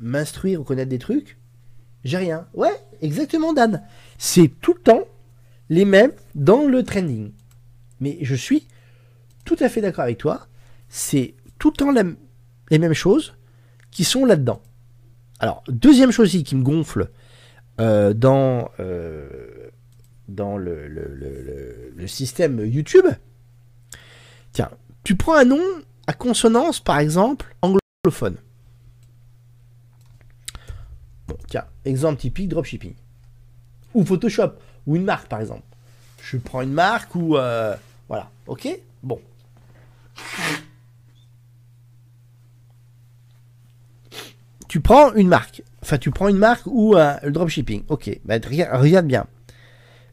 m'instruire 0.00 0.60
ou 0.60 0.64
connaître 0.64 0.90
des 0.90 0.98
trucs, 0.98 1.38
j'ai 2.04 2.18
rien. 2.18 2.46
Ouais, 2.54 2.76
exactement, 3.00 3.52
Dan. 3.52 3.82
C'est 4.18 4.48
tout 4.60 4.74
le 4.74 4.80
temps 4.80 5.04
les 5.70 5.84
mêmes 5.84 6.12
dans 6.34 6.66
le 6.66 6.82
trending. 6.82 7.32
Mais 8.00 8.18
je 8.20 8.34
suis 8.34 8.66
tout 9.44 9.56
à 9.60 9.68
fait 9.68 9.80
d'accord 9.80 10.04
avec 10.04 10.18
toi. 10.18 10.46
C'est 10.88 11.34
tout 11.58 11.70
le 11.70 11.76
temps 11.76 12.16
les 12.70 12.78
mêmes 12.78 12.94
choses 12.94 13.34
qui 13.90 14.04
sont 14.04 14.24
là-dedans. 14.24 14.60
Alors, 15.40 15.62
deuxième 15.68 16.10
chose 16.10 16.30
qui 16.30 16.56
me 16.56 16.62
gonfle 16.62 17.10
euh, 17.80 18.12
dans, 18.12 18.70
euh, 18.80 19.70
le, 20.28 20.88
le, 20.88 22.06
système 22.08 22.64
YouTube. 22.64 23.06
Tiens, 24.52 24.70
tu 25.04 25.14
prends 25.14 25.36
un 25.36 25.44
nom 25.44 25.62
à 26.06 26.12
consonance, 26.12 26.80
par 26.80 26.98
exemple, 26.98 27.54
anglophone. 27.62 28.36
Bon, 31.28 31.36
tiens, 31.48 31.66
exemple 31.84 32.20
typique, 32.20 32.48
dropshipping. 32.48 32.94
Photoshop, 34.04 34.52
ou 34.86 34.96
une 34.96 35.04
marque 35.04 35.28
par 35.28 35.40
exemple. 35.40 35.62
Je 36.22 36.36
prends 36.36 36.62
une 36.62 36.72
marque 36.72 37.14
ou... 37.14 37.36
Euh, 37.36 37.74
voilà, 38.08 38.30
ok? 38.46 38.68
Bon. 39.02 39.20
Tu 44.68 44.80
prends 44.80 45.14
une 45.14 45.28
marque. 45.28 45.62
Enfin, 45.82 45.98
tu 45.98 46.10
prends 46.10 46.28
une 46.28 46.36
marque 46.36 46.66
ou 46.66 46.96
un 46.96 47.18
le 47.22 47.30
dropshipping. 47.30 47.84
Ok, 47.88 48.10
bah, 48.24 48.34
regarde, 48.72 49.06
bien. 49.06 49.26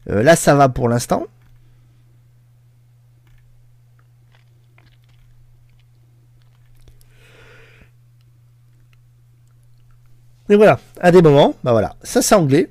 Euh, 0.08 0.22
là, 0.22 0.36
ça 0.36 0.54
va 0.54 0.68
pour 0.68 0.88
l'instant. 0.88 1.26
Et 10.48 10.54
voilà, 10.54 10.78
à 11.00 11.10
des 11.10 11.22
moments, 11.22 11.56
bah 11.64 11.72
voilà, 11.72 11.96
ça 12.04 12.22
c'est 12.22 12.36
anglais. 12.36 12.70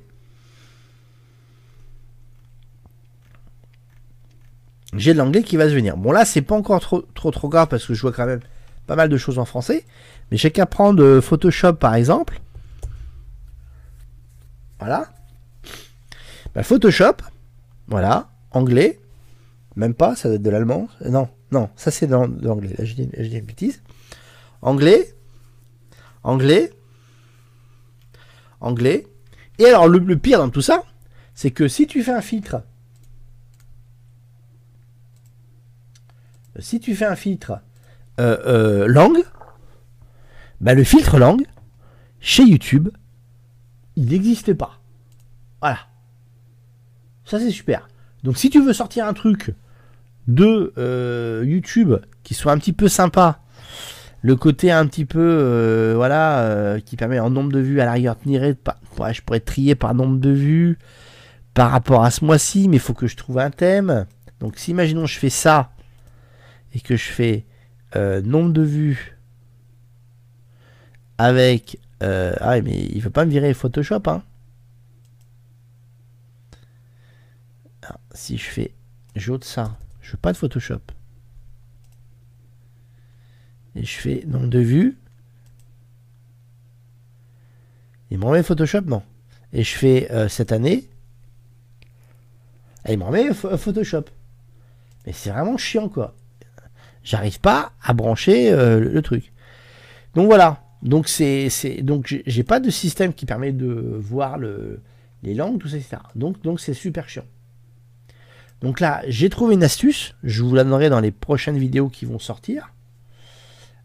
J'ai 5.06 5.12
de 5.12 5.18
l'anglais 5.18 5.44
qui 5.44 5.56
va 5.56 5.68
se 5.68 5.72
venir. 5.72 5.96
Bon 5.96 6.10
là, 6.10 6.24
c'est 6.24 6.42
pas 6.42 6.56
encore 6.56 6.80
trop, 6.80 7.02
trop 7.14 7.30
trop 7.30 7.48
grave 7.48 7.68
parce 7.68 7.86
que 7.86 7.94
je 7.94 8.02
vois 8.02 8.10
quand 8.10 8.26
même 8.26 8.40
pas 8.88 8.96
mal 8.96 9.08
de 9.08 9.16
choses 9.16 9.38
en 9.38 9.44
français. 9.44 9.84
Mais 10.32 10.36
j'ai 10.36 10.50
qu'à 10.50 10.66
prendre 10.66 11.00
euh, 11.00 11.20
Photoshop 11.20 11.74
par 11.74 11.94
exemple. 11.94 12.40
Voilà. 14.80 15.12
Bah, 16.56 16.64
Photoshop, 16.64 17.18
voilà, 17.86 18.30
anglais, 18.50 18.98
même 19.76 19.94
pas, 19.94 20.16
ça 20.16 20.28
doit 20.28 20.34
être 20.34 20.42
de 20.42 20.50
l'allemand. 20.50 20.88
Non, 21.08 21.28
non, 21.52 21.70
ça 21.76 21.92
c'est 21.92 22.08
de 22.08 22.12
l'anglais. 22.12 22.74
Je 22.76 22.94
dis 22.94 23.04
une 23.04 23.44
bêtise. 23.44 23.82
Anglais, 24.60 25.14
anglais, 26.24 26.72
anglais. 28.60 29.06
Et 29.60 29.66
alors, 29.66 29.86
le, 29.86 30.18
pire 30.18 30.40
dans 30.40 30.50
tout 30.50 30.62
ça, 30.62 30.82
c'est 31.32 31.52
que 31.52 31.68
si 31.68 31.86
tu 31.86 32.02
fais 32.02 32.10
un 32.10 32.22
filtre, 32.22 32.56
si 36.58 36.80
tu 36.80 36.94
fais 36.94 37.04
un 37.04 37.16
filtre 37.16 37.60
euh, 38.18 38.36
euh, 38.46 38.86
langue, 38.86 39.22
bah, 40.60 40.74
le 40.74 40.84
filtre 40.84 41.18
langue, 41.18 41.44
chez 42.20 42.44
YouTube, 42.44 42.88
il 43.96 44.06
n'existe 44.06 44.54
pas. 44.54 44.80
Voilà. 45.60 45.78
Ça, 47.24 47.38
c'est 47.38 47.50
super. 47.50 47.88
Donc, 48.24 48.38
si 48.38 48.50
tu 48.50 48.62
veux 48.62 48.72
sortir 48.72 49.06
un 49.06 49.12
truc 49.12 49.54
de 50.28 50.72
euh, 50.78 51.44
YouTube 51.46 51.94
qui 52.22 52.34
soit 52.34 52.52
un 52.52 52.58
petit 52.58 52.72
peu 52.72 52.88
sympa, 52.88 53.40
le 54.22 54.34
côté 54.34 54.72
un 54.72 54.86
petit 54.86 55.04
peu, 55.04 55.92
voilà, 55.94 56.78
qui 56.84 56.96
permet 56.96 57.20
en 57.20 57.30
nombre 57.30 57.52
de 57.52 57.60
vues 57.60 57.80
à 57.80 57.84
l'arrière 57.84 58.16
je 58.24 59.22
pourrais 59.22 59.40
trier 59.40 59.74
par 59.74 59.94
nombre 59.94 60.18
de 60.18 60.30
vues 60.30 60.78
par 61.54 61.70
rapport 61.70 62.02
à 62.02 62.10
ce 62.10 62.24
mois-ci, 62.24 62.68
mais 62.68 62.76
il 62.76 62.80
faut 62.80 62.94
que 62.94 63.06
je 63.06 63.16
trouve 63.16 63.38
un 63.38 63.50
thème. 63.50 64.06
Donc 64.40 64.58
si 64.58 64.72
imaginons 64.72 65.06
je 65.06 65.18
fais 65.18 65.30
ça 65.30 65.70
et 66.76 66.80
que 66.80 66.96
je 66.96 67.10
fais 67.10 67.44
euh, 67.96 68.20
nombre 68.20 68.52
de 68.52 68.62
vues 68.62 69.16
avec 71.18 71.80
ah 72.00 72.60
mais 72.60 72.84
il 72.92 73.00
veut 73.00 73.08
pas 73.08 73.24
me 73.24 73.30
virer 73.30 73.54
Photoshop 73.54 74.02
hein. 74.06 74.22
si 78.12 78.36
je 78.36 78.44
fais 78.44 78.74
j'ôte 79.14 79.44
ça, 79.44 79.78
je 80.02 80.12
veux 80.12 80.18
pas 80.18 80.32
de 80.32 80.36
Photoshop 80.36 80.82
et 83.76 83.84
je 83.84 83.98
fais 83.98 84.24
nombre 84.26 84.48
de 84.48 84.58
vues. 84.58 84.96
Il 88.10 88.18
me 88.18 88.24
remet 88.24 88.42
Photoshop 88.42 88.82
Non. 88.82 89.02
Et 89.52 89.62
je 89.62 89.76
fais 89.76 90.10
euh, 90.10 90.28
cette 90.28 90.50
année. 90.50 90.88
Et 92.86 92.94
il 92.94 92.98
me 92.98 93.04
remet 93.04 93.34
Photoshop. 93.34 94.04
Mais 95.04 95.12
c'est 95.12 95.30
vraiment 95.30 95.58
chiant 95.58 95.88
quoi. 95.88 96.14
J'arrive 97.06 97.38
pas 97.38 97.70
à 97.80 97.92
brancher 97.92 98.50
euh, 98.50 98.80
le, 98.80 99.00
truc. 99.00 99.32
Donc 100.16 100.26
voilà. 100.26 100.60
Donc 100.82 101.06
c'est 101.06 101.48
donc 101.80 102.20
j'ai 102.26 102.42
pas 102.42 102.58
de 102.58 102.68
système 102.68 103.14
qui 103.14 103.26
permet 103.26 103.52
de 103.52 103.96
voir 104.00 104.38
le, 104.38 104.82
les 105.22 105.32
langues, 105.32 105.58
tout 105.58 105.68
ça, 105.68 105.76
etc. 105.76 105.98
Donc 106.16 106.42
donc 106.42 106.58
c'est 106.58 106.74
super 106.74 107.08
chiant. 107.08 107.24
Donc 108.60 108.80
là, 108.80 109.02
j'ai 109.06 109.30
trouvé 109.30 109.54
une 109.54 109.62
astuce. 109.62 110.16
Je 110.24 110.42
vous 110.42 110.52
la 110.56 110.64
donnerai 110.64 110.90
dans 110.90 110.98
les 110.98 111.12
prochaines 111.12 111.58
vidéos 111.58 111.88
qui 111.88 112.06
vont 112.06 112.18
sortir. 112.18 112.72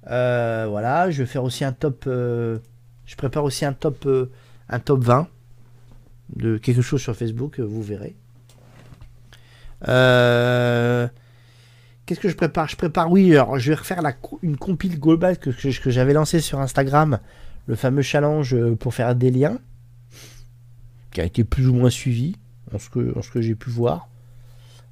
Euh, 0.10 0.66
voilà, 0.68 1.12
je 1.12 1.22
vais 1.22 1.28
faire 1.28 1.44
aussi 1.44 1.64
un 1.64 1.74
top. 1.74 2.06
Euh, 2.08 2.58
je 3.06 3.16
prépare 3.16 3.44
aussi 3.44 3.66
un 3.66 3.74
top, 3.74 4.08
un 4.68 4.80
top 4.80 5.04
20 5.04 5.28
de 6.38 6.58
quelque 6.58 6.82
chose 6.82 7.02
sur 7.02 7.16
Facebook, 7.16 7.60
vous 7.60 7.84
verrez. 7.84 8.16
Qu'est-ce 12.12 12.20
que 12.20 12.28
je 12.28 12.36
prépare? 12.36 12.68
Je 12.68 12.76
prépare, 12.76 13.10
oui, 13.10 13.32
alors 13.32 13.58
je 13.58 13.70
vais 13.70 13.76
refaire 13.76 14.02
la, 14.02 14.14
une 14.42 14.58
compile 14.58 15.00
globale 15.00 15.38
que, 15.38 15.50
j'avais 15.90 16.12
lancé 16.12 16.42
sur 16.42 16.60
Instagram, 16.60 17.20
le 17.68 17.76
fameux 17.76 18.02
challenge 18.02 18.54
pour 18.76 18.94
faire 18.94 19.16
des 19.16 19.32
liens, 19.32 19.60
qui 21.12 21.22
a 21.22 21.24
été 21.24 21.46
plus 21.46 21.70
ou 21.70 21.74
moins 21.74 21.90
suivi. 21.90 22.36
en 22.74 22.80
ce 22.80 22.90
que, 22.90 23.18
en 23.18 23.22
ce 23.22 23.32
que 23.32 23.40
j'ai 23.40 23.56
pu 23.56 23.70
voir. 23.70 24.10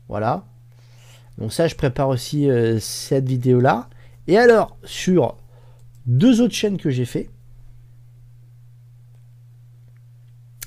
Voilà. 0.07 0.45
Donc 1.37 1.51
ça, 1.51 1.67
je 1.67 1.75
prépare 1.75 2.07
aussi 2.07 2.47
cette 2.79 3.27
vidéo-là. 3.27 3.89
Et 4.27 4.37
alors, 4.37 4.77
sur 4.85 5.35
deux 6.05 6.39
autres 6.39 6.55
chaînes 6.55 6.77
que 6.77 6.89
j'ai 6.89 7.03
fait. 7.03 7.29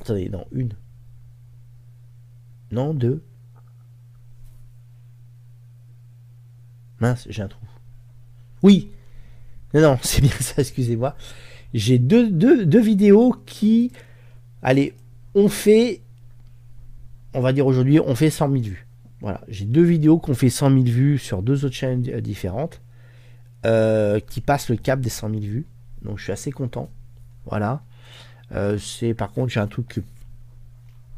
Attendez, 0.02 0.28
non, 0.28 0.44
une. 0.52 0.74
Non, 2.72 2.92
deux. 2.92 3.22
Mince, 7.02 7.26
j'ai 7.28 7.42
un 7.42 7.48
trou. 7.48 7.66
Oui. 8.62 8.90
Non, 9.74 9.80
non, 9.80 9.98
c'est 10.02 10.22
bien 10.22 10.30
ça, 10.30 10.54
excusez-moi. 10.58 11.16
J'ai 11.74 11.98
deux, 11.98 12.30
deux, 12.30 12.80
vidéos 12.80 13.34
qui, 13.44 13.90
allez, 14.62 14.94
ont 15.34 15.48
fait, 15.48 16.00
on 17.34 17.40
va 17.40 17.52
dire 17.52 17.66
aujourd'hui, 17.66 17.98
on 17.98 18.14
fait 18.14 18.30
100 18.30 18.52
000 18.52 18.62
vues. 18.62 18.86
Voilà, 19.20 19.40
j'ai 19.48 19.64
deux 19.64 19.82
vidéos 19.82 20.18
qui 20.18 20.30
ont 20.30 20.34
fait 20.34 20.50
100 20.50 20.70
000 20.70 20.82
vues 20.84 21.18
sur 21.18 21.42
deux 21.42 21.64
autres 21.64 21.74
chaînes 21.74 22.04
euh, 22.08 22.20
différentes, 22.20 22.80
euh, 23.66 24.20
qui 24.20 24.40
passent 24.40 24.68
le 24.68 24.76
cap 24.76 25.00
des 25.00 25.08
100 25.08 25.30
000 25.30 25.40
vues. 25.40 25.66
Donc 26.02 26.18
je 26.18 26.24
suis 26.24 26.32
assez 26.32 26.52
content. 26.52 26.88
Voilà. 27.46 27.82
Euh, 28.52 28.78
c'est 28.78 29.14
par 29.14 29.32
contre, 29.32 29.52
j'ai 29.52 29.60
un 29.60 29.66
truc 29.66 30.02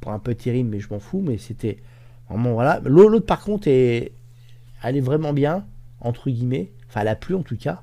pour 0.01 0.13
un 0.13 0.19
peu 0.19 0.35
terrible, 0.35 0.71
mais 0.71 0.81
je 0.81 0.89
m'en 0.89 1.01
fous. 1.01 1.21
Mais 1.21 1.37
c'était 1.37 1.79
voilà. 2.31 2.81
L'autre 2.85 3.27
par 3.27 3.43
contre 3.43 3.69
est, 3.69 4.13
elle 4.83 4.97
est 4.97 5.01
vraiment 5.01 5.33
bien 5.33 5.67
entre 6.05 6.31
guillemets. 6.31 6.71
Enfin, 6.89 7.01
elle 7.01 7.09
a 7.09 7.17
plu 7.17 7.35
en 7.35 7.43
tout 7.43 7.57
cas. 7.57 7.83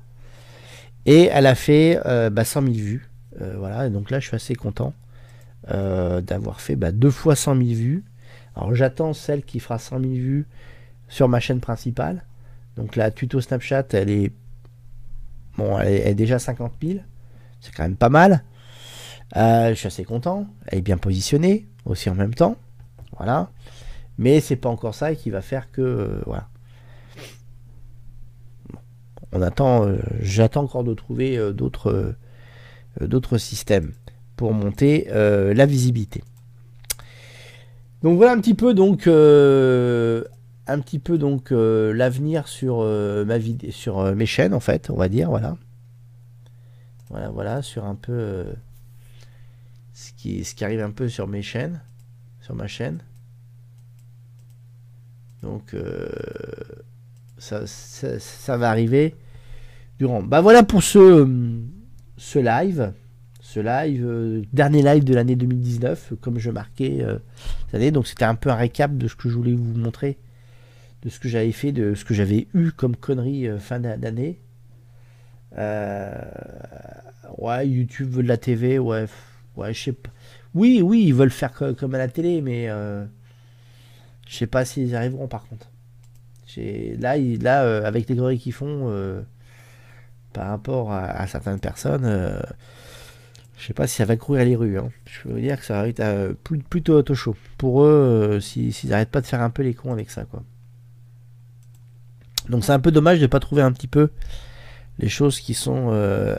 Et 1.04 1.24
elle 1.32 1.46
a 1.46 1.54
fait 1.54 2.00
euh, 2.06 2.30
bah, 2.30 2.44
100 2.44 2.62
000 2.62 2.74
vues. 2.74 3.08
Euh, 3.40 3.56
voilà, 3.58 3.88
donc 3.88 4.10
là 4.10 4.20
je 4.20 4.28
suis 4.28 4.36
assez 4.36 4.54
content 4.54 4.92
euh, 5.70 6.20
d'avoir 6.20 6.60
fait 6.60 6.76
bah, 6.76 6.92
deux 6.92 7.10
fois 7.10 7.36
100 7.36 7.56
000 7.56 7.68
vues. 7.70 8.04
Alors 8.54 8.74
j'attends 8.74 9.12
celle 9.12 9.42
qui 9.42 9.58
fera 9.58 9.78
100 9.78 10.00
000 10.00 10.12
vues 10.12 10.46
sur 11.08 11.28
ma 11.28 11.40
chaîne 11.40 11.60
principale. 11.60 12.24
Donc 12.76 12.96
la 12.96 13.10
tuto 13.10 13.40
Snapchat, 13.40 13.84
elle 13.92 14.10
est 14.10 14.32
bon, 15.56 15.78
elle 15.78 16.08
est, 16.08 16.14
déjà 16.14 16.38
50 16.38 16.72
000. 16.82 17.00
C'est 17.60 17.74
quand 17.74 17.82
même 17.82 17.96
pas 17.96 18.08
mal. 18.08 18.44
je 19.34 19.74
suis 19.74 19.86
assez 19.86 20.04
content. 20.04 20.46
Elle 20.66 20.78
est 20.78 20.82
bien 20.82 20.98
positionnée 20.98 21.66
aussi 21.84 22.08
en 22.10 22.14
même 22.14 22.34
temps. 22.34 22.56
Voilà. 23.16 23.50
Mais 24.18 24.40
c'est 24.40 24.56
pas 24.56 24.68
encore 24.68 24.94
ça 24.94 25.14
qui 25.14 25.30
va 25.30 25.40
faire 25.40 25.70
que 25.70 26.22
voilà 26.26 26.48
on 29.32 29.40
attend, 29.42 29.86
euh, 29.86 29.96
j'attends 30.20 30.64
encore 30.64 30.84
de 30.84 30.94
trouver 30.94 31.36
euh, 31.36 31.52
d'autres 31.52 31.90
euh, 33.00 33.06
d'autres 33.06 33.38
systèmes 33.38 33.92
pour 34.36 34.52
monter 34.52 35.06
la 35.08 35.66
visibilité. 35.66 36.22
Donc 38.02 38.16
voilà 38.16 38.32
un 38.32 38.40
petit 38.40 38.54
peu 38.54 38.74
donc 38.74 39.06
un 39.06 40.80
petit 40.80 40.98
peu 40.98 41.16
donc 41.16 41.52
l'avenir 41.52 42.48
sur 42.48 42.82
ma 42.82 43.38
vidéo 43.38 43.70
sur 43.70 44.14
mes 44.14 44.26
chaînes 44.26 44.52
en 44.52 44.60
fait, 44.60 44.90
on 44.90 44.96
va 44.96 45.08
dire 45.08 45.30
voilà. 45.30 45.56
Voilà 47.08 47.30
voilà 47.30 47.62
sur 47.62 47.84
un 47.86 47.94
peu 47.94 48.44
ce 49.94 50.12
qui 50.12 50.44
ce 50.44 50.54
qui 50.54 50.64
arrive 50.64 50.80
un 50.80 50.90
peu 50.90 51.08
sur 51.08 51.28
mes 51.28 51.42
chaînes, 51.42 51.80
sur 52.40 52.54
ma 52.54 52.66
chaîne. 52.66 52.98
Donc 55.42 55.74
ça, 57.42 58.56
va 58.56 58.70
arriver 58.70 59.16
durant. 59.98 60.22
Bah 60.22 60.40
voilà 60.40 60.62
pour 60.62 60.82
ce, 60.82 61.28
ce 62.16 62.38
live. 62.38 62.92
Ce 63.40 63.58
live, 63.58 64.06
euh, 64.06 64.42
dernier 64.52 64.82
live 64.82 65.04
de 65.04 65.14
l'année 65.14 65.36
2019, 65.36 66.14
comme 66.20 66.38
je 66.38 66.50
marquais 66.50 66.98
euh, 67.02 67.18
cette 67.66 67.74
année. 67.74 67.90
Donc 67.90 68.06
c'était 68.06 68.24
un 68.24 68.36
peu 68.36 68.50
un 68.50 68.54
récap 68.54 68.96
de 68.96 69.08
ce 69.08 69.16
que 69.16 69.28
je 69.28 69.34
voulais 69.34 69.52
vous 69.52 69.74
montrer, 69.78 70.16
de 71.02 71.10
ce 71.10 71.18
que 71.18 71.28
j'avais 71.28 71.52
fait, 71.52 71.72
de 71.72 71.94
ce 71.94 72.04
que 72.04 72.14
j'avais 72.14 72.46
eu 72.54 72.70
comme 72.70 72.96
connerie 72.96 73.48
euh, 73.48 73.58
fin 73.58 73.80
d'année. 73.80 74.40
ouais, 77.38 77.68
YouTube 77.68 78.10
veut 78.10 78.22
de 78.22 78.28
la 78.28 78.38
TV, 78.38 78.78
ouais, 78.78 79.06
ouais, 79.56 79.74
je 79.74 79.82
sais 79.82 79.92
pas. 79.92 80.10
Oui, 80.54 80.80
oui, 80.82 81.04
ils 81.06 81.14
veulent 81.14 81.30
faire 81.30 81.52
comme 81.76 81.94
à 81.94 81.98
la 81.98 82.08
télé, 82.08 82.40
mais 82.40 82.68
je 82.68 83.06
sais 84.34 84.46
pas 84.46 84.64
s'ils 84.64 84.88
y 84.88 84.94
arriveront 84.94 85.28
par 85.28 85.46
contre. 85.46 85.71
Là, 86.56 87.16
là 87.16 87.62
euh, 87.64 87.84
avec 87.84 88.08
les 88.08 88.16
conneries 88.16 88.38
qu'ils 88.38 88.52
font 88.52 88.88
euh, 88.90 89.22
par 90.32 90.48
rapport 90.48 90.92
à, 90.92 91.26
certaines 91.26 91.60
personnes, 91.60 92.04
euh, 92.04 92.40
je 93.58 93.66
sais 93.66 93.74
pas 93.74 93.86
si 93.86 93.96
ça 93.96 94.04
va 94.04 94.16
courir 94.16 94.44
les 94.44 94.56
rues. 94.56 94.78
Hein. 94.78 94.90
Je 95.06 95.28
veux 95.28 95.40
dire 95.40 95.58
que 95.58 95.64
ça 95.64 95.82
va 95.82 95.88
être 95.88 96.34
plutôt 96.68 96.94
auto 96.98 97.14
chaud. 97.14 97.36
Pour 97.58 97.84
eux, 97.84 98.38
s'ils 98.40 98.72
n'arrêtent 98.88 99.10
pas 99.10 99.20
de 99.20 99.26
faire 99.26 99.42
un 99.42 99.50
peu 99.50 99.62
les 99.62 99.74
cons 99.74 99.92
avec 99.92 100.10
ça, 100.10 100.24
quoi. 100.24 100.42
Donc 102.48 102.64
c'est 102.64 102.72
un 102.72 102.80
peu 102.80 102.90
dommage 102.90 103.18
de 103.18 103.22
ne 103.22 103.28
pas 103.28 103.38
trouver 103.38 103.62
un 103.62 103.70
petit 103.70 103.86
peu 103.86 104.10
les 104.98 105.08
choses 105.08 105.38
qui 105.38 105.54
sont 105.54 105.90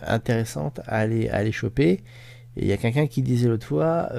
intéressantes 0.06 0.80
à 0.86 0.98
aller, 0.98 1.30
à 1.30 1.38
aller 1.38 1.52
choper. 1.52 2.04
Et 2.58 2.64
il 2.64 2.68
y 2.68 2.74
a 2.74 2.78
quelqu'un 2.78 3.08
qui 3.08 3.22
disait 3.22 3.48
l'autre 3.48 3.68
fois, 3.68 4.10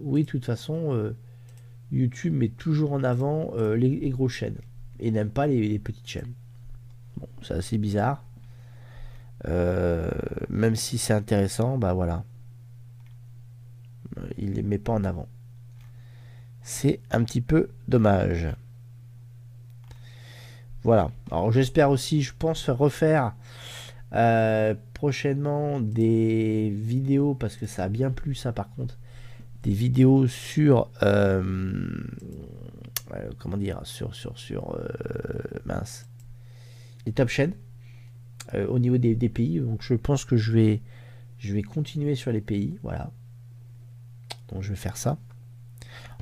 oui, 0.00 0.22
de 0.24 0.28
toute 0.28 0.46
façon, 0.46 1.12
YouTube 1.90 2.34
met 2.34 2.48
toujours 2.48 2.92
en 2.92 3.04
avant 3.04 3.52
les, 3.76 3.88
les 3.88 4.10
grosses 4.10 4.32
chaînes 4.32 4.56
n'aime 5.10 5.30
pas 5.30 5.46
les, 5.46 5.78
petites 5.78 6.06
chaînes. 6.06 6.32
Bon, 7.16 7.28
c'est 7.42 7.54
assez 7.54 7.78
bizarre. 7.78 8.24
Euh, 9.48 10.08
même 10.48 10.76
si 10.76 10.98
c'est 10.98 11.12
intéressant, 11.12 11.78
bah 11.78 11.92
voilà. 11.92 12.24
Il 14.38 14.54
les 14.54 14.62
met 14.62 14.78
pas 14.78 14.92
en 14.92 15.04
avant. 15.04 15.26
C'est 16.62 17.00
un 17.10 17.24
petit 17.24 17.40
peu 17.40 17.70
dommage. 17.88 18.48
Voilà. 20.84 21.10
Alors 21.30 21.52
j'espère 21.52 21.90
aussi, 21.90 22.22
je 22.22 22.32
pense 22.36 22.68
refaire 22.68 23.34
euh, 24.14 24.74
prochainement 24.94 25.80
des 25.80 26.70
vidéos 26.70 27.34
parce 27.34 27.56
que 27.56 27.66
ça 27.66 27.84
a 27.84 27.88
bien 27.88 28.10
plu 28.10 28.34
ça 28.34 28.52
par 28.52 28.70
contre. 28.70 28.98
Des 29.62 29.72
vidéos 29.72 30.26
sur 30.26 30.90
euh, 31.02 31.42
comment 33.38 33.56
dire, 33.56 33.80
sur, 33.84 34.14
sur, 34.14 34.38
sur 34.38 34.74
euh, 34.74 34.88
mince, 35.64 36.06
les 37.06 37.12
top 37.12 37.28
chaînes 37.28 37.54
euh, 38.54 38.66
au 38.66 38.78
niveau 38.78 38.98
des, 38.98 39.14
pays. 39.28 39.60
Donc 39.60 39.82
je 39.82 39.94
pense 39.94 40.24
que 40.24 40.36
je 40.36 40.52
vais, 40.52 40.80
je 41.38 41.54
vais 41.54 41.62
continuer 41.62 42.14
sur 42.14 42.32
les 42.32 42.40
pays. 42.40 42.78
Voilà. 42.82 43.10
Donc 44.48 44.62
je 44.62 44.70
vais 44.70 44.76
faire 44.76 44.96
ça. 44.96 45.18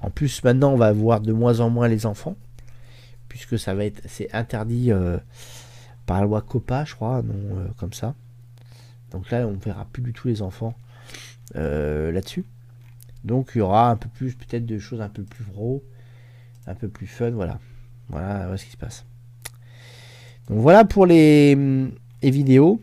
En 0.02 0.10
plus, 0.10 0.42
maintenant, 0.44 0.72
on 0.72 0.76
va 0.76 0.92
voir 0.92 1.20
de 1.20 1.32
moins 1.32 1.60
en 1.60 1.68
moins 1.68 1.88
les 1.88 2.06
enfants, 2.06 2.36
puisque 3.28 3.58
ça 3.58 3.74
va 3.74 3.84
être, 3.84 4.00
c'est 4.06 4.32
interdit 4.34 4.92
euh, 4.92 5.18
par 6.06 6.20
la 6.20 6.26
loi 6.26 6.40
COPA, 6.40 6.84
je 6.84 6.94
crois, 6.94 7.22
non, 7.22 7.68
comme 7.76 7.92
ça. 7.92 8.14
Donc 9.10 9.30
là, 9.30 9.46
on 9.46 9.52
verra 9.52 9.86
plus 9.92 10.02
du 10.02 10.12
tout 10.12 10.28
les 10.28 10.40
enfants 10.42 10.74
là-dessus. 11.54 12.44
Donc 13.24 13.52
il 13.54 13.58
y 13.58 13.60
aura 13.60 13.90
un 13.90 13.96
peu 13.96 14.08
plus, 14.08 14.34
peut-être 14.34 14.64
de 14.64 14.78
choses 14.78 15.02
un 15.02 15.10
peu 15.10 15.22
plus 15.22 15.44
gros, 15.44 15.84
un 16.66 16.74
peu 16.74 16.88
plus 16.88 17.06
fun. 17.06 17.30
Voilà, 17.30 17.58
voilà, 18.08 18.56
ce 18.56 18.64
qui 18.64 18.72
se 18.72 18.76
passe. 18.76 19.04
Donc 20.48 20.58
voilà 20.58 20.84
pour 20.84 21.06
les, 21.06 21.56
vidéos, 22.22 22.80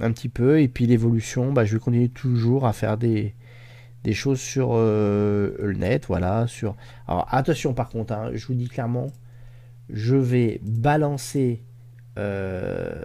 un 0.00 0.12
petit 0.12 0.28
peu, 0.28 0.60
et 0.60 0.68
puis 0.68 0.86
l'évolution. 0.86 1.52
Bah, 1.52 1.64
je 1.64 1.74
vais 1.74 1.80
continuer 1.80 2.08
toujours 2.08 2.66
à 2.66 2.72
faire 2.72 2.96
des, 2.96 3.34
des 4.04 4.14
choses 4.14 4.40
sur 4.40 4.70
euh, 4.72 5.54
le 5.58 5.74
net, 5.74 6.06
voilà. 6.06 6.46
Sur. 6.46 6.76
Alors 7.06 7.26
attention 7.30 7.74
par 7.74 7.88
contre, 7.88 8.12
hein, 8.12 8.30
je 8.34 8.46
vous 8.46 8.54
dis 8.54 8.68
clairement, 8.68 9.08
je 9.90 10.16
vais 10.16 10.60
balancer. 10.62 11.62
Euh, 12.18 13.02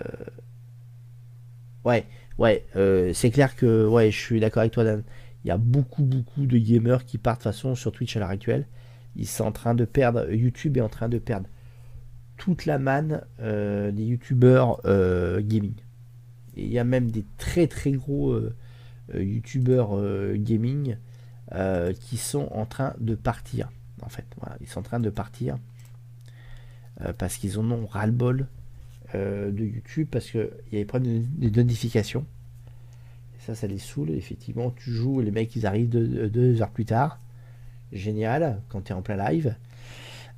ouais, 1.85 2.05
ouais, 2.37 2.65
euh, 2.75 3.11
c'est 3.13 3.29
clair 3.29 3.55
que 3.55 3.85
ouais, 3.87 4.11
je 4.11 4.17
suis 4.17 4.39
d'accord 4.39 4.61
avec 4.61 4.73
toi, 4.73 4.83
Dan. 4.83 5.03
Il 5.43 5.49
y 5.49 5.51
a 5.51 5.57
beaucoup, 5.57 6.03
beaucoup 6.03 6.45
de 6.45 6.57
gamers 6.57 7.05
qui 7.05 7.17
partent 7.17 7.39
de 7.39 7.43
façon 7.43 7.75
sur 7.75 7.91
Twitch 7.91 8.17
à 8.17 8.19
l'heure 8.19 8.29
actuelle. 8.29 8.67
Ils 9.17 9.27
sont 9.27 9.45
en 9.45 9.51
train 9.51 9.73
de 9.73 9.83
perdre, 9.83 10.31
YouTube 10.31 10.77
est 10.77 10.81
en 10.81 10.89
train 10.89 11.09
de 11.09 11.17
perdre 11.17 11.49
toute 12.37 12.65
la 12.65 12.77
manne 12.77 13.21
euh, 13.41 13.91
des 13.91 14.03
youtubeurs 14.03 14.79
euh, 14.85 15.41
gaming. 15.41 15.73
il 16.55 16.71
y 16.71 16.79
a 16.79 16.83
même 16.83 17.11
des 17.11 17.25
très 17.37 17.67
très 17.67 17.91
gros 17.91 18.31
euh, 18.31 18.55
youtubeurs 19.13 19.99
gaming 20.35 20.97
qui 22.01 22.17
sont 22.17 22.49
en 22.51 22.65
train 22.65 22.93
de 22.99 23.15
partir. 23.15 23.69
En 24.01 24.09
fait, 24.09 24.25
ils 24.59 24.67
sont 24.67 24.81
en 24.81 24.83
train 24.83 24.99
de 24.99 25.09
partir 25.09 25.57
parce 27.17 27.37
qu'ils 27.37 27.57
en 27.57 27.71
ont 27.71 27.85
ras-le-bol 27.85 28.47
de 29.13 29.63
YouTube 29.63 30.09
parce 30.11 30.29
qu'il 30.29 30.49
y 30.73 30.75
a 30.75 30.79
des 30.79 30.85
problèmes 30.85 31.25
de, 31.37 31.61
notifications. 31.61 32.25
Et 33.37 33.45
ça, 33.45 33.55
ça 33.55 33.65
les 33.65 33.77
saoule. 33.77 34.09
Effectivement, 34.09 34.71
tu 34.71 34.91
joues, 34.91 35.21
les 35.21 35.31
mecs 35.31 35.55
ils 35.55 35.65
arrivent 35.65 35.87
deux 35.87 36.61
heures 36.61 36.71
plus 36.71 36.83
tard 36.83 37.17
génial 37.91 38.61
quand 38.69 38.81
tu 38.81 38.91
es 38.91 38.95
en 38.95 39.01
plein 39.01 39.17
live. 39.29 39.55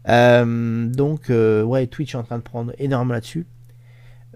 Euh, 0.07 0.87
donc, 0.87 1.29
euh, 1.29 1.63
ouais, 1.63 1.87
Twitch 1.87 2.15
est 2.15 2.17
en 2.17 2.23
train 2.23 2.37
de 2.37 2.43
prendre 2.43 2.73
énormément 2.77 3.13
là-dessus. 3.13 3.45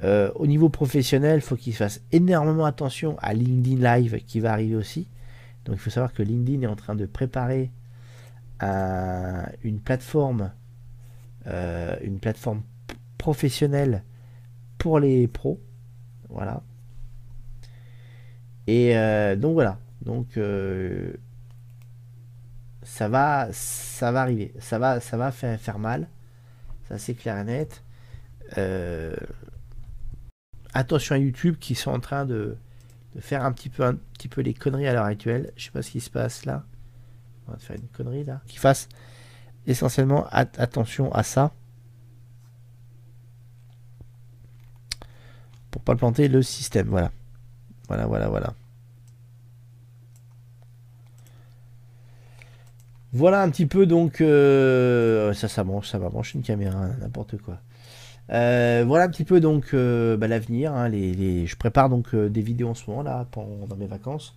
Euh, 0.03 0.32
au 0.36 0.47
niveau 0.47 0.70
professionnel, 0.70 1.38
il 1.38 1.41
faut 1.41 1.55
qu'il 1.55 1.76
fasse 1.76 2.01
énormément 2.11 2.66
attention 2.66 3.16
à 3.22 3.34
LinkedIn 3.34 3.97
Live 3.97 4.20
qui 4.26 4.39
va 4.39 4.51
arriver 4.51 4.76
aussi. 4.76 5.07
Donc, 5.66 5.76
il 5.76 5.80
faut 5.80 5.89
savoir 5.89 6.14
que 6.14 6.24
LinkedIn 6.24 6.64
est 6.64 6.68
en 6.68 6.76
train 6.76 6.95
de 6.95 7.05
préparer 7.05 7.72
une 9.64 9.82
plateforme, 9.84 10.51
une 11.45 12.20
plateforme 12.22 12.61
professionnelle 13.18 14.03
pour 14.78 14.99
les 15.01 15.28
pros. 15.28 15.59
Voilà. 16.30 16.64
Et 18.68 18.93
donc 19.36 19.53
voilà. 19.53 19.80
Donc 20.05 20.39
ça 22.84 23.07
va, 23.07 23.49
ça 23.51 24.11
va 24.11 24.21
arriver. 24.21 24.53
Ça 24.59 24.79
va, 24.79 24.99
ça 24.99 25.17
va 25.17 25.31
faire, 25.31 25.79
mal. 25.79 26.07
Ça 26.88 26.97
c'est 26.97 27.13
clair 27.13 27.38
et 27.38 27.43
net. 27.43 27.84
Euh, 28.57 29.15
attention 30.73 31.15
à 31.15 31.17
YouTube 31.17 31.55
qui 31.59 31.75
sont 31.75 31.91
en 31.91 31.99
train 31.99 32.25
de, 32.25 32.57
faire 33.19 33.45
un 33.45 33.51
petit 33.51 33.69
peu 33.69 33.84
un 33.84 33.95
petit 34.13 34.27
peu 34.27 34.41
les 34.41 34.53
conneries 34.53 34.88
à 34.88 34.93
l'heure 34.93 35.05
actuelle. 35.05 35.51
Je 35.55 35.65
sais 35.65 35.71
pas 35.71 35.81
ce 35.81 35.91
qui 35.91 36.01
se 36.01 36.09
passe 36.09 36.45
là. 36.45 36.63
On 37.47 37.51
va 37.51 37.57
faire 37.57 37.77
une 37.77 37.88
connerie 37.88 38.23
là. 38.23 38.41
Qui 38.47 38.57
fasse 38.57 38.89
essentiellement 39.65 40.27
attention 40.31 41.11
à 41.13 41.23
ça. 41.23 41.51
Pour 45.71 45.81
pas 45.81 45.95
planter 45.95 46.27
le 46.27 46.41
système. 46.41 46.88
Voilà. 46.88 47.11
Voilà, 47.88 48.05
voilà, 48.05 48.29
voilà. 48.29 48.53
Voilà 53.16 53.43
un 53.43 53.49
petit 53.51 53.68
peu 53.68 53.86
donc 53.86 54.22
euh, 54.22 55.34
ça 55.34 55.47
ça 55.47 55.64
ça 55.84 55.99
va 55.99 56.09
brancher 56.09 56.39
une 56.39 56.43
caméra 56.43 56.80
hein, 56.80 56.95
n'importe 56.99 57.38
quoi. 57.38 57.59
Euh, 58.32 58.84
voilà 58.88 59.03
un 59.03 59.09
petit 59.09 59.24
peu 59.24 59.39
donc 59.39 59.76
euh, 59.76 60.18
bah, 60.18 60.28
l'avenir. 60.28 60.74
Hein, 60.74 60.89
Je 60.91 61.55
prépare 61.55 61.89
donc 61.89 62.16
des 62.16 62.41
vidéos 62.41 62.70
en 62.70 62.74
ce 62.74 62.89
moment 62.89 63.03
là 63.03 63.28
pendant 63.30 63.76
mes 63.76 63.86
vacances. 63.86 64.36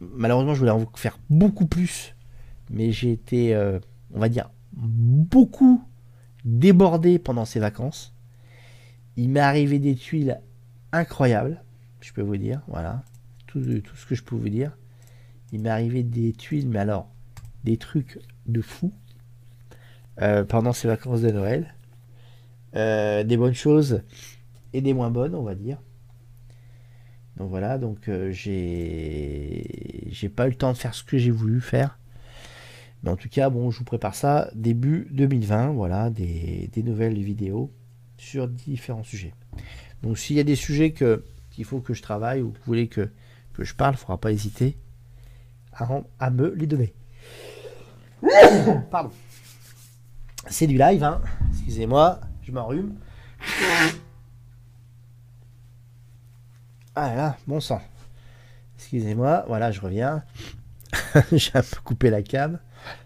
malheureusement 0.00 0.54
je 0.54 0.58
voulais 0.58 0.72
en 0.72 0.84
faire 0.96 1.20
beaucoup 1.30 1.66
plus, 1.66 2.16
mais 2.68 2.90
j'ai 2.90 3.12
été 3.12 3.56
on 4.12 4.18
va 4.18 4.28
dire 4.28 4.50
beaucoup 4.72 5.84
débordé 6.44 7.20
pendant 7.20 7.44
ces 7.44 7.60
vacances. 7.60 8.12
Il 9.16 9.28
m'est 9.28 9.38
arrivé 9.38 9.78
des 9.78 9.94
tuiles 9.94 10.40
incroyables, 10.90 11.62
je 12.00 12.12
peux 12.12 12.22
vous 12.22 12.36
dire, 12.38 12.60
voilà 12.66 13.04
tout 13.46 13.62
ce 13.62 14.06
que 14.06 14.16
je 14.16 14.22
peux 14.24 14.34
vous 14.34 14.48
dire. 14.48 14.76
Il 15.52 15.60
m'est 15.60 15.70
arrivé 15.70 16.02
des 16.02 16.32
tuiles, 16.32 16.68
mais 16.68 16.78
alors 16.78 17.08
des 17.64 17.76
trucs 17.76 18.18
de 18.46 18.60
fou 18.60 18.92
euh, 20.22 20.44
pendant 20.44 20.72
ces 20.72 20.88
vacances 20.88 21.22
de 21.22 21.30
Noël. 21.30 21.74
Euh, 22.76 23.24
des 23.24 23.36
bonnes 23.36 23.54
choses 23.54 24.02
et 24.72 24.80
des 24.80 24.94
moins 24.94 25.10
bonnes, 25.10 25.34
on 25.34 25.42
va 25.42 25.54
dire. 25.54 25.78
Donc 27.36 27.48
voilà, 27.48 27.78
donc 27.78 28.08
euh, 28.08 28.30
j'ai 28.30 30.08
j'ai 30.10 30.28
pas 30.28 30.46
eu 30.46 30.50
le 30.50 30.56
temps 30.56 30.72
de 30.72 30.76
faire 30.76 30.94
ce 30.94 31.02
que 31.02 31.18
j'ai 31.18 31.30
voulu 31.30 31.60
faire. 31.60 31.98
Mais 33.02 33.10
en 33.10 33.16
tout 33.16 33.28
cas, 33.28 33.48
bon, 33.48 33.70
je 33.70 33.78
vous 33.78 33.84
prépare 33.84 34.14
ça 34.14 34.50
début 34.54 35.08
2020, 35.10 35.72
voilà, 35.72 36.10
des, 36.10 36.70
nouvelles 36.84 37.18
vidéos 37.18 37.72
sur 38.18 38.46
différents 38.46 39.04
sujets. 39.04 39.32
Donc 40.02 40.18
s'il 40.18 40.36
y 40.36 40.40
a 40.40 40.44
des 40.44 40.56
sujets 40.56 40.92
que 40.92 41.24
qu'il 41.50 41.64
faut 41.64 41.80
que 41.80 41.94
je 41.94 42.02
travaille 42.02 42.42
ou 42.42 42.50
que 42.50 42.58
vous 42.58 42.64
voulez 42.66 42.88
que, 42.88 43.10
je 43.58 43.74
parle, 43.74 43.94
il 43.94 43.96
ne 43.96 44.00
faudra 44.00 44.18
pas 44.18 44.32
hésiter 44.32 44.76
à 45.72 46.30
me 46.30 46.54
les 46.54 46.66
donner. 46.66 46.94
Pardon. 48.90 49.10
C'est 50.48 50.66
du 50.66 50.76
live, 50.76 51.02
hein. 51.04 51.20
Excusez-moi, 51.52 52.20
je 52.42 52.52
m'enrhume. 52.52 52.94
Ah 56.96 57.36
bon 57.46 57.60
sang. 57.60 57.80
Excusez-moi, 58.76 59.44
voilà, 59.46 59.70
je 59.70 59.80
reviens. 59.80 60.22
J'ai 61.32 61.52
un 61.54 61.62
peu 61.62 61.76
coupé 61.84 62.10
la 62.10 62.22
cam. 62.22 62.58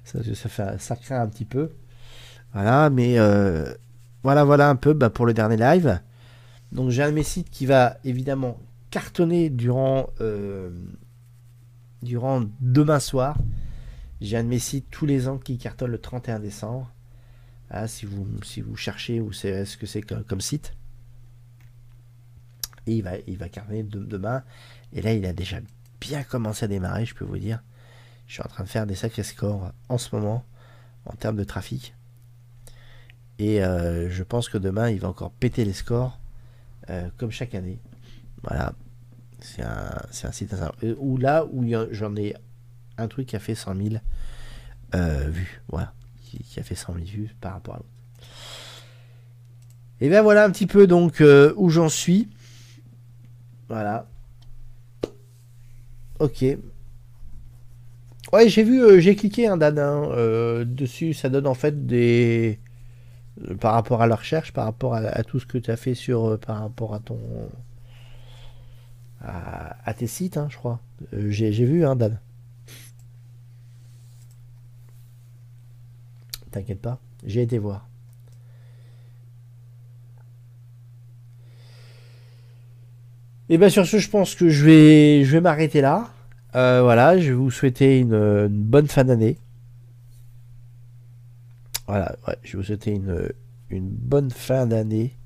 Ça, 0.05 0.21
fait, 0.23 0.81
ça 0.81 0.97
craint 0.97 1.21
un 1.21 1.27
petit 1.29 1.45
peu. 1.45 1.73
Voilà, 2.53 2.89
mais 2.91 3.19
euh, 3.19 3.75
voilà, 4.23 4.45
voilà 4.45 4.69
un 4.71 4.77
peu 4.77 4.95
bah, 4.95 5.11
pour 5.11 5.27
le 5.27 5.35
dernier 5.35 5.57
live. 5.57 6.01
Donc 6.73 6.91
j'ai 6.91 7.03
un 7.03 7.13
de 7.13 7.23
sites 7.23 7.51
qui 7.51 7.67
va 7.67 7.97
évidemment 8.05 8.59
cartonner 8.91 9.51
durant, 9.51 10.09
euh, 10.21 10.71
durant 12.03 12.43
demain 12.61 13.01
soir. 13.01 13.37
J'ai 14.25 14.39
un 14.39 14.45
de 14.45 14.49
mes 14.49 14.59
sites 14.59 14.87
tous 14.91 15.05
les 15.05 15.29
ans 15.29 15.37
qui 15.37 15.59
cartonne 15.59 15.91
le 15.91 15.99
31 15.99 16.41
décembre. 16.41 16.91
Ah, 17.69 17.87
si, 17.87 18.07
vous, 18.07 18.27
si 18.43 18.63
vous 18.63 18.75
cherchez 18.75 19.23
ce 19.33 19.77
que 19.77 19.85
c'est 19.85 20.01
comme, 20.01 20.41
site. 20.41 20.75
Et 22.87 22.95
il 22.97 23.03
va, 23.03 23.19
il 23.27 23.37
va 23.37 23.51
cartonner 23.51 23.83
demain. 23.83 24.43
Et 24.95 25.03
là, 25.03 25.13
il 25.13 25.27
a 25.27 25.35
déjà 25.35 25.59
bien 26.01 26.23
commencé 26.23 26.65
à 26.65 26.69
démarrer, 26.69 27.05
je 27.05 27.15
peux 27.15 27.27
vous 27.27 27.37
dire. 27.37 27.63
Je 28.27 28.33
suis 28.33 28.43
en 28.43 28.49
train 28.49 28.65
de 28.65 28.69
faire 28.71 28.87
des 28.87 28.95
sacrés 28.95 29.25
scores 29.25 29.73
en 29.91 29.99
ce 29.99 30.17
moment 30.17 30.43
en 31.05 31.13
termes 31.17 31.37
de 31.37 31.45
trafic. 31.45 31.95
Et 33.39 33.63
euh, 33.63 34.09
je 34.09 34.23
pense 34.23 34.49
que 34.49 34.57
demain, 34.57 34.89
il 34.89 35.01
va 35.01 35.09
encore 35.09 35.33
péter 35.33 35.67
les 35.67 35.75
scores 35.75 36.19
euh, 36.89 37.11
comme 37.19 37.31
chaque 37.31 37.55
année. 37.55 37.79
Voilà. 38.43 38.73
C'est 39.41 39.63
un, 39.63 40.01
un, 40.23 40.33
site 40.33 40.55
où 40.97 41.19
là 41.19 41.45
où 41.45 41.63
j'en 41.91 42.17
ai 42.17 42.35
un 42.97 43.09
truc 43.09 43.29
qui 43.29 43.37
a 43.37 43.41
fait 43.41 43.55
100 43.55 43.77
000 43.77 43.97
euh, 44.95 45.29
vues. 45.29 45.61
Voilà. 45.69 45.93
Qui, 46.23 46.59
a 46.59 46.63
fait 46.63 46.75
100 46.75 46.95
000 46.95 47.07
vues 47.07 47.37
par 47.41 47.53
rapport 47.53 47.75
à 47.75 47.77
l'autre. 47.79 47.89
Et 50.01 50.09
bien 50.09 50.23
voilà 50.23 50.45
un 50.45 50.51
petit 50.51 50.67
peu 50.67 50.87
donc 50.87 51.21
euh, 51.21 51.53
où 51.57 51.71
j'en 51.71 51.89
suis. 51.89 52.29
Voilà. 53.69 54.07
Ok. 56.19 56.45
Ouais, 58.33 58.49
j'ai 58.49 58.65
vu, 58.65 58.83
euh, 58.83 59.01
j'ai 59.01 59.15
cliqué 59.15 59.47
un 59.47 59.61
hein, 59.61 60.65
dessus. 60.65 61.15
Ça 61.15 61.29
donne 61.29 61.47
en 61.47 61.55
fait 61.55 61.87
des. 61.87 62.59
par 63.61 63.75
rapport 63.75 64.03
à 64.03 64.07
la 64.07 64.17
recherche, 64.17 64.53
par 64.53 64.65
rapport 64.65 64.95
à, 64.95 65.23
tout 65.23 65.39
ce 65.39 65.47
que 65.47 65.59
tu 65.59 65.71
as 65.71 65.77
fait 65.77 65.95
sur. 65.95 66.39
par 66.41 66.61
rapport 66.61 66.95
à 66.95 67.01
ton. 67.01 67.19
à, 69.21 69.95
tes 69.95 70.07
sites, 70.07 70.37
hein, 70.37 70.49
je 70.51 70.57
crois. 70.57 70.81
j'ai 71.13 71.51
vu, 71.51 71.85
hein, 71.87 71.97
Dan. 71.97 72.19
T'inquiète 76.55 76.81
pas, 76.81 77.01
j'ai 77.27 77.43
été 77.43 77.59
voir. 77.59 77.89
Et 83.49 83.59
bien 83.59 83.69
sur 83.69 83.85
ce, 83.85 83.99
je 83.99 84.09
pense 84.09 84.37
que 84.37 84.49
je 84.49 84.65
vais, 84.65 85.25
je 85.25 85.33
vais 85.33 85.41
m'arrêter 85.41 85.81
là. 85.81 86.13
Euh, 86.55 86.81
voilà, 86.81 87.19
je 87.19 87.31
vais 87.31 87.35
vous 87.35 87.51
souhaiter 87.51 87.99
une, 87.99 88.47
bonne 88.47 88.87
fin 88.87 89.03
d'année. 89.03 89.37
Voilà, 91.89 92.15
je 92.45 92.53
vais 92.53 92.59
vous 92.59 92.65
souhaiter 92.65 92.93
une, 92.93 93.33
une 93.69 93.89
bonne 93.89 94.31
fin 94.31 94.65
d'année. 94.69 95.19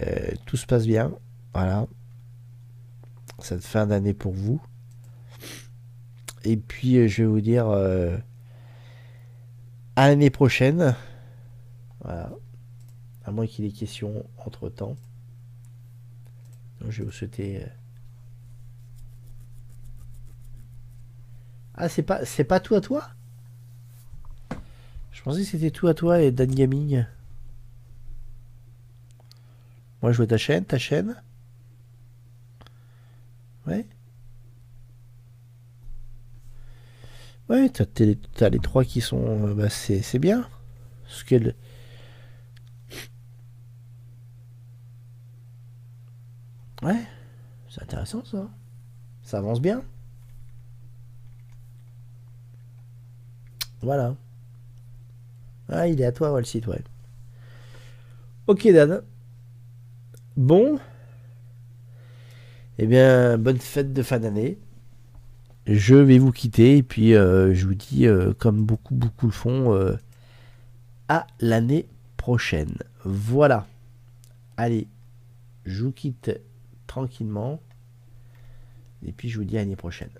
Euh, 0.00 0.30
tout 0.46 0.56
se 0.56 0.64
passe 0.64 0.86
bien. 0.86 1.12
Voilà. 1.52 1.86
Cette 3.40 3.66
fin 3.66 3.86
d'année 3.86 4.14
pour 4.14 4.32
vous. 4.32 4.62
Et 6.44 6.56
puis, 6.56 6.96
euh, 6.96 7.06
je 7.06 7.22
vais 7.22 7.28
vous 7.28 7.42
dire 7.42 7.66
à 9.96 10.08
l'année 10.08 10.30
prochaine. 10.30 10.94
Voilà. 12.00 12.30
À 13.24 13.32
moins 13.32 13.46
qu'il 13.46 13.64
y 13.64 13.68
ait 13.68 13.70
des 13.70 13.76
questions 13.76 14.24
entre 14.38 14.68
temps. 14.68 14.96
Donc, 16.80 16.90
je 16.90 16.98
vais 16.98 17.06
vous 17.06 17.12
souhaiter. 17.12 17.62
Euh, 17.62 17.66
ah, 21.74 21.88
c'est 21.88 22.02
pas, 22.02 22.24
c'est 22.24 22.44
pas 22.44 22.60
tout 22.60 22.74
à 22.74 22.80
toi? 22.80 23.10
Je 25.10 25.22
pensais 25.22 25.40
que 25.40 25.48
c'était 25.48 25.70
tout 25.72 25.88
à 25.88 25.94
toi 25.94 26.20
et 26.20 26.30
Dan 26.30 26.54
Gaming. 26.54 27.04
Moi, 30.02 30.12
je 30.12 30.18
vois 30.18 30.26
ta 30.26 30.36
chaîne, 30.36 30.64
ta 30.64 30.78
chaîne. 30.78 31.20
Ouais. 33.66 33.86
Ouais, 37.48 37.68
t'as, 37.70 37.84
as 38.40 38.48
les 38.48 38.58
trois 38.58 38.84
qui 38.84 39.00
sont. 39.00 39.48
Euh, 39.48 39.54
bah, 39.54 39.68
c'est, 39.70 40.18
bien. 40.18 40.48
Ce 41.06 41.24
qu'elle. 41.24 41.54
Ouais, 46.82 47.06
c'est 47.68 47.82
intéressant 47.82 48.24
ça. 48.24 48.48
Ça 49.22 49.38
avance 49.38 49.60
bien. 49.60 49.82
Voilà. 53.82 54.16
Ah, 55.68 55.86
il 55.88 56.00
est 56.00 56.04
à 56.04 56.12
toi, 56.12 56.38
le 56.38 56.44
site, 56.44 56.66
ouais. 56.66 56.82
Ok, 58.46 58.66
Dan. 58.68 59.02
Bon. 60.36 60.78
Eh 62.78 62.86
bien, 62.86 63.38
bonne 63.38 63.58
fête 63.58 63.92
de 63.92 64.02
fin 64.02 64.18
d'année 64.18 64.58
je 65.66 65.96
vais 65.96 66.18
vous 66.18 66.32
quitter 66.32 66.78
et 66.78 66.82
puis 66.82 67.14
euh, 67.14 67.52
je 67.54 67.66
vous 67.66 67.74
dis, 67.74 68.06
euh, 68.06 68.32
comme 68.34 68.64
beaucoup, 68.64 68.94
beaucoup 68.94 69.26
le 69.26 69.32
font, 69.32 69.74
euh, 69.74 69.96
à 71.08 71.26
l'année 71.40 71.86
prochaine. 72.16 72.76
Voilà. 73.04 73.66
Allez, 74.56 74.86
je 75.64 75.84
vous 75.84 75.92
quitte 75.92 76.30
tranquillement. 76.86 77.60
Et 79.04 79.12
puis 79.12 79.28
je 79.28 79.38
vous 79.38 79.44
dis 79.44 79.56
à 79.56 79.60
l'année 79.60 79.76
prochaine. 79.76 80.10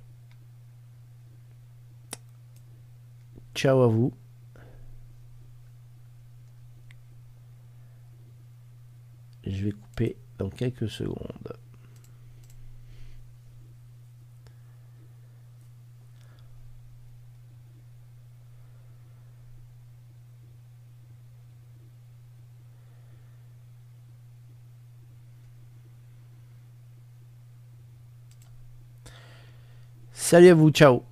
Ciao 3.55 3.80
à 3.82 3.88
vous. 3.88 4.12
Je 9.47 9.64
vais 9.64 9.72
couper 9.72 10.16
dans 10.38 10.51
quelques 10.51 10.90
secondes. 10.90 11.57
Salut 30.27 30.49
à 30.49 30.55
vous, 30.55 30.70
ciao 30.70 31.05